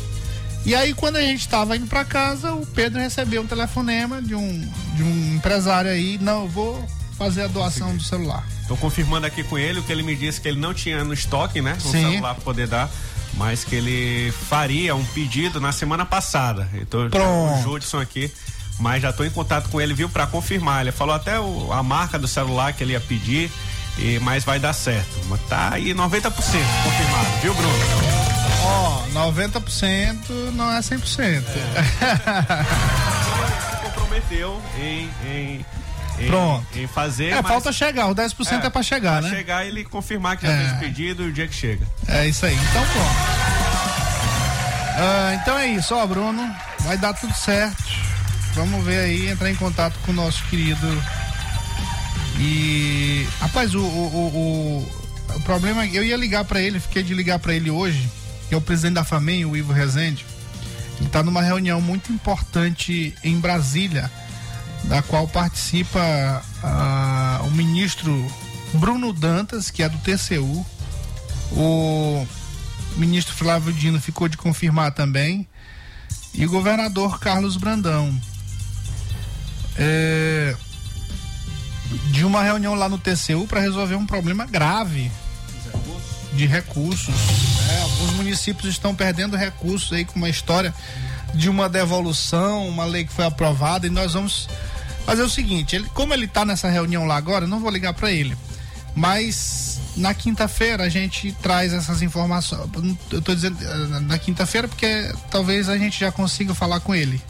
E 0.66 0.74
aí, 0.74 0.94
quando 0.94 1.18
a 1.18 1.22
gente 1.22 1.42
estava 1.42 1.76
indo 1.76 1.88
para 1.88 2.06
casa, 2.06 2.54
o 2.54 2.66
Pedro 2.66 3.00
recebeu 3.00 3.42
um 3.42 3.48
telefonema 3.48 4.22
de 4.22 4.34
um, 4.34 4.72
de 4.96 5.04
um 5.04 5.36
empresário 5.36 5.92
aí. 5.92 6.18
Não, 6.22 6.44
eu 6.44 6.50
vou 6.50 6.88
fazer 7.18 7.44
a 7.44 7.48
doação 7.48 7.96
do 7.96 8.04
celular. 8.04 8.46
Tô 8.68 8.78
confirmando 8.78 9.26
aqui 9.26 9.44
com 9.44 9.58
ele 9.58 9.80
o 9.80 9.84
que 9.84 9.92
ele 9.92 10.04
me 10.04 10.16
disse 10.16 10.40
que 10.40 10.48
ele 10.48 10.60
não 10.60 10.74
tinha 10.74 11.04
no 11.04 11.14
estoque, 11.14 11.62
né? 11.62 11.76
Um 11.86 11.92
Sim. 11.92 12.02
celular 12.12 12.36
pra 12.36 12.44
poder 12.44 12.68
dar, 12.68 12.90
mas 13.36 13.64
que 13.64 13.76
ele 13.76 14.32
faria 14.50 14.96
um 14.96 15.04
pedido 15.06 15.60
na 15.60 15.72
semana 15.72 16.06
passada. 16.06 16.68
Então, 16.74 17.10
Pronto. 17.10 17.60
o 17.60 17.62
Judson 17.64 18.00
aqui, 18.00 18.32
mas 18.80 19.02
já 19.02 19.12
tô 19.14 19.24
em 19.24 19.30
contato 19.30 19.70
com 19.70 19.80
ele, 19.82 19.94
viu, 19.94 20.10
Pra 20.10 20.28
confirmar. 20.28 20.82
Ele 20.82 20.92
falou 20.92 21.16
até 21.16 21.40
o- 21.40 21.72
a 21.72 21.82
marca 21.84 22.18
do 22.20 22.28
celular 22.28 22.74
que 22.74 22.84
ele 22.84 22.94
ia 22.94 23.00
pedir, 23.02 23.52
e, 23.98 24.20
mas 24.20 24.44
vai 24.44 24.60
dar 24.60 24.74
certo. 24.74 25.10
Mas 25.28 25.40
Tá 25.50 25.70
aí 25.74 25.94
90% 25.94 26.32
confirmado, 26.84 27.28
viu, 27.42 27.54
Bruno? 27.54 27.74
Ó, 28.66 29.04
90% 29.14 30.52
não 30.54 30.72
é 30.72 30.82
100%. 30.82 31.44
Se 31.44 31.44
comprometeu 33.84 34.62
em, 34.80 35.10
em, 35.26 35.66
em, 36.20 36.28
Pronto. 36.28 36.66
em 36.78 36.88
fazer. 36.88 37.30
É, 37.30 37.42
mas- 37.42 37.48
falta 37.48 37.72
chegar, 37.72 38.08
o 38.08 38.16
10% 38.16 38.66
é, 38.66 38.70
pra 38.70 38.84
chegar, 38.84 39.20
pra 39.22 39.30
né? 39.30 39.36
chegar 39.38 39.66
ele 39.66 39.84
confirmar 39.84 40.38
que 40.38 40.46
já 40.46 40.54
É. 40.54 40.58
fez 40.60 40.72
o 40.74 40.76
pedido 40.80 41.24
e 41.24 41.28
o 41.30 41.34
dia 41.34 41.48
que 41.48 41.56
chega. 41.56 41.86
É 42.08 42.28
isso 42.28 42.46
aí, 42.46 42.54
então 42.56 42.86
pronto. 42.86 43.44
Ah, 44.96 45.38
então 45.42 45.58
é 45.58 45.68
isso, 45.68 45.96
ó, 45.96 46.06
Bruno. 46.06 46.54
Vai 46.82 46.98
dar 46.98 47.14
tudo 47.14 47.34
certo. 47.34 47.84
Vamos 48.54 48.84
ver 48.86 49.00
aí, 49.00 49.28
entrar 49.30 49.50
em 49.50 49.56
contato 49.56 49.96
com 50.06 50.12
o 50.12 50.16
nosso 50.16 50.44
querido. 50.46 50.88
E. 52.40 53.28
Rapaz, 53.40 53.74
o, 53.74 53.80
o, 53.82 53.82
o, 53.82 55.36
o, 55.36 55.40
problema 55.42 55.84
é 55.84 55.88
que 55.88 55.96
eu 55.96 56.04
ia 56.04 56.18
ligar 56.18 56.44
pra 56.46 56.62
ele, 56.62 56.80
fiquei 56.80 57.02
de 57.04 57.14
ligar 57.14 57.40
pra 57.40 57.54
ele 57.54 57.70
hoje, 57.72 58.08
que 58.48 58.54
é 58.54 58.58
o 58.58 58.62
presidente 58.62 58.94
da 58.96 59.04
FAMEM, 59.04 59.46
o 59.46 59.56
Ivo 59.58 59.74
Rezende. 59.74 60.26
Ele 61.00 61.10
tá 61.10 61.24
numa 61.24 61.42
reunião 61.42 61.82
muito 61.82 62.12
importante 62.12 63.16
em 63.24 63.40
Brasília, 63.40 64.12
da 64.86 65.02
qual 65.02 65.28
participa 65.28 66.00
ah, 66.64 67.42
o 67.46 67.52
ministro 67.52 68.26
Bruno 68.74 69.14
Dantas, 69.14 69.70
que 69.72 69.84
é 69.84 69.90
do 69.90 69.98
TCU. 70.00 70.66
O 71.52 72.28
ministro 72.96 73.34
Flávio 73.36 73.72
Dino 73.74 74.00
ficou 74.00 74.28
de 74.28 74.38
confirmar 74.38 74.92
também. 74.92 75.48
E 76.34 76.46
o 76.46 76.50
governador 76.50 77.20
Carlos 77.20 77.58
Brandão. 77.58 78.14
É, 79.78 80.56
de 82.12 82.26
uma 82.26 82.42
reunião 82.44 82.76
lá 82.76 82.90
no 82.90 82.98
TCU 82.98 83.48
para 83.48 83.60
resolver 83.60 83.96
um 83.96 84.06
problema 84.06 84.46
grave 84.46 85.12
de 86.34 86.46
recursos. 86.46 87.14
É, 87.70 87.82
alguns 87.82 88.12
municípios 88.14 88.70
estão 88.70 88.96
perdendo 88.96 89.38
recursos 89.38 89.94
aí 89.94 90.06
com 90.06 90.16
uma 90.16 90.30
história 90.30 90.74
de 91.34 91.50
uma 91.50 91.68
devolução, 91.68 92.68
uma 92.68 92.86
lei 92.86 93.06
que 93.06 93.14
foi 93.14 93.26
aprovada 93.26 93.88
e 93.88 93.90
nós 93.90 94.14
vamos 94.14 94.48
fazer 95.06 95.22
o 95.22 95.30
seguinte, 95.30 95.76
ele, 95.76 95.88
como 95.94 96.14
ele 96.14 96.26
está 96.26 96.46
nessa 96.46 96.70
reunião 96.70 97.06
lá 97.06 97.16
agora, 97.16 97.46
eu 97.46 97.50
não 97.50 97.60
vou 97.60 97.70
ligar 97.70 97.94
para 97.94 98.12
ele. 98.12 98.36
Mas 98.96 99.80
na 99.96 100.14
quinta-feira 100.14 100.84
a 100.84 100.90
gente 100.90 101.32
traz 101.42 101.74
essas 101.74 102.02
informações. 102.02 102.70
Eu 103.12 103.22
tô 103.22 103.34
dizendo 103.34 103.58
eh, 103.62 104.00
na 104.02 104.18
quinta-feira 104.18 104.68
porque 104.68 105.12
talvez 105.32 105.68
a 105.68 105.78
gente 105.78 106.00
já 106.00 106.12
consiga 106.12 106.54
falar 106.54 106.80
com 106.80 106.94
ele. 106.94 107.22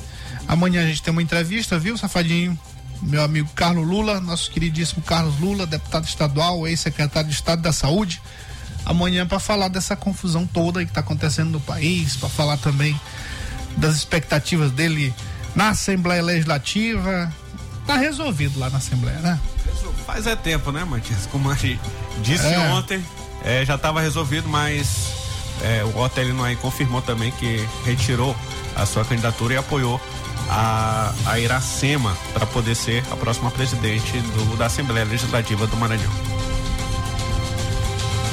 Amanhã 0.47 0.84
a 0.84 0.88
gente 0.88 1.01
tem 1.01 1.11
uma 1.11 1.21
entrevista, 1.21 1.80
viu, 1.80 1.97
safadinho? 1.97 2.57
Meu 3.01 3.24
amigo 3.24 3.49
Carlos 3.55 3.88
Lula, 3.88 4.19
nosso 4.19 4.51
queridíssimo 4.51 5.01
Carlos 5.03 5.39
Lula, 5.39 5.65
deputado 5.65 6.05
estadual, 6.05 6.67
ex-secretário 6.67 7.30
de 7.30 7.36
Estado 7.36 7.61
da 7.61 7.71
Saúde. 7.71 8.21
Amanhã 8.86 9.26
para 9.26 9.39
falar 9.39 9.69
dessa 9.69 9.95
confusão 9.95 10.45
toda 10.45 10.84
que 10.84 10.91
está 10.91 10.99
acontecendo 10.99 11.51
no 11.51 11.59
país, 11.61 12.17
para 12.17 12.30
falar 12.30 12.57
também 12.57 12.99
das 13.78 13.95
expectativas 13.95 14.71
dele 14.71 15.13
na 15.55 15.69
Assembleia 15.69 16.21
Legislativa. 16.21 17.34
Tá 17.86 17.97
resolvido 17.97 18.59
lá 18.59 18.69
na 18.69 18.77
Assembleia, 18.77 19.19
né? 19.19 19.39
Faz 20.05 20.25
é 20.27 20.36
tempo, 20.36 20.71
né, 20.71 20.84
Matias? 20.86 21.25
Como 21.31 21.49
a 21.49 21.55
gente 21.55 21.79
disse 22.21 22.45
É. 22.45 22.59
ontem, 22.71 23.03
é, 23.43 23.65
já 23.65 23.75
estava 23.75 23.99
resolvido, 24.01 24.47
mas 24.47 25.11
é, 25.61 25.84
o 25.84 25.97
Otelino 25.97 26.43
aí 26.43 26.55
confirmou 26.55 27.01
também 27.01 27.31
que 27.31 27.67
retirou 27.86 28.36
a 28.75 28.86
sua 28.86 29.03
candidatura 29.05 29.53
e 29.53 29.57
apoiou 29.57 30.01
a, 30.49 31.13
a 31.25 31.39
Iracema 31.39 32.17
para 32.34 32.45
poder 32.45 32.75
ser 32.75 33.03
a 33.11 33.15
próxima 33.15 33.49
presidente 33.51 34.17
do- 34.19 34.57
da 34.57 34.65
Assembleia 34.67 35.05
Legislativa 35.05 35.67
do 35.67 35.77
Maranhão. 35.77 36.11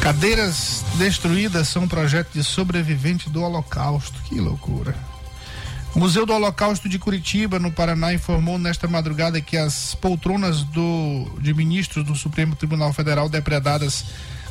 Cadeiras 0.01 0.83
destruídas 0.95 1.69
são 1.69 1.83
um 1.83 1.89
projeto 1.89 2.31
de 2.33 2.43
sobrevivente 2.43 3.29
do 3.29 3.43
Holocausto. 3.43 4.19
Que 4.25 4.41
loucura. 4.41 4.97
O 5.95 5.99
Museu 5.99 6.25
do 6.25 6.33
Holocausto 6.33 6.89
de 6.89 6.99
Curitiba, 6.99 7.59
no 7.59 7.73
Paraná, 7.73 8.15
informou 8.15 8.59
nesta 8.59 8.87
madrugada 8.87 9.41
que 9.41 9.57
as 9.57 9.95
poltronas 9.97 10.63
do, 10.63 11.27
de 11.41 11.53
ministros 11.53 12.05
do 12.05 12.15
Supremo 12.15 12.55
Tribunal 12.55 12.93
Federal 12.93 13.29
depredadas 13.29 14.05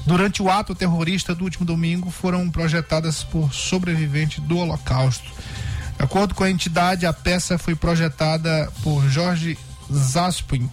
durante 0.06 0.42
o 0.42 0.50
ato 0.50 0.76
terrorista 0.76 1.34
do 1.34 1.46
último 1.46 1.66
domingo 1.66 2.12
foram 2.12 2.50
projetadas 2.50 3.24
por 3.24 3.54
sobrevivente 3.54 4.42
do 4.42 4.58
Holocausto. 4.58 5.32
De 5.98 6.04
acordo 6.04 6.36
com 6.36 6.44
a 6.44 6.50
entidade, 6.50 7.06
a 7.06 7.14
peça 7.14 7.58
foi 7.58 7.76
projetada 7.76 8.72
por 8.84 9.08
Jorge 9.10 9.58
Zaspin, 9.92 10.70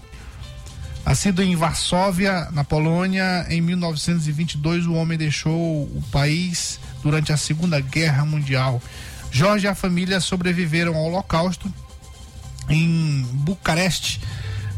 Nascido 1.06 1.40
em 1.40 1.54
Varsóvia, 1.54 2.48
na 2.50 2.64
Polônia, 2.64 3.46
em 3.48 3.60
1922, 3.60 4.86
o 4.86 4.94
homem 4.94 5.16
deixou 5.16 5.84
o 5.84 6.02
país 6.10 6.80
durante 7.00 7.32
a 7.32 7.36
Segunda 7.36 7.78
Guerra 7.78 8.24
Mundial. 8.24 8.82
Jorge 9.36 9.66
e 9.66 9.68
a 9.68 9.74
família 9.74 10.18
sobreviveram 10.18 10.96
ao 10.96 11.04
Holocausto 11.04 11.70
em 12.70 13.22
Bucareste, 13.34 14.18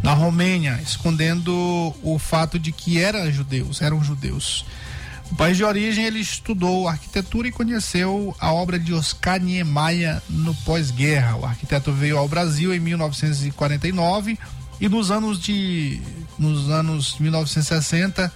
na 0.03 0.13
Romênia, 0.13 0.81
escondendo 0.83 1.95
o 2.03 2.19
fato 2.19 2.59
de 2.59 2.73
que 2.73 3.01
eram 3.01 3.31
judeus, 3.31 3.81
eram 3.81 4.03
judeus. 4.03 4.67
O 5.31 5.37
país 5.37 5.57
de 5.57 5.63
origem, 5.63 6.05
ele 6.05 6.19
estudou 6.19 6.89
arquitetura 6.89 7.47
e 7.47 7.53
conheceu 7.53 8.35
a 8.41 8.53
obra 8.53 8.81
de 8.81 8.93
Oscar 8.93 9.39
Niemeyer 9.39 10.21
no 10.29 10.53
pós-guerra. 10.65 11.37
O 11.37 11.47
arquiteto 11.47 11.93
veio 11.93 12.19
ao 12.19 12.27
Brasil 12.27 12.75
em 12.75 12.81
1949 12.81 14.37
e 14.81 14.89
nos 14.89 15.13
anos 15.13 15.39
de 15.39 16.03
nos 16.37 16.69
anos 16.69 17.17
1960 17.21 18.33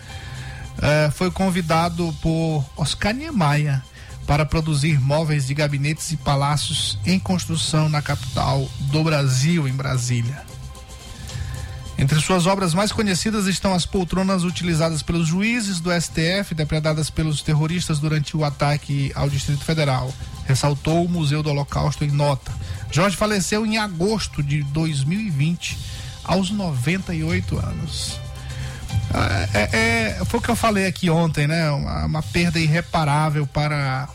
eh, 0.80 1.10
foi 1.12 1.32
convidado 1.32 2.14
por 2.22 2.64
Oscar 2.76 3.12
Niemeyer 3.12 3.82
para 4.26 4.46
produzir 4.46 5.00
móveis 5.00 5.46
de 5.46 5.54
gabinetes 5.54 6.12
e 6.12 6.16
palácios 6.16 6.98
em 7.04 7.18
construção 7.18 7.88
na 7.88 8.00
capital 8.00 8.68
do 8.80 9.02
Brasil, 9.02 9.66
em 9.66 9.72
Brasília. 9.72 10.42
Entre 11.98 12.18
suas 12.20 12.46
obras 12.46 12.74
mais 12.74 12.90
conhecidas 12.90 13.46
estão 13.46 13.74
as 13.74 13.86
poltronas 13.86 14.42
utilizadas 14.42 15.02
pelos 15.02 15.28
juízes 15.28 15.78
do 15.78 15.90
STF, 15.92 16.54
depredadas 16.54 17.10
pelos 17.10 17.42
terroristas 17.42 17.98
durante 17.98 18.36
o 18.36 18.44
ataque 18.44 19.12
ao 19.14 19.30
Distrito 19.30 19.64
Federal. 19.64 20.12
Ressaltou 20.44 21.04
o 21.04 21.08
Museu 21.08 21.42
do 21.42 21.50
Holocausto 21.50 22.04
em 22.04 22.10
nota. 22.10 22.50
Jorge 22.90 23.16
faleceu 23.16 23.64
em 23.64 23.78
agosto 23.78 24.42
de 24.42 24.62
2020, 24.64 25.78
aos 26.24 26.50
98 26.50 27.58
anos. 27.58 28.21
É, 29.14 29.58
é- 29.58 30.18
é- 30.20 30.24
foi 30.24 30.40
o 30.40 30.42
que 30.42 30.48
eu 30.48 30.56
falei 30.56 30.86
aqui 30.86 31.10
ontem, 31.10 31.46
né? 31.46 31.70
Uma, 31.70 32.06
uma 32.06 32.22
perda 32.22 32.58
irreparável 32.58 33.46
para 33.46 34.08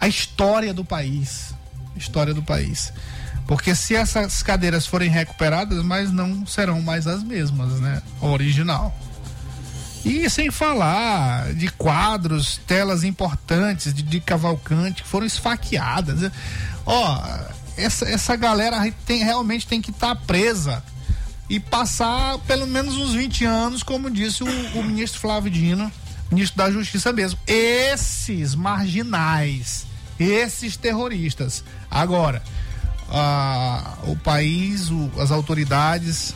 a 0.00 0.08
história 0.08 0.72
do 0.72 0.84
país. 0.84 1.54
História 1.94 2.32
do 2.32 2.42
país. 2.42 2.92
Porque 3.46 3.74
se 3.74 3.94
essas 3.94 4.42
cadeiras 4.42 4.86
forem 4.86 5.08
recuperadas, 5.08 5.82
mas 5.84 6.10
não 6.10 6.46
serão 6.46 6.82
mais 6.82 7.06
as 7.06 7.22
mesmas, 7.22 7.80
né? 7.80 8.02
Original. 8.20 8.94
E 10.04 10.28
sem 10.30 10.50
falar 10.50 11.52
de 11.54 11.68
quadros, 11.68 12.60
telas 12.66 13.02
importantes 13.04 13.92
de, 13.92 14.02
de 14.02 14.20
Cavalcante 14.20 15.02
que 15.02 15.08
foram 15.08 15.26
esfaqueadas. 15.26 16.30
Ó, 16.84 17.24
essa, 17.76 18.08
essa 18.08 18.36
galera 18.36 18.80
tem, 19.04 19.24
realmente 19.24 19.66
tem 19.66 19.82
que 19.82 19.90
estar 19.90 20.14
presa 20.14 20.82
e 21.48 21.60
passar 21.60 22.38
pelo 22.40 22.66
menos 22.66 22.94
uns 22.96 23.12
20 23.14 23.44
anos, 23.44 23.82
como 23.82 24.10
disse 24.10 24.42
o, 24.42 24.78
o 24.78 24.82
ministro 24.82 25.20
Flávio 25.20 25.50
Dino, 25.50 25.90
ministro 26.30 26.58
da 26.58 26.70
Justiça 26.70 27.12
mesmo. 27.12 27.38
Esses 27.46 28.54
marginais, 28.54 29.86
esses 30.18 30.76
terroristas. 30.76 31.62
Agora, 31.90 32.42
o 34.04 34.16
país, 34.16 34.90
o- 34.90 35.10
as 35.20 35.30
autoridades, 35.30 36.34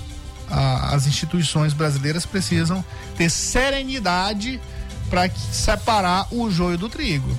as 0.49 1.07
instituições 1.07 1.73
brasileiras 1.73 2.25
precisam 2.27 2.85
ter 3.17 3.31
serenidade 3.31 4.61
para 5.09 5.29
separar 5.53 6.27
o 6.33 6.51
joio 6.51 6.79
do 6.79 6.89
trigo. 6.89 7.39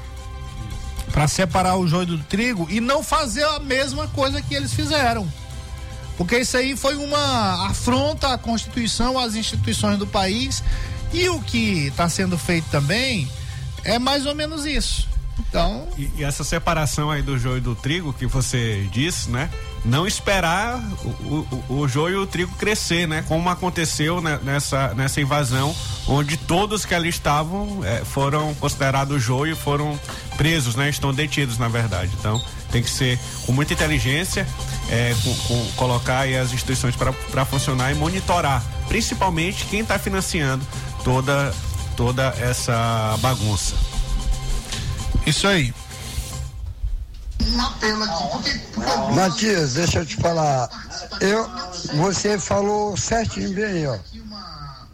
para 1.11 1.27
separar 1.27 1.75
o 1.75 1.85
joio 1.85 2.05
do 2.05 2.17
trigo 2.19 2.67
e 2.69 2.79
não 2.79 3.03
fazer 3.03 3.43
a 3.43 3.59
mesma 3.59 4.07
coisa 4.07 4.41
que 4.41 4.55
eles 4.55 4.73
fizeram. 4.73 5.27
Porque 6.21 6.37
isso 6.37 6.55
aí 6.55 6.77
foi 6.77 6.97
uma 6.97 7.65
afronta 7.65 8.31
à 8.31 8.37
Constituição, 8.37 9.17
às 9.17 9.33
instituições 9.33 9.97
do 9.97 10.05
país. 10.05 10.63
E 11.11 11.27
o 11.29 11.41
que 11.41 11.87
está 11.87 12.07
sendo 12.07 12.37
feito 12.37 12.69
também 12.69 13.27
é 13.83 13.97
mais 13.97 14.27
ou 14.27 14.35
menos 14.35 14.63
isso. 14.63 15.09
Então. 15.39 15.87
E, 15.97 16.11
e, 16.17 16.23
essa 16.23 16.43
separação 16.43 17.09
aí 17.09 17.21
do 17.21 17.37
joio 17.37 17.57
e 17.57 17.61
do 17.61 17.75
trigo 17.75 18.13
que 18.13 18.25
você 18.25 18.87
disse, 18.91 19.29
né? 19.29 19.49
Não 19.83 20.05
esperar 20.05 20.79
o, 21.03 21.47
o, 21.69 21.81
o 21.81 21.87
joio 21.87 22.19
e 22.19 22.23
o 22.23 22.27
trigo 22.27 22.55
crescer, 22.55 23.07
né? 23.07 23.23
Como 23.27 23.49
aconteceu 23.49 24.21
né, 24.21 24.39
nessa, 24.43 24.93
nessa 24.93 25.19
invasão, 25.19 25.75
onde 26.07 26.37
todos 26.37 26.85
que 26.85 26.93
ali 26.93 27.09
estavam 27.09 27.83
é, 27.83 28.03
foram 28.05 28.53
considerados 28.55 29.21
joio 29.21 29.53
e 29.53 29.55
foram 29.55 29.99
presos, 30.37 30.75
né? 30.75 30.89
Estão 30.89 31.13
detidos, 31.13 31.57
na 31.57 31.67
verdade. 31.67 32.11
Então, 32.19 32.41
tem 32.71 32.83
que 32.83 32.89
ser 32.89 33.19
com 33.45 33.51
muita 33.51 33.73
inteligência, 33.73 34.47
é, 34.89 35.15
com, 35.23 35.35
com, 35.35 35.71
colocar 35.75 36.27
as 36.27 36.53
instituições 36.53 36.95
para 36.95 37.45
funcionar 37.45 37.91
e 37.91 37.95
monitorar, 37.95 38.63
principalmente 38.87 39.65
quem 39.65 39.81
está 39.81 39.97
financiando 39.97 40.65
toda, 41.03 41.53
toda 41.95 42.33
essa 42.39 43.17
bagunça. 43.21 43.90
Isso 45.25 45.47
aí. 45.47 45.73
Matias, 49.15 49.73
deixa 49.73 49.99
eu 49.99 50.05
te 50.05 50.15
falar. 50.17 50.69
Eu, 51.19 51.49
você 51.95 52.37
falou 52.39 52.95
certinho 52.97 53.53
bem, 53.53 53.87
ó. 53.87 53.97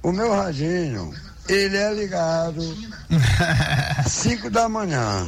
O 0.04 0.12
meu 0.12 0.32
radinho, 0.32 1.14
ele 1.48 1.78
é 1.78 1.94
ligado 1.94 2.62
5 4.08 4.50
da 4.50 4.68
manhã. 4.70 5.28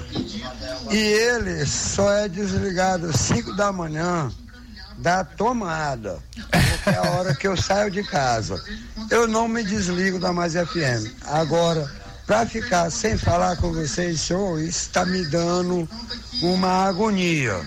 E 0.91 0.97
ele 0.97 1.66
só 1.66 2.12
é 2.12 2.28
desligado 2.30 3.16
5 3.16 3.56
da 3.56 3.72
manhã 3.72 4.32
da 4.97 5.24
tomada. 5.24 6.20
Porque 6.32 6.89
é 6.89 6.97
a 6.97 7.12
hora 7.12 7.36
que 7.36 7.47
eu 7.47 7.56
saio 7.58 7.89
de 7.89 8.04
casa. 8.04 8.62
Eu 9.10 9.28
não 9.28 9.47
me 9.47 9.64
desligo 9.64 10.20
da 10.20 10.32
Mais 10.34 10.54
FM. 10.54 11.14
Agora, 11.26 11.89
para 12.30 12.45
ficar 12.45 12.91
sem 12.91 13.17
falar 13.17 13.55
com 13.57 13.73
vocês, 13.73 14.21
senhor, 14.21 14.61
isso 14.61 14.82
está 14.82 15.03
me 15.03 15.25
dando 15.25 15.89
uma 16.43 16.88
agonia. 16.88 17.59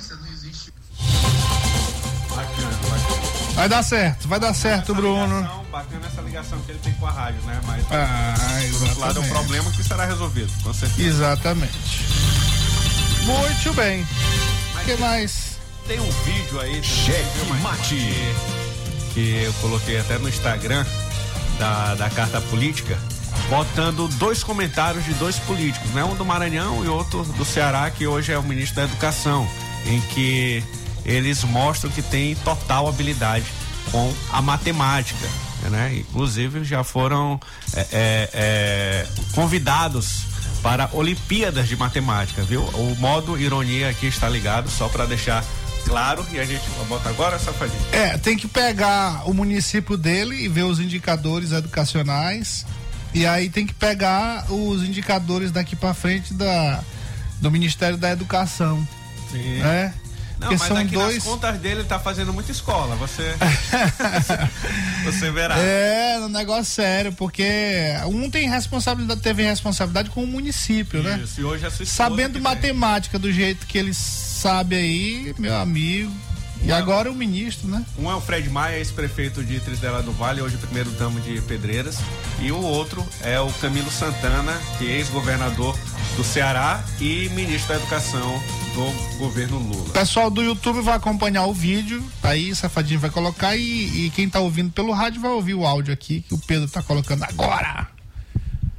Vai 3.55 3.69
dar 3.69 3.83
certo, 3.83 4.29
vai 4.29 4.39
dar 4.39 4.55
certo, 4.55 4.95
Bruno. 4.95 5.41
Ligação, 5.41 5.65
bacana 5.65 6.07
essa 6.07 6.21
ligação 6.21 6.61
que 6.61 6.71
ele 6.71 6.79
tem 6.79 6.93
com 6.95 7.07
a 7.09 7.11
rádio, 7.11 7.43
né? 7.43 7.61
Mas 7.67 7.85
ah, 7.91 8.35
do 8.71 8.85
outro 8.85 9.01
lado 9.01 9.19
é 9.19 9.23
um 9.23 9.29
problema 9.31 9.69
que 9.73 9.83
será 9.83 10.05
resolvido, 10.05 10.53
com 10.63 10.73
certeza. 10.73 11.09
Exatamente. 11.09 12.07
Muito 13.25 13.75
bem. 13.75 14.07
O 14.77 14.85
que 14.85 14.95
mais? 14.95 15.59
Tem 15.89 15.99
um 15.99 16.11
vídeo 16.23 16.61
aí. 16.61 16.81
Cheque 16.85 17.45
mate. 17.61 17.97
Que, 17.97 19.13
que 19.13 19.43
eu 19.43 19.53
coloquei 19.55 19.99
até 19.99 20.19
no 20.19 20.29
Instagram 20.29 20.87
da, 21.59 21.97
da 21.97 22.09
carta 22.11 22.41
política 22.43 22.97
botando 23.53 24.09
dois 24.17 24.43
comentários 24.43 25.05
de 25.05 25.13
dois 25.13 25.39
políticos, 25.41 25.91
né? 25.91 26.03
Um 26.03 26.15
do 26.15 26.25
Maranhão 26.25 26.83
e 26.83 26.89
outro 26.89 27.23
do 27.23 27.45
Ceará, 27.45 27.91
que 27.91 28.07
hoje 28.07 28.33
é 28.33 28.39
o 28.39 28.43
ministro 28.43 28.77
da 28.77 28.85
Educação, 28.85 29.47
em 29.85 30.01
que 30.01 30.65
eles 31.05 31.45
mostram 31.45 31.91
que 31.91 32.01
tem 32.01 32.35
total 32.37 32.89
habilidade 32.89 33.45
com 33.91 34.11
a 34.33 34.41
matemática, 34.41 35.29
né? 35.71 35.97
Inclusive 35.99 36.65
já 36.65 36.83
foram 36.83 37.39
é, 37.75 37.81
é, 37.81 38.31
é, 38.33 39.07
convidados 39.35 40.23
para 40.63 40.89
Olimpíadas 40.95 41.69
de 41.69 41.77
Matemática, 41.77 42.43
viu? 42.45 42.63
O 42.63 42.97
modo 42.99 43.39
ironia 43.39 43.91
aqui 43.91 44.07
está 44.07 44.31
ligado, 44.31 44.71
só 44.71 44.89
para 44.89 45.05
deixar 45.05 45.45
claro, 45.85 46.25
e 46.33 46.41
a 46.41 46.45
gente 46.47 46.65
bota 46.89 47.11
agora, 47.11 47.39
Safadinho. 47.39 47.83
É, 47.93 48.17
tem 48.17 48.35
que 48.35 48.49
pegar 48.49 49.29
o 49.29 49.35
município 49.35 49.99
dele 49.99 50.37
e 50.43 50.49
ver 50.49 50.63
os 50.63 50.81
indicadores 50.81 51.53
educacionais 51.53 52.65
e 53.15 53.27
aí 53.27 53.49
tem 53.51 53.67
que 53.67 53.75
pegar 53.75 54.51
os 54.51 54.83
indicadores 54.83 55.51
daqui 55.51 55.77
para 55.77 55.93
frente 55.95 56.33
da, 56.35 56.83
do 57.41 57.51
Ministério 57.51 57.97
da 57.97 58.11
Educação. 58.11 58.87
Sim. 59.31 59.59
Né? 59.59 59.95
Não, 60.43 60.49
Porque 60.49 60.57
mas 60.59 60.69
são 60.69 60.77
aqui 60.77 60.95
dois... 60.95 61.15
nas 61.17 61.25
contas 61.25 61.59
dele 61.61 61.85
tá 61.85 62.01
fazendo 62.01 62.33
muita 62.33 62.51
escola, 62.51 62.97
você 62.97 63.33
você 65.05 65.31
verá. 65.31 65.57
É, 65.57 66.19
um 66.19 66.29
negócio 66.29 66.65
sério, 66.65 67.13
porque 67.13 67.47
um 68.07 68.29
tem 68.29 68.49
responsabilidade, 68.49 69.21
teve 69.21 69.45
responsabilidade 69.45 70.11
com 70.11 70.25
o 70.25 70.27
município, 70.27 70.99
Isso, 70.99 71.09
né? 71.09 71.21
Isso, 71.23 71.41
e 71.41 71.45
hoje 71.45 71.65
é 71.65 71.71
sua 71.71 71.87
Sabendo 71.87 72.41
matemática 72.41 73.21
tem. 73.21 73.31
do 73.31 73.33
jeito 73.33 73.67
que 73.67 73.79
ele 73.79 73.95
sabe 73.95 74.75
aí, 74.75 75.35
meu 75.39 75.55
amigo, 75.55 76.13
e 76.65 76.71
um 76.71 76.75
agora 76.75 77.09
é 77.09 77.13
o 77.13 77.15
ministro, 77.15 77.69
né? 77.69 77.85
Um 77.99 78.11
é 78.11 78.15
o 78.15 78.21
Fred 78.21 78.49
Maia, 78.49 78.79
ex-prefeito 78.79 79.43
de 79.43 79.59
Trisdela 79.61 80.03
do 80.03 80.13
Vale, 80.13 80.41
hoje 80.41 80.57
primeiro 80.57 80.91
damo 80.91 81.21
de 81.21 81.41
Pedreiras. 81.43 81.99
E 82.41 82.53
o 82.53 82.61
outro 82.61 83.05
é 83.21 83.41
o 83.41 83.53
Camilo 83.55 83.91
Santana, 83.91 84.53
que 84.79 84.87
é 84.87 84.97
ex-governador 84.99 85.77
do 86.17 86.23
Ceará 86.23 86.83
e 87.01 87.29
ministro 87.31 87.69
da 87.69 87.81
Educação 87.81 88.43
do 88.75 89.19
governo 89.19 89.59
Lula. 89.59 89.89
O 89.89 89.91
pessoal 89.91 90.31
do 90.31 90.43
YouTube 90.43 90.81
vai 90.83 90.95
acompanhar 90.95 91.45
o 91.47 91.53
vídeo, 91.53 92.03
tá 92.21 92.31
aí 92.31 92.55
Safadinho 92.55 93.01
vai 93.01 93.11
colocar 93.11 93.57
e, 93.57 94.07
e 94.07 94.11
quem 94.11 94.29
tá 94.29 94.41
ouvindo 94.41 94.73
pelo 94.73 94.93
rádio 94.93 95.21
vai 95.21 95.31
ouvir 95.31 95.55
o 95.55 95.67
áudio 95.67 95.93
aqui 95.93 96.23
que 96.23 96.35
o 96.35 96.39
Pedro 96.39 96.69
tá 96.69 96.83
colocando 96.83 97.25
agora. 97.25 97.89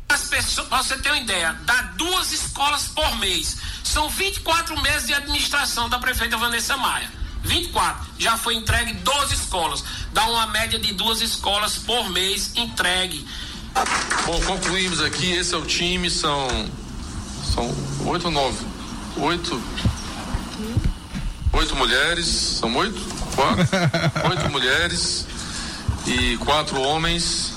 As 0.10 0.26
pessoas, 0.26 0.68
pra 0.68 0.84
você 0.84 0.98
ter 0.98 1.10
uma 1.10 1.20
ideia, 1.20 1.54
dá 1.66 1.82
duas 1.98 2.32
escolas 2.32 2.88
por 2.88 3.18
mês. 3.18 3.58
São 3.84 4.10
24 4.10 4.80
meses 4.82 5.08
de 5.08 5.14
administração 5.14 5.90
da 5.90 5.98
prefeita 5.98 6.38
Vanessa 6.38 6.78
Maia. 6.78 7.23
24. 7.44 8.06
Já 8.18 8.38
foi 8.38 8.56
entregue 8.56 8.94
12 8.94 9.34
escolas. 9.34 9.84
Dá 10.14 10.26
uma 10.28 10.48
média 10.48 10.80
de 10.80 10.94
duas 10.94 11.22
escolas 11.22 11.78
por 11.78 12.10
mês 12.10 12.52
entregue. 12.56 13.26
Bom, 14.26 14.40
concluímos 14.42 15.02
aqui, 15.02 15.32
esse 15.32 15.54
é 15.54 15.58
o 15.58 15.66
time, 15.66 16.10
são. 16.10 16.48
São 17.54 17.76
oito 18.06 18.26
ou 18.26 18.32
nove? 18.32 18.66
Oito. 19.18 19.62
Oito 21.54 21.76
mulheres. 21.76 22.28
São 22.28 22.76
oito? 22.76 23.00
Quatro? 23.36 23.68
oito 24.30 24.50
mulheres 24.50 25.26
e 26.06 26.38
quatro 26.38 26.80
homens. 26.82 27.54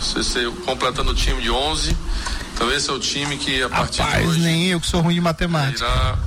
Você 0.00 0.50
completando 0.64 1.10
o 1.10 1.14
time 1.14 1.40
de 1.42 1.50
onze. 1.50 1.96
Então 2.54 2.72
esse 2.72 2.90
é 2.90 2.92
o 2.92 2.98
time 2.98 3.36
que 3.36 3.62
a 3.62 3.68
partir 3.68 4.02
Rapaz, 4.02 4.22
de 4.22 4.28
hoje. 4.28 4.40
nem 4.40 4.66
eu 4.66 4.80
que 4.80 4.86
sou 4.86 5.00
ruim 5.00 5.14
de 5.14 5.20
matemática. 5.20 5.84
Irá 5.84 6.18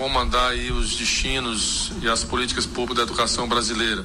comandar 0.00 0.52
aí 0.52 0.72
os 0.72 0.96
destinos 0.96 1.92
e 2.00 2.08
as 2.08 2.24
políticas 2.24 2.64
públicas 2.64 2.96
da 2.96 3.02
educação 3.02 3.46
brasileira. 3.46 4.02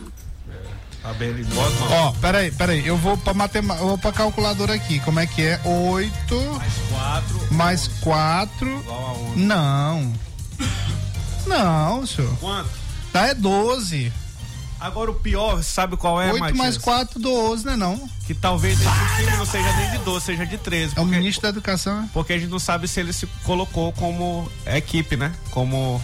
Ó, 1.89 2.09
oh, 2.09 2.13
peraí, 2.19 2.51
peraí, 2.51 2.85
eu 2.85 2.97
vou 2.97 3.15
pra 3.15 3.33
matemática, 3.33 3.83
eu 3.83 3.89
vou 3.89 3.97
pra 3.97 4.11
calculadora 4.11 4.73
aqui, 4.73 4.99
como 5.01 5.19
é 5.19 5.27
que 5.27 5.41
é? 5.41 5.61
8 5.63 6.11
mais 6.59 6.77
4 6.89 7.53
mais 7.53 7.87
4 8.01 9.35
Não. 9.37 10.13
Não, 11.47 12.05
senhor. 12.05 12.35
Quanto? 12.39 12.69
Tá, 13.13 13.27
é 13.27 13.35
12. 13.35 14.11
Agora 14.85 15.09
o 15.09 15.15
pior, 15.15 15.63
sabe 15.63 15.97
qual 15.97 16.21
é, 16.21 16.27
8 16.27 16.39
Matias? 16.39 16.57
mais 16.57 16.77
4, 16.77 17.19
12, 17.19 17.65
né 17.65 17.75
não? 17.75 18.07
Que 18.27 18.35
talvez 18.35 18.79
esse 18.79 19.15
time 19.17 19.37
não 19.37 19.45
seja 19.45 19.73
nem 19.73 19.89
de 19.91 19.97
12, 19.99 20.25
seja 20.25 20.45
de 20.45 20.57
13. 20.59 20.93
É 20.95 21.01
o 21.01 21.05
ministro 21.05 21.41
da 21.41 21.49
Educação, 21.49 22.01
né? 22.01 22.09
Porque 22.13 22.33
a 22.33 22.37
gente 22.37 22.51
não 22.51 22.59
sabe 22.59 22.87
se 22.87 22.99
ele 22.99 23.11
se 23.11 23.25
colocou 23.43 23.91
como 23.93 24.47
equipe, 24.65 25.17
né? 25.17 25.33
Como 25.49 25.99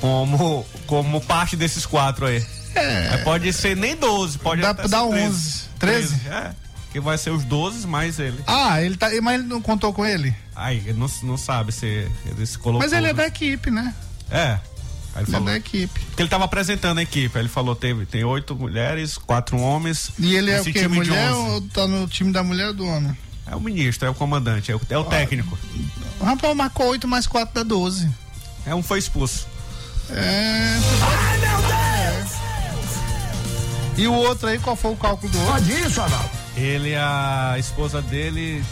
como 0.00 0.66
como 0.86 1.20
parte 1.20 1.56
desses 1.56 1.84
quatro 1.84 2.24
aí. 2.26 2.44
É. 2.74 3.18
Pode 3.18 3.52
ser 3.52 3.76
nem 3.76 3.94
12, 3.94 4.38
pode 4.38 4.62
Dá 4.62 4.70
até 4.70 4.82
pra 4.82 4.90
dar 4.90 5.04
11. 5.04 5.68
13. 5.78 6.14
13? 6.18 6.28
É. 6.28 6.54
Que 6.92 7.00
vai 7.00 7.18
ser 7.18 7.30
os 7.30 7.44
12 7.44 7.86
mais 7.86 8.18
ele. 8.18 8.42
Ah, 8.46 8.80
ele 8.80 8.96
tá. 8.96 9.10
Mas 9.22 9.40
ele 9.40 9.48
não 9.48 9.60
contou 9.60 9.92
com 9.92 10.06
ele? 10.06 10.34
Aí, 10.54 10.78
ele 10.78 10.98
não, 10.98 11.10
não 11.22 11.36
sabe 11.36 11.70
se 11.70 12.10
ele 12.24 12.46
se 12.46 12.56
colocou. 12.56 12.80
Mas 12.80 12.94
ele 12.94 13.08
é 13.08 13.12
da 13.12 13.26
equipe, 13.26 13.70
né? 13.70 13.94
É. 14.30 14.58
Aí 15.16 15.22
ele 15.22 15.30
falou. 15.32 15.48
é 15.48 15.52
da 15.52 15.56
equipe. 15.56 16.00
Porque 16.00 16.22
ele 16.22 16.28
tava 16.28 16.44
apresentando 16.44 16.98
a 16.98 17.02
equipe. 17.02 17.36
Aí 17.38 17.42
ele 17.42 17.48
falou: 17.48 17.74
teve, 17.74 18.04
tem 18.04 18.22
oito 18.22 18.54
mulheres, 18.54 19.16
quatro 19.16 19.58
homens. 19.58 20.10
E 20.18 20.34
ele 20.34 20.50
é 20.50 20.60
o 20.60 20.64
quê? 20.64 20.86
Mulher 20.86 21.32
11. 21.32 21.50
ou 21.50 21.62
tá 21.62 21.86
no 21.86 22.06
time 22.06 22.30
da 22.32 22.42
mulher 22.42 22.68
ou 22.68 22.74
do 22.74 22.86
homem? 22.86 23.16
É 23.50 23.56
o 23.56 23.60
ministro, 23.60 24.06
é 24.06 24.10
o 24.10 24.14
comandante, 24.14 24.70
é 24.70 24.76
o, 24.76 24.80
é 24.90 24.98
o 24.98 25.04
técnico. 25.04 25.56
O 26.20 26.24
rapaz 26.24 26.54
marcou 26.54 26.88
8 26.88 27.08
mais 27.08 27.26
4 27.26 27.54
dá 27.54 27.62
12. 27.62 28.10
É 28.66 28.74
um 28.74 28.82
foi 28.82 28.98
expulso. 28.98 29.46
É. 30.10 30.76
Ai, 31.02 31.38
meu 31.38 31.56
Deus! 31.62 32.32
E 33.96 34.06
o 34.06 34.12
outro 34.12 34.48
aí, 34.48 34.58
qual 34.58 34.76
foi 34.76 34.92
o 34.92 34.96
cálculo 34.96 35.32
do 35.32 35.38
outro? 35.38 35.54
Pode 35.54 35.72
isso, 35.72 36.00
Adal. 36.00 36.30
Ele, 36.56 36.94
a 36.94 37.54
esposa 37.58 38.02
dele, 38.02 38.62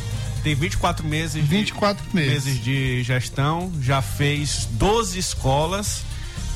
tem 0.43 0.55
24 0.55 1.07
meses. 1.07 1.43
24 1.47 2.05
de, 2.07 2.15
meses. 2.15 2.63
de 2.63 3.03
gestão, 3.03 3.73
já 3.81 4.03
fez 4.03 4.69
12 4.73 5.19
escolas, 5.19 6.03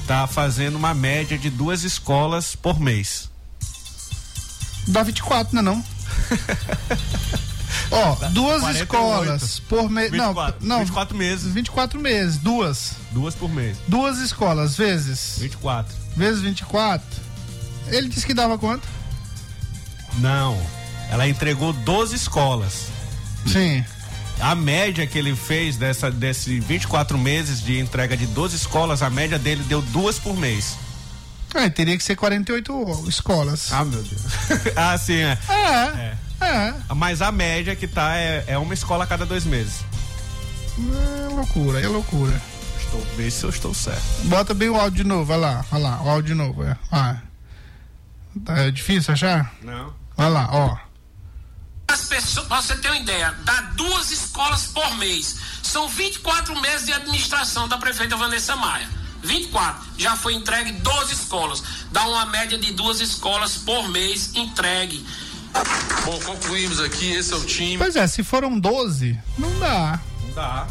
tá 0.09 0.27
fazendo 0.27 0.77
uma 0.77 0.95
média 0.95 1.37
de 1.37 1.51
duas 1.51 1.85
escolas 1.85 2.57
por 2.57 2.81
mês. 2.81 3.29
Dá 4.87 5.03
24, 5.03 5.55
né 5.55 5.61
não? 5.61 5.85
Ó, 7.93 8.15
duas 8.31 8.63
48. 8.63 8.83
escolas 8.83 9.61
por 9.61 9.91
mês. 9.91 10.11
Não, 10.11 10.29
24, 10.29 10.67
não. 10.67 10.79
24 10.79 11.17
meses. 11.17 11.53
24 11.53 12.01
meses, 12.01 12.39
duas. 12.39 12.93
Duas 13.11 13.35
por 13.35 13.51
mês. 13.51 13.77
Duas 13.87 14.19
escolas, 14.19 14.79
vezes. 14.79 15.37
24. 15.41 15.95
Vezes 16.17 16.41
24. 16.41 17.07
Ele 17.89 18.09
disse 18.09 18.27
que 18.27 18.33
dava 18.33 18.57
quanto? 18.57 18.89
Não. 20.17 20.59
Ela 21.11 21.29
entregou 21.29 21.75
12 21.75 22.17
escolas. 22.17 22.87
Sim. 23.47 23.85
A 24.41 24.55
média 24.55 25.07
que 25.07 25.19
ele 25.19 25.35
fez 25.35 25.77
dessa, 25.77 26.11
desse 26.11 26.61
24 26.61 27.19
meses 27.19 27.61
de 27.61 27.79
entrega 27.79 28.17
de 28.17 28.27
12 28.27 28.57
escolas, 28.57 29.03
a 29.03 29.11
média 29.11 29.39
dele 29.39 29.63
deu 29.65 29.83
duas 29.83 30.19
por 30.19 30.37
mês. 30.37 30.77
É, 31.55 31.69
teria 31.69 31.97
que 31.97 32.05
ser 32.05 32.15
48 32.15 33.05
escolas. 33.09 33.73
Ah, 33.73 33.85
meu 33.85 34.03
Deus. 34.03 34.23
ah, 34.77 34.97
sim, 34.97 35.15
é. 35.15 35.39
É. 35.49 36.17
É. 36.41 36.75
Mas 36.95 37.21
a 37.21 37.33
média 37.33 37.75
que 37.75 37.89
tá 37.89 38.17
é, 38.17 38.45
é 38.47 38.59
uma 38.59 38.75
escola 38.75 39.05
a 39.05 39.07
cada 39.07 39.27
dois 39.27 39.45
meses. 39.45 39.85
É 40.79 41.29
loucura, 41.35 41.81
é 41.81 41.89
loucura. 41.89 42.41
Estou, 42.79 43.01
vê 43.17 43.31
se 43.31 43.45
eu 43.45 43.51
estou 43.51 43.75
certo. 43.75 44.03
Bota 44.25 44.55
bem 44.55 44.69
o 44.69 44.77
áudio 44.77 45.03
de 45.03 45.09
novo, 45.09 45.25
vai 45.25 45.39
lá, 45.39 45.65
vai 45.71 45.81
lá, 45.81 46.01
o 46.03 46.09
áudio 46.09 46.35
de 46.35 46.35
novo, 46.35 46.63
é. 46.63 46.77
Ah. 46.93 47.17
Tá, 48.45 48.59
é 48.59 48.71
difícil 48.71 49.13
achar? 49.13 49.53
Não. 49.63 49.93
Vai 50.17 50.31
lá, 50.31 50.49
ó. 50.53 50.88
As 51.89 52.05
pessoas, 52.05 52.47
pra 52.47 52.61
você 52.61 52.77
ter 52.77 52.89
uma 52.89 52.99
ideia, 52.99 53.35
dá 53.45 53.61
duas 53.75 54.11
escolas 54.11 54.67
por 54.67 54.97
mês. 54.99 55.37
São 55.63 55.89
24 55.89 56.61
meses 56.61 56.87
de 56.87 56.93
administração 56.93 57.67
da 57.67 57.79
prefeita 57.79 58.17
Vanessa 58.17 58.55
Maia. 58.55 58.89
24. 59.23 59.85
Já 59.97 60.17
foi 60.17 60.35
entregue 60.35 60.73
12 60.73 61.13
escolas. 61.15 61.63
Dá 61.91 62.07
uma 62.07 62.27
média 62.27 62.59
de 62.59 62.73
duas 62.73 63.01
escolas 63.01 63.57
por 63.57 63.89
mês 63.89 64.35
entregue. 64.35 65.05
Bom, 66.05 66.21
concluímos 66.21 66.79
aqui, 66.81 67.11
esse 67.13 67.33
é 67.33 67.37
o 67.37 67.45
time. 67.45 67.79
Pois 67.79 67.97
é, 67.97 68.07
se 68.07 68.23
foram 68.23 68.59
12, 68.59 69.19
não 69.37 69.59
dá. 69.59 69.99
Não 70.23 70.35
dá. 70.35 70.67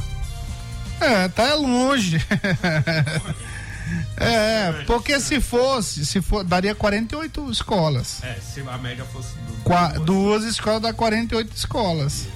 É, 1.00 1.28
tá 1.28 1.54
longe. 1.56 2.18
é, 4.18 4.84
porque 4.86 5.20
se 5.20 5.40
fosse, 5.42 6.06
se 6.06 6.22
for, 6.22 6.44
daria 6.44 6.74
48 6.76 7.52
escolas. 7.52 8.24
É, 8.24 8.36
se 8.42 8.62
a 8.62 8.78
média 8.78 9.06
fosse 9.06 9.30
du- 9.48 9.54
Qua- 9.64 9.90
duas 10.00 10.44
escolas 10.44 10.82
dá 10.82 10.94
48 10.94 11.56
escolas. 11.56 12.28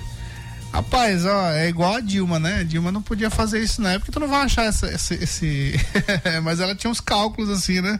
Rapaz, 0.73 1.25
ó, 1.25 1.51
é 1.51 1.67
igual 1.67 1.95
a 1.95 1.99
Dilma, 1.99 2.39
né? 2.39 2.59
A 2.61 2.63
Dilma 2.63 2.91
não 2.93 3.01
podia 3.01 3.29
fazer 3.29 3.61
isso 3.61 3.81
na 3.81 3.91
época, 3.93 4.11
tu 4.11 4.19
não 4.21 4.27
vai 4.27 4.43
achar 4.43 4.63
essa, 4.63 4.87
esse. 4.89 5.15
esse- 5.15 5.75
Mas 6.43 6.59
ela 6.61 6.73
tinha 6.73 6.89
uns 6.89 7.01
cálculos 7.01 7.49
assim, 7.49 7.81
né? 7.81 7.99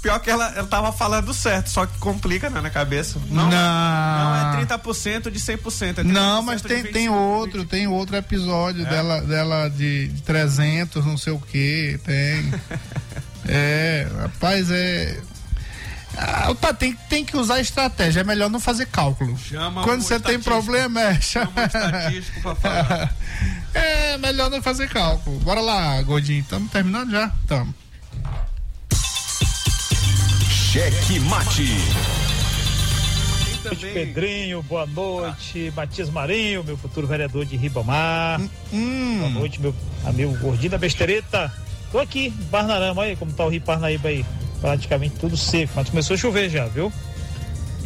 Pior 0.00 0.18
que 0.20 0.30
ela, 0.30 0.46
ela 0.56 0.66
tava 0.66 0.92
falando 0.92 1.34
certo, 1.34 1.70
só 1.70 1.84
que 1.84 1.98
complica 1.98 2.48
né, 2.48 2.60
na 2.60 2.70
cabeça. 2.70 3.18
Não, 3.28 3.48
Não. 3.48 3.50
não 3.50 4.60
é 4.60 4.64
30% 4.64 5.30
de 5.30 5.38
100%. 5.40 5.98
É 5.98 6.04
30% 6.04 6.04
Não, 6.04 6.42
mas 6.42 6.62
tem, 6.62 6.82
tem 6.84 7.08
25%. 7.08 7.12
outro, 7.12 7.64
tem 7.64 7.86
outro 7.88 8.16
episódio 8.16 8.86
É? 8.86 8.88
dela, 8.90 9.20
dela 9.22 9.68
de, 9.68 10.08
de 10.08 10.22
300, 10.22 11.04
não 11.04 11.16
sei 11.18 11.32
o 11.32 11.38
que, 11.40 11.98
tem. 12.04 12.52
é, 13.48 14.06
rapaz, 14.20 14.70
é. 14.70 15.20
Ah, 16.16 16.52
tá, 16.60 16.72
tem, 16.74 16.94
tem 17.08 17.24
que 17.24 17.36
usar 17.36 17.60
estratégia, 17.60 18.20
é 18.20 18.24
melhor 18.24 18.50
não 18.50 18.58
fazer 18.58 18.86
cálculo. 18.86 19.36
Chama 19.38 19.82
Quando 19.84 20.02
você 20.02 20.18
tem 20.18 20.38
problema, 20.40 21.00
é. 21.00 21.20
Chama 21.20 21.52
um 21.56 21.64
estatístico 21.64 22.40
pra 22.40 22.54
falar. 22.56 23.14
é 23.74 24.18
melhor 24.18 24.50
não 24.50 24.60
fazer 24.62 24.88
cálculo. 24.88 25.38
Bora 25.40 25.60
lá, 25.60 26.00
Gordinho, 26.02 26.40
estamos 26.40 26.70
terminando 26.72 27.10
já? 27.10 27.30
Estamos. 27.42 27.74
Cheque 30.70 31.18
Mate. 31.20 31.64
Boa 33.62 33.64
noite, 33.64 33.86
Pedrinho, 33.86 34.62
boa 34.62 34.84
noite, 34.84 35.72
Matias 35.74 36.10
Marinho, 36.10 36.62
meu 36.62 36.76
futuro 36.76 37.06
vereador 37.06 37.46
de 37.46 37.56
Ribamar. 37.56 38.38
Boa 38.70 39.30
noite, 39.30 39.62
meu 39.62 39.74
amigo 40.04 40.36
Gordinho 40.36 40.72
da 40.72 40.76
Bestereta. 40.76 41.50
Tô 41.90 41.98
aqui, 41.98 42.26
em 42.26 42.44
Parnarama, 42.50 43.04
aí 43.04 43.16
como 43.16 43.32
tá 43.32 43.46
o 43.46 43.48
Rio 43.48 43.62
Parnaíba 43.62 44.10
aí. 44.10 44.26
Praticamente 44.60 45.14
tudo 45.16 45.38
seco, 45.38 45.72
mas 45.74 45.88
começou 45.88 46.12
a 46.12 46.18
chover 46.18 46.50
já, 46.50 46.66
viu? 46.66 46.92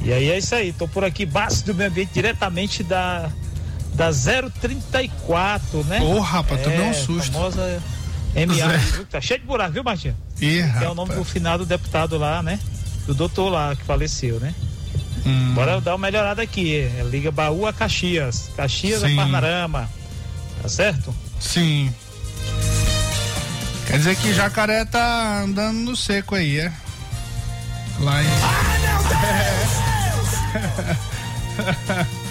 E 0.02 0.12
aí 0.12 0.28
é 0.30 0.38
isso 0.38 0.52
aí, 0.52 0.72
tô 0.72 0.88
por 0.88 1.04
aqui, 1.04 1.24
base 1.24 1.64
do 1.64 1.72
meio 1.76 1.88
ambiente, 1.88 2.10
diretamente 2.12 2.82
da, 2.82 3.30
da 3.94 4.10
034, 4.60 5.84
né? 5.84 6.00
Ô, 6.00 6.18
rapaz, 6.18 6.60
tomei 6.60 6.80
um 6.80 6.92
susto. 6.92 7.30
famosa 7.30 7.80
MA, 8.34 8.54
Zero. 8.54 8.78
viu? 8.90 9.06
Tá 9.06 9.20
cheio 9.20 9.38
de 9.38 9.46
buraco, 9.46 9.72
viu, 9.72 9.84
Martinho? 9.84 10.16
Ih, 10.42 10.64
que 10.78 10.84
é 10.84 10.88
o 10.90 10.94
nome 10.94 11.14
do 11.14 11.24
finado 11.24 11.64
deputado 11.64 12.18
lá, 12.18 12.42
né? 12.42 12.58
Do 13.06 13.14
doutor 13.14 13.48
lá 13.50 13.74
que 13.76 13.84
faleceu, 13.84 14.40
né? 14.40 14.52
Hum. 15.24 15.52
Bora 15.54 15.80
dar 15.80 15.92
uma 15.92 15.98
melhorada 16.06 16.42
aqui. 16.42 16.74
É, 16.76 17.02
Liga 17.08 17.30
Baú 17.30 17.66
a 17.66 17.72
Caxias. 17.72 18.50
Caxias 18.56 19.00
Sim. 19.02 19.12
a 19.12 19.16
Parnarama. 19.22 19.88
Tá 20.60 20.68
certo? 20.68 21.14
Sim. 21.40 21.94
Quer 23.86 23.98
dizer 23.98 24.16
que 24.16 24.34
jacaré 24.34 24.84
tá 24.84 25.40
andando 25.42 25.78
no 25.78 25.96
seco 25.96 26.34
aí, 26.34 26.58
é? 26.60 26.72
Lá 28.00 28.22
em. 28.22 28.26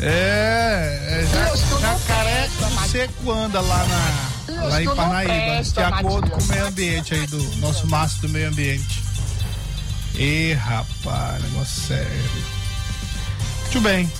É, 0.00 1.22
é 1.22 1.26
ja- 1.32 1.54
jacaré 1.80 2.48
no 2.60 2.88
seco 2.88 3.30
anda 3.32 3.60
lá, 3.60 3.84
na, 3.86 4.28
lá 4.48 4.82
em 4.82 4.86
Parnaíba, 4.86 5.62
de 5.62 5.80
acordo 5.80 6.30
com 6.30 6.40
o 6.40 6.46
meio 6.46 6.66
ambiente 6.66 7.14
aí, 7.14 7.26
do 7.26 7.42
nosso 7.56 7.86
mastro 7.88 8.28
do 8.28 8.32
meio 8.32 8.48
ambiente. 8.48 9.02
Ê, 10.16 10.52
rapaz, 10.54 11.42
negócio 11.42 11.82
sério. 11.88 12.22
Muito 13.62 13.80
bem. 13.80 14.10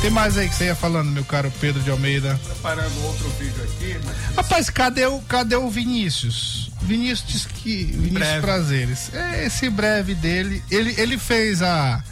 Tem 0.00 0.10
mais 0.10 0.36
aí 0.36 0.48
que 0.48 0.54
você 0.54 0.64
ia 0.66 0.74
falando, 0.74 1.10
meu 1.10 1.24
caro 1.24 1.52
Pedro 1.60 1.80
de 1.82 1.90
Almeida? 1.90 2.38
Preparando 2.44 3.04
outro 3.04 3.28
vídeo 3.38 3.62
aqui, 3.62 3.98
mas 4.04 4.36
Rapaz, 4.36 4.68
cadê 4.68 5.06
o, 5.06 5.20
cadê 5.20 5.56
o 5.56 5.70
Vinícius? 5.70 6.70
Vinícius 6.82 7.24
diz 7.26 7.46
que. 7.46 7.84
Vinícius 7.84 8.12
breve. 8.12 8.40
Prazeres. 8.40 9.14
É 9.14 9.46
esse 9.46 9.70
breve 9.70 10.14
dele. 10.14 10.62
Ele, 10.70 10.94
ele 10.98 11.16
fez 11.16 11.62
a. 11.62 12.02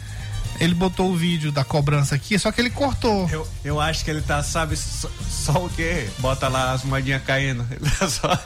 Ele 0.59 0.73
botou 0.73 1.11
o 1.11 1.15
vídeo 1.15 1.51
da 1.51 1.63
cobrança 1.63 2.15
aqui, 2.15 2.37
só 2.37 2.51
que 2.51 2.61
ele 2.61 2.69
cortou. 2.69 3.27
eu, 3.29 3.47
eu 3.63 3.81
acho 3.81 4.03
que 4.05 4.11
ele 4.11 4.21
tá, 4.21 4.41
sabe, 4.43 4.75
só, 4.77 5.09
só 5.29 5.65
o 5.65 5.69
quê? 5.69 6.07
Bota 6.19 6.47
lá 6.47 6.73
as 6.73 6.83
moedinhas 6.83 7.23
caindo. 7.23 7.65
Ele 7.71 7.89
tá 7.89 8.07
só, 8.09 8.29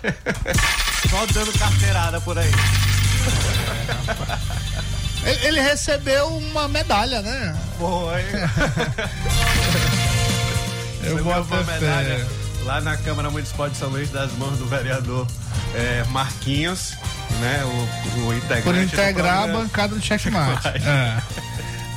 só 1.10 1.26
dando 1.34 1.51
carteirada 1.58 2.22
por 2.22 2.38
aí. 2.38 2.51
Ele, 5.24 5.47
ele 5.47 5.62
recebeu 5.62 6.28
uma 6.28 6.68
medalha, 6.68 7.22
né? 7.22 7.55
Foi. 7.78 8.24
Eu 11.03 11.24
boto 11.24 11.53
uma 11.53 11.64
medalha 11.64 12.28
lá 12.64 12.82
na 12.82 12.97
Câmara 12.97 13.30
Municipal 13.30 13.70
de 13.70 13.78
São 13.78 13.89
Luís 13.89 14.10
das 14.10 14.32
mãos 14.34 14.58
do 14.58 14.66
vereador 14.66 15.26
é, 15.74 16.03
Marquinhos, 16.10 16.95
né? 17.39 17.64
O, 17.64 18.28
o 18.28 18.34
integrante. 18.34 18.64
Por 18.64 18.76
integrar 18.76 19.43
a 19.43 19.47
bancada 19.47 19.95
do 19.95 20.01
checkmate. 20.03 20.64
Checkmate. 20.64 20.88
É. 20.88 21.22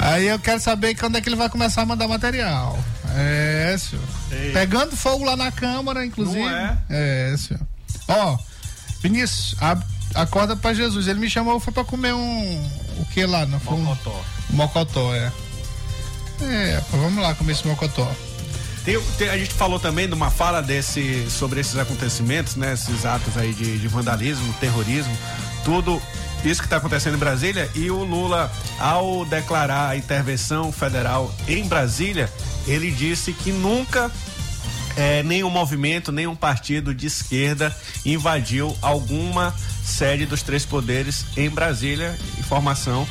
Aí 0.00 0.26
eu 0.28 0.38
quero 0.38 0.60
saber 0.60 0.94
quando 0.96 1.16
é 1.16 1.20
que 1.20 1.28
ele 1.28 1.36
vai 1.36 1.48
começar 1.48 1.82
a 1.82 1.86
mandar 1.86 2.08
material. 2.08 2.78
É, 3.16 3.76
senhor. 3.78 4.04
Ei. 4.32 4.52
Pegando 4.52 4.96
fogo 4.96 5.24
lá 5.24 5.36
na 5.36 5.52
Câmara, 5.52 6.04
inclusive. 6.06 6.38
Não 6.40 6.48
é? 6.48 6.78
É, 6.88 7.34
senhor. 7.36 7.60
Ó, 8.08 8.38
Vinícius, 9.02 9.54
a- 9.60 9.78
acorda 10.14 10.56
pra 10.56 10.72
Jesus. 10.72 11.06
Ele 11.06 11.18
me 11.20 11.28
chamou, 11.28 11.60
foi 11.60 11.72
pra 11.72 11.84
comer 11.84 12.14
um. 12.14 12.70
O 12.98 13.04
que 13.06 13.24
lá? 13.26 13.44
Não 13.46 13.60
foi 13.60 13.74
um- 13.74 13.82
Mocotó. 13.82 14.24
um 14.52 14.56
mocotó, 14.56 15.14
é. 15.14 15.30
É, 16.42 16.82
vamos 16.92 17.22
lá 17.22 17.34
comer 17.34 17.52
esse 17.52 17.66
mocotó. 17.66 18.10
Tem- 18.84 18.98
tem- 19.18 19.28
a 19.28 19.36
gente 19.36 19.52
falou 19.52 19.78
também 19.78 20.08
de 20.08 20.14
uma 20.14 20.30
fala 20.30 20.62
desse, 20.62 21.28
sobre 21.30 21.60
esses 21.60 21.76
acontecimentos, 21.76 22.56
né? 22.56 22.72
Esses 22.72 23.04
atos 23.04 23.36
aí 23.36 23.52
de, 23.52 23.78
de 23.78 23.88
vandalismo, 23.88 24.50
terrorismo, 24.54 25.14
tudo 25.64 26.00
isso 26.44 26.60
que 26.60 26.66
está 26.66 26.78
acontecendo 26.78 27.14
em 27.14 27.18
Brasília 27.18 27.70
e 27.74 27.90
o 27.90 28.02
Lula, 28.02 28.50
ao 28.78 29.24
declarar 29.24 29.90
a 29.90 29.96
intervenção 29.96 30.72
federal 30.72 31.34
em 31.46 31.66
Brasília, 31.66 32.32
ele 32.66 32.90
disse 32.90 33.32
que 33.32 33.52
nunca 33.52 34.10
é, 34.96 35.22
nenhum 35.22 35.50
movimento, 35.50 36.10
nenhum 36.10 36.34
partido 36.34 36.94
de 36.94 37.06
esquerda 37.06 37.74
invadiu 38.04 38.76
alguma 38.80 39.54
sede 39.84 40.26
dos 40.26 40.42
três 40.42 40.64
poderes 40.64 41.26
em 41.36 41.48
Brasília. 41.48 42.18
Informação 42.38 43.06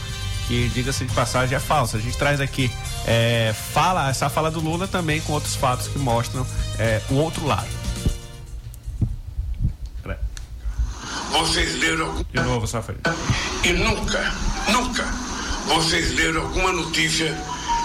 que, 0.48 0.70
diga-se 0.74 1.06
de 1.06 1.14
passagem, 1.14 1.56
é 1.56 1.60
falsa. 1.60 1.98
A 1.98 2.02
gente 2.02 2.18
traz 2.18 2.42
aqui 2.42 2.72
é, 3.06 3.54
fala, 3.74 4.10
essa 4.10 4.30
fala 4.30 4.50
do 4.50 4.60
Lula 4.60 4.88
também 4.88 5.22
com 5.22 5.34
outros 5.34 5.56
fatos 5.56 5.88
que 5.88 6.00
mostram 6.00 6.46
é, 6.78 7.02
o 7.10 7.16
outro 7.16 7.46
lado. 7.46 7.79
Vocês 11.32 11.76
leram 11.80 12.26
De 12.34 12.42
novo, 12.42 12.68
Safari. 12.68 12.98
e 13.64 13.74
nunca, 13.74 14.34
nunca 14.70 15.04
vocês 15.68 16.14
leram 16.16 16.42
alguma 16.42 16.72
notícia 16.74 17.36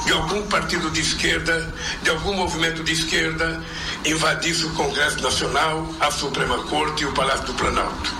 de 0.06 0.12
algum 0.12 0.42
partido 0.48 0.90
de 0.90 1.00
esquerda, 1.00 1.72
de 2.02 2.10
algum 2.10 2.34
movimento 2.34 2.82
de 2.82 2.92
esquerda 2.92 3.62
invadisse 4.04 4.64
o 4.66 4.70
Congresso 4.74 5.22
Nacional, 5.22 5.86
a 6.00 6.10
Suprema 6.10 6.58
Corte 6.64 7.04
e 7.04 7.06
o 7.06 7.12
Palácio 7.12 7.44
do 7.46 7.54
Planalto. 7.54 8.12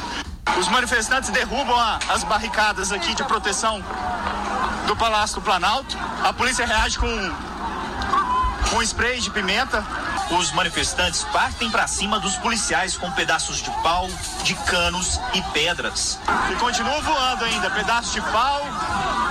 Os 0.59 0.69
manifestantes 0.69 1.31
derrubam 1.31 1.75
a- 1.79 1.99
as 2.09 2.25
barricadas 2.25 2.93
aqui 2.93 3.15
de 3.15 3.23
proteção 3.25 3.83
do 4.87 4.95
Palácio 4.97 5.37
do 5.37 5.43
Planalto. 5.43 5.97
A 6.23 6.33
polícia 6.33 6.65
reage 6.67 6.99
com 6.99 7.33
com 8.71 8.83
spray 8.83 9.21
de 9.21 9.31
pimenta. 9.31 9.85
Os 10.39 10.51
manifestantes 10.53 11.23
partem 11.33 11.71
para 11.71 11.87
cima 11.87 12.19
dos 12.19 12.37
policiais 12.37 12.97
com 12.97 13.11
pedaços 13.13 13.59
de 13.59 13.71
pau, 13.83 14.09
de 14.43 14.55
canos 14.55 15.21
e 15.33 15.41
pedras. 15.53 16.19
E 16.51 16.57
continua 16.57 17.01
voando 17.01 17.45
ainda, 17.45 17.71
pedaços 17.71 18.13
de 18.13 18.21
pau 18.21 18.63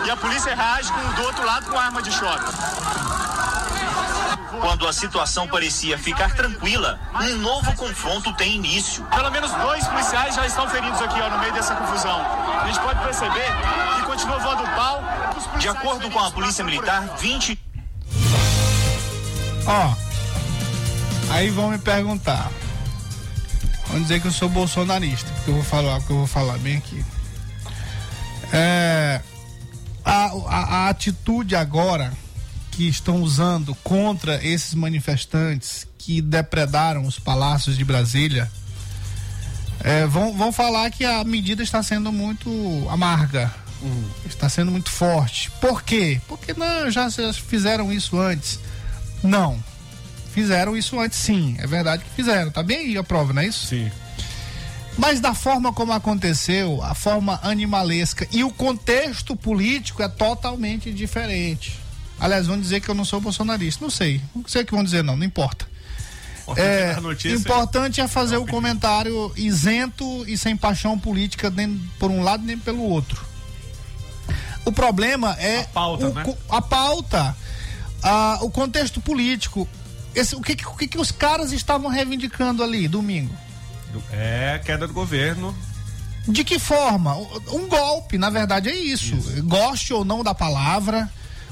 e 0.06 0.10
a 0.10 0.16
polícia 0.16 0.56
reage 0.56 0.92
com, 0.92 1.14
do 1.14 1.24
outro 1.24 1.46
lado 1.46 1.66
com 1.70 1.78
arma 1.78 2.02
de 2.02 2.12
choque. 2.12 2.52
Quando 4.62 4.88
a 4.88 4.94
situação 4.94 5.46
parecia 5.46 5.98
ficar 5.98 6.34
tranquila, 6.36 6.98
um 7.16 7.38
novo 7.38 7.76
confronto 7.76 8.32
tem 8.34 8.56
início. 8.56 9.04
Pelo 9.06 9.30
menos 9.30 9.52
dois 9.52 9.86
policiais 9.88 10.36
já 10.36 10.46
estão 10.48 10.70
feridos 10.70 11.02
aqui 11.02 11.20
ó, 11.20 11.30
no 11.30 11.38
meio 11.40 11.54
dessa 11.54 11.76
confusão. 11.76 12.22
A 12.62 12.66
gente 12.68 12.80
pode 12.80 13.04
perceber 13.04 13.48
que 13.98 14.02
continua 14.04 14.40
voando 14.40 14.64
pau. 14.76 15.04
De 15.60 15.68
acordo 15.68 16.10
com 16.10 16.20
a 16.20 16.32
Polícia 16.32 16.64
Militar, 16.64 17.02
20. 17.18 17.60
Ó, 19.68 20.13
aí 21.34 21.50
vão 21.50 21.72
me 21.72 21.78
perguntar. 21.78 22.52
Vão 23.88 24.02
dizer 24.02 24.22
que 24.22 24.28
eu 24.28 24.32
sou 24.32 24.48
bolsonarista, 24.48 25.30
porque 25.32 25.50
eu 25.50 25.56
vou 25.56 25.64
falar 25.64 25.98
o 25.98 26.02
que 26.02 26.12
eu 26.12 26.18
vou 26.18 26.28
falar 26.28 26.58
bem 26.60 26.78
aqui. 26.78 27.04
É, 28.52 29.22
a, 30.06 30.26
a, 30.26 30.86
a 30.86 30.90
atitude 30.90 31.56
agora 31.56 32.14
que 32.72 32.88
estão 32.88 33.22
usando 33.22 33.76
contra 33.84 34.44
esses 34.46 34.74
manifestantes 34.74 35.88
que 35.98 36.22
depredaram 36.22 37.04
os 37.06 37.20
palácios 37.20 37.78
de 37.78 37.86
Brasília 37.86 38.50
é, 39.80 40.06
vão, 40.06 40.34
vão 40.34 40.52
falar 40.52 40.90
que 40.92 41.04
a 41.04 41.24
medida 41.24 41.62
está 41.62 41.84
sendo 41.84 42.12
muito 42.12 42.50
amarga, 42.90 43.54
está 44.26 44.48
sendo 44.48 44.72
muito 44.72 44.90
forte. 44.90 45.52
Por 45.60 45.84
quê? 45.84 46.22
Porque 46.28 46.54
não, 46.54 46.90
já, 46.90 47.10
já 47.10 47.34
fizeram 47.34 47.92
isso 47.92 48.20
antes. 48.20 48.60
Não. 49.22 49.62
Fizeram 50.34 50.76
isso 50.76 51.00
antes, 51.00 51.20
sim. 51.20 51.56
É 51.60 51.68
verdade 51.68 52.04
que 52.04 52.10
fizeram. 52.16 52.50
Tá 52.52 52.64
bem 52.64 52.78
aí 52.78 52.98
a 52.98 53.04
prova, 53.04 53.34
não 53.34 53.42
é 53.42 53.48
isso? 53.48 53.68
Sim. 53.68 53.92
Mas 54.98 55.20
da 55.20 55.34
forma 55.34 55.72
como 55.74 55.92
aconteceu, 55.92 56.82
a 56.84 56.94
forma 56.94 57.40
animalesca 57.44 58.28
e 58.32 58.44
o 58.44 58.52
contexto 58.52 59.36
político 59.36 60.02
é 60.04 60.08
totalmente 60.08 60.92
diferente. 60.92 61.80
Aliás, 62.20 62.48
vão 62.48 62.60
dizer 62.60 62.80
que 62.80 62.90
eu 62.90 62.96
não 62.96 63.04
sou 63.06 63.20
bolsonarista. 63.20 63.84
Não 63.84 63.90
sei. 63.92 64.22
Não 64.36 64.44
sei 64.48 64.62
o 64.62 64.66
que 64.66 64.72
vão 64.74 64.84
dizer, 64.84 65.04
não. 65.04 65.16
Não 65.18 65.26
importa. 65.26 65.68
É, 66.58 67.00
notícia- 67.00 67.36
importante 67.36 68.02
é 68.02 68.08
fazer 68.08 68.38
o 68.38 68.46
comentário 68.46 69.32
isento 69.38 70.26
e 70.28 70.38
sem 70.38 70.58
paixão 70.58 71.00
política 71.00 71.50
nem 71.50 71.78
por 71.98 72.12
um 72.12 72.22
lado 72.22 72.44
nem 72.44 72.58
pelo 72.58 72.82
outro. 72.84 73.24
O 74.66 74.72
problema 74.72 75.36
é 75.40 75.62
a 75.62 75.64
pauta, 75.66 76.08
o, 76.08 76.14
né? 76.14 76.36
a 76.50 76.62
pauta, 76.62 77.36
a- 78.02 78.40
o 78.42 78.50
contexto 78.50 79.00
político. 79.02 79.68
Esse, 80.16 80.36
o 80.36 80.42
que, 80.42 80.54
o 80.66 80.76
que, 80.76 80.88
que 80.88 80.98
os 81.00 81.12
caras 81.12 81.52
estavam 81.52 81.90
reivindicando 81.90 82.64
ali 82.64 82.88
domingo? 82.88 83.36
É 84.12 84.60
queda 84.64 84.88
do 84.88 84.94
governo. 84.94 85.56
De 86.28 86.44
que 86.44 86.58
forma? 86.58 87.16
Um 87.52 87.68
golpe, 87.68 88.18
na 88.18 88.30
verdade 88.30 88.70
é 88.70 88.76
isso. 88.76 89.16
Goste 89.44 89.94
ou 89.94 90.06
não 90.06 90.24
da 90.24 90.34
palavra, 90.34 91.10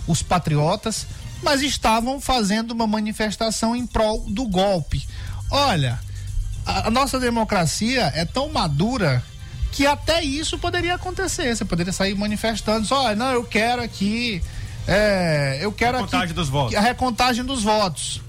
os 0.07 0.23
patriotas, 0.23 1.05
mas 1.43 1.61
estavam 1.61 2.21
fazendo 2.21 2.71
uma 2.71 2.87
manifestação 2.87 3.75
em 3.75 3.85
prol 3.85 4.23
do 4.29 4.47
golpe. 4.47 5.05
Olha, 5.49 5.99
a, 6.65 6.87
a 6.87 6.91
nossa 6.91 7.19
democracia 7.19 8.11
é 8.15 8.23
tão 8.23 8.49
madura 8.49 9.21
que 9.71 9.85
até 9.85 10.23
isso 10.23 10.57
poderia 10.57 10.95
acontecer. 10.95 11.55
Você 11.55 11.65
poderia 11.65 11.91
sair 11.93 12.15
manifestando, 12.15 12.85
só, 12.85 13.05
olha, 13.05 13.15
não, 13.15 13.31
eu 13.31 13.43
quero 13.43 13.81
aqui, 13.81 14.41
é, 14.87 15.59
eu 15.61 15.71
quero 15.71 15.97
Recontagem 15.97 16.25
aqui 16.25 16.33
dos 16.33 16.49
votos. 16.49 16.75
a 16.75 16.81
recontagem 16.81 17.43
dos 17.43 17.63
votos. 17.63 18.21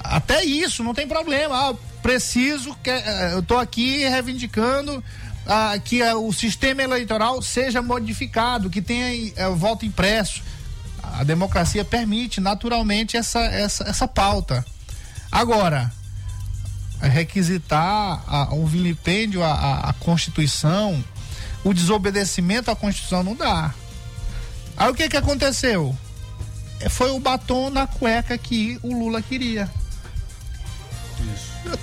Até 0.00 0.44
isso, 0.44 0.82
não 0.84 0.94
tem 0.94 1.06
problema. 1.06 1.70
Ah, 1.70 1.74
preciso, 2.02 2.74
que, 2.82 2.90
eh, 2.90 3.30
eu 3.32 3.40
estou 3.40 3.58
aqui 3.58 3.98
reivindicando 4.08 5.02
ah, 5.46 5.78
que 5.82 6.00
eh, 6.02 6.14
o 6.14 6.32
sistema 6.32 6.82
eleitoral 6.82 7.42
seja 7.42 7.82
modificado, 7.82 8.70
que 8.70 8.80
tenha 8.80 9.32
eh, 9.36 9.48
voto 9.50 9.84
impresso. 9.84 10.42
A 11.02 11.24
democracia 11.24 11.84
permite 11.84 12.40
naturalmente 12.40 13.16
essa, 13.16 13.40
essa, 13.40 13.84
essa 13.84 14.06
pauta. 14.08 14.64
Agora, 15.30 15.92
requisitar 17.00 18.22
a, 18.26 18.54
um 18.54 18.66
vilipêndio 18.66 19.42
à, 19.42 19.88
à- 19.88 19.92
Constituição, 19.94 21.02
o 21.64 21.74
desobedecimento 21.74 22.70
à 22.70 22.76
Constituição 22.76 23.22
não 23.22 23.34
dá. 23.34 23.74
Aí 24.76 24.90
o 24.90 24.94
que 24.94 25.08
que 25.08 25.16
aconteceu? 25.16 25.96
Foi 26.90 27.10
o 27.10 27.18
batom 27.18 27.70
na 27.70 27.86
cueca 27.86 28.38
que 28.38 28.78
o 28.82 28.96
Lula 28.96 29.20
queria. 29.20 29.68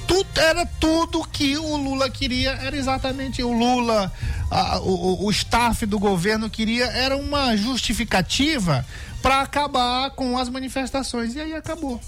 Tudo, 0.08 0.28
era 0.40 0.66
tudo 0.80 1.24
que 1.28 1.58
o 1.58 1.76
Lula 1.78 2.10
queria, 2.10 2.52
era 2.52 2.76
exatamente 2.76 3.44
o 3.44 3.52
Lula, 3.52 4.12
a- 4.50 4.80
o, 4.80 5.26
o- 5.26 5.32
staff 5.32 5.86
do 5.86 6.00
governo 6.00 6.50
queria, 6.50 6.86
era 6.86 7.16
uma 7.18 7.56
justificativa 7.58 8.86
para 9.22 9.42
acabar 9.42 10.12
com 10.12 10.38
as 10.38 10.50
manifestações. 10.50 11.36
E 11.36 11.40
aí 11.42 11.54
acabou. 11.54 12.00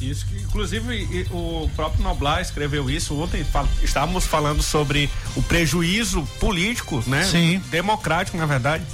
Isso 0.00 0.26
que, 0.26 0.36
inclusive, 0.36 1.26
o 1.30 1.70
próprio 1.74 2.02
Noblar 2.02 2.42
escreveu 2.42 2.90
isso 2.90 3.18
ontem. 3.18 3.42
fal- 3.44 3.68
estávamos 3.82 4.26
falando 4.26 4.62
sobre 4.62 5.08
o 5.34 5.42
prejuízo 5.42 6.22
político, 6.38 7.02
né? 7.06 7.24
Sim. 7.24 7.62
Democrático, 7.70 8.36
na 8.36 8.44
verdade, 8.44 8.84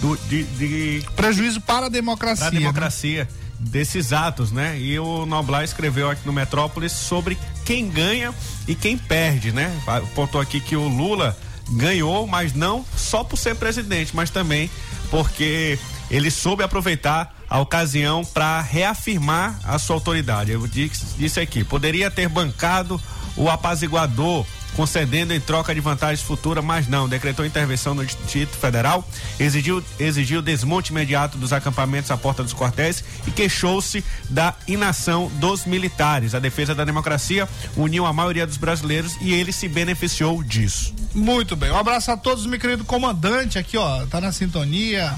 do, 0.00 0.16
de, 0.28 0.44
de 0.44 1.04
Prejuízo 1.16 1.60
para 1.60 1.86
a 1.86 1.88
democracia. 1.88 2.44
da 2.44 2.50
democracia 2.50 3.28
desses 3.70 4.12
atos, 4.12 4.52
né? 4.52 4.78
E 4.78 4.98
o 4.98 5.24
Noblar 5.26 5.64
escreveu 5.64 6.10
aqui 6.10 6.26
no 6.26 6.32
Metrópolis 6.32 6.92
sobre 6.92 7.38
quem 7.64 7.88
ganha 7.88 8.34
e 8.66 8.74
quem 8.74 8.98
perde, 8.98 9.52
né? 9.52 9.70
Pontou 10.14 10.40
aqui 10.40 10.60
que 10.60 10.76
o 10.76 10.88
Lula 10.88 11.36
ganhou, 11.70 12.26
mas 12.26 12.52
não 12.54 12.84
só 12.96 13.22
por 13.24 13.36
ser 13.36 13.54
presidente, 13.56 14.14
mas 14.14 14.30
também 14.30 14.70
porque 15.10 15.78
ele 16.10 16.30
soube 16.30 16.62
aproveitar 16.62 17.34
a 17.48 17.60
ocasião 17.60 18.24
para 18.24 18.60
reafirmar 18.60 19.58
a 19.64 19.78
sua 19.78 19.96
autoridade. 19.96 20.52
Eu 20.52 20.66
disse, 20.66 21.04
disse 21.18 21.40
aqui, 21.40 21.62
poderia 21.62 22.10
ter 22.10 22.28
bancado 22.28 23.00
o 23.36 23.48
apaziguador 23.48 24.44
concedendo 24.76 25.32
em 25.32 25.40
troca 25.40 25.74
de 25.74 25.80
vantagens 25.80 26.22
futuras, 26.22 26.64
mas 26.64 26.88
não, 26.88 27.08
decretou 27.08 27.44
intervenção 27.44 27.94
no 27.94 28.04
Distrito 28.04 28.56
Federal, 28.56 29.06
exigiu, 29.38 29.82
exigiu 29.98 30.42
desmonte 30.42 30.90
imediato 30.90 31.38
dos 31.38 31.52
acampamentos 31.52 32.10
à 32.10 32.16
porta 32.16 32.42
dos 32.42 32.54
quartéis 32.54 33.04
e 33.26 33.30
queixou-se 33.30 34.04
da 34.28 34.54
inação 34.66 35.30
dos 35.34 35.66
militares. 35.66 36.34
A 36.34 36.38
defesa 36.38 36.74
da 36.74 36.84
democracia 36.84 37.48
uniu 37.76 38.06
a 38.06 38.12
maioria 38.12 38.46
dos 38.46 38.56
brasileiros 38.56 39.16
e 39.20 39.32
ele 39.32 39.52
se 39.52 39.68
beneficiou 39.68 40.42
disso. 40.42 40.94
Muito 41.14 41.54
bem. 41.54 41.70
Um 41.70 41.76
abraço 41.76 42.10
a 42.10 42.16
todos, 42.16 42.46
meu 42.46 42.58
querido 42.58 42.84
comandante 42.84 43.58
aqui, 43.58 43.76
ó. 43.76 44.06
Tá 44.06 44.20
na 44.20 44.32
sintonia. 44.32 45.14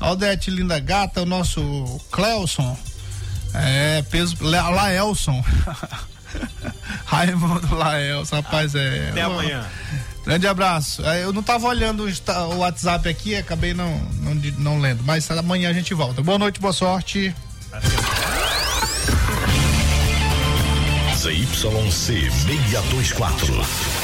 Aldete 0.00 0.50
Linda 0.50 0.78
Gata, 0.78 1.22
o 1.22 1.26
nosso 1.26 2.00
Cleuson. 2.10 2.76
É, 3.52 4.02
peso. 4.10 4.36
Laelson. 4.40 5.44
Raimundo 7.04 7.74
Laelson, 7.74 8.36
rapaz, 8.36 8.74
é. 8.74 9.10
Até 9.10 9.22
amanhã. 9.22 9.64
Grande 10.24 10.46
abraço. 10.46 11.04
É, 11.04 11.22
Eu 11.22 11.32
não 11.32 11.42
tava 11.42 11.66
olhando 11.66 12.06
o 12.06 12.56
WhatsApp 12.56 13.08
aqui, 13.08 13.36
acabei 13.36 13.74
não, 13.74 13.98
não, 14.20 14.34
não 14.58 14.80
lendo. 14.80 15.02
Mas 15.04 15.30
amanhã 15.30 15.70
a 15.70 15.72
gente 15.72 15.92
volta. 15.92 16.22
Boa 16.22 16.38
noite, 16.38 16.60
boa 16.60 16.72
sorte. 16.72 17.34
ZYC 21.16 21.90
624. 21.90 24.03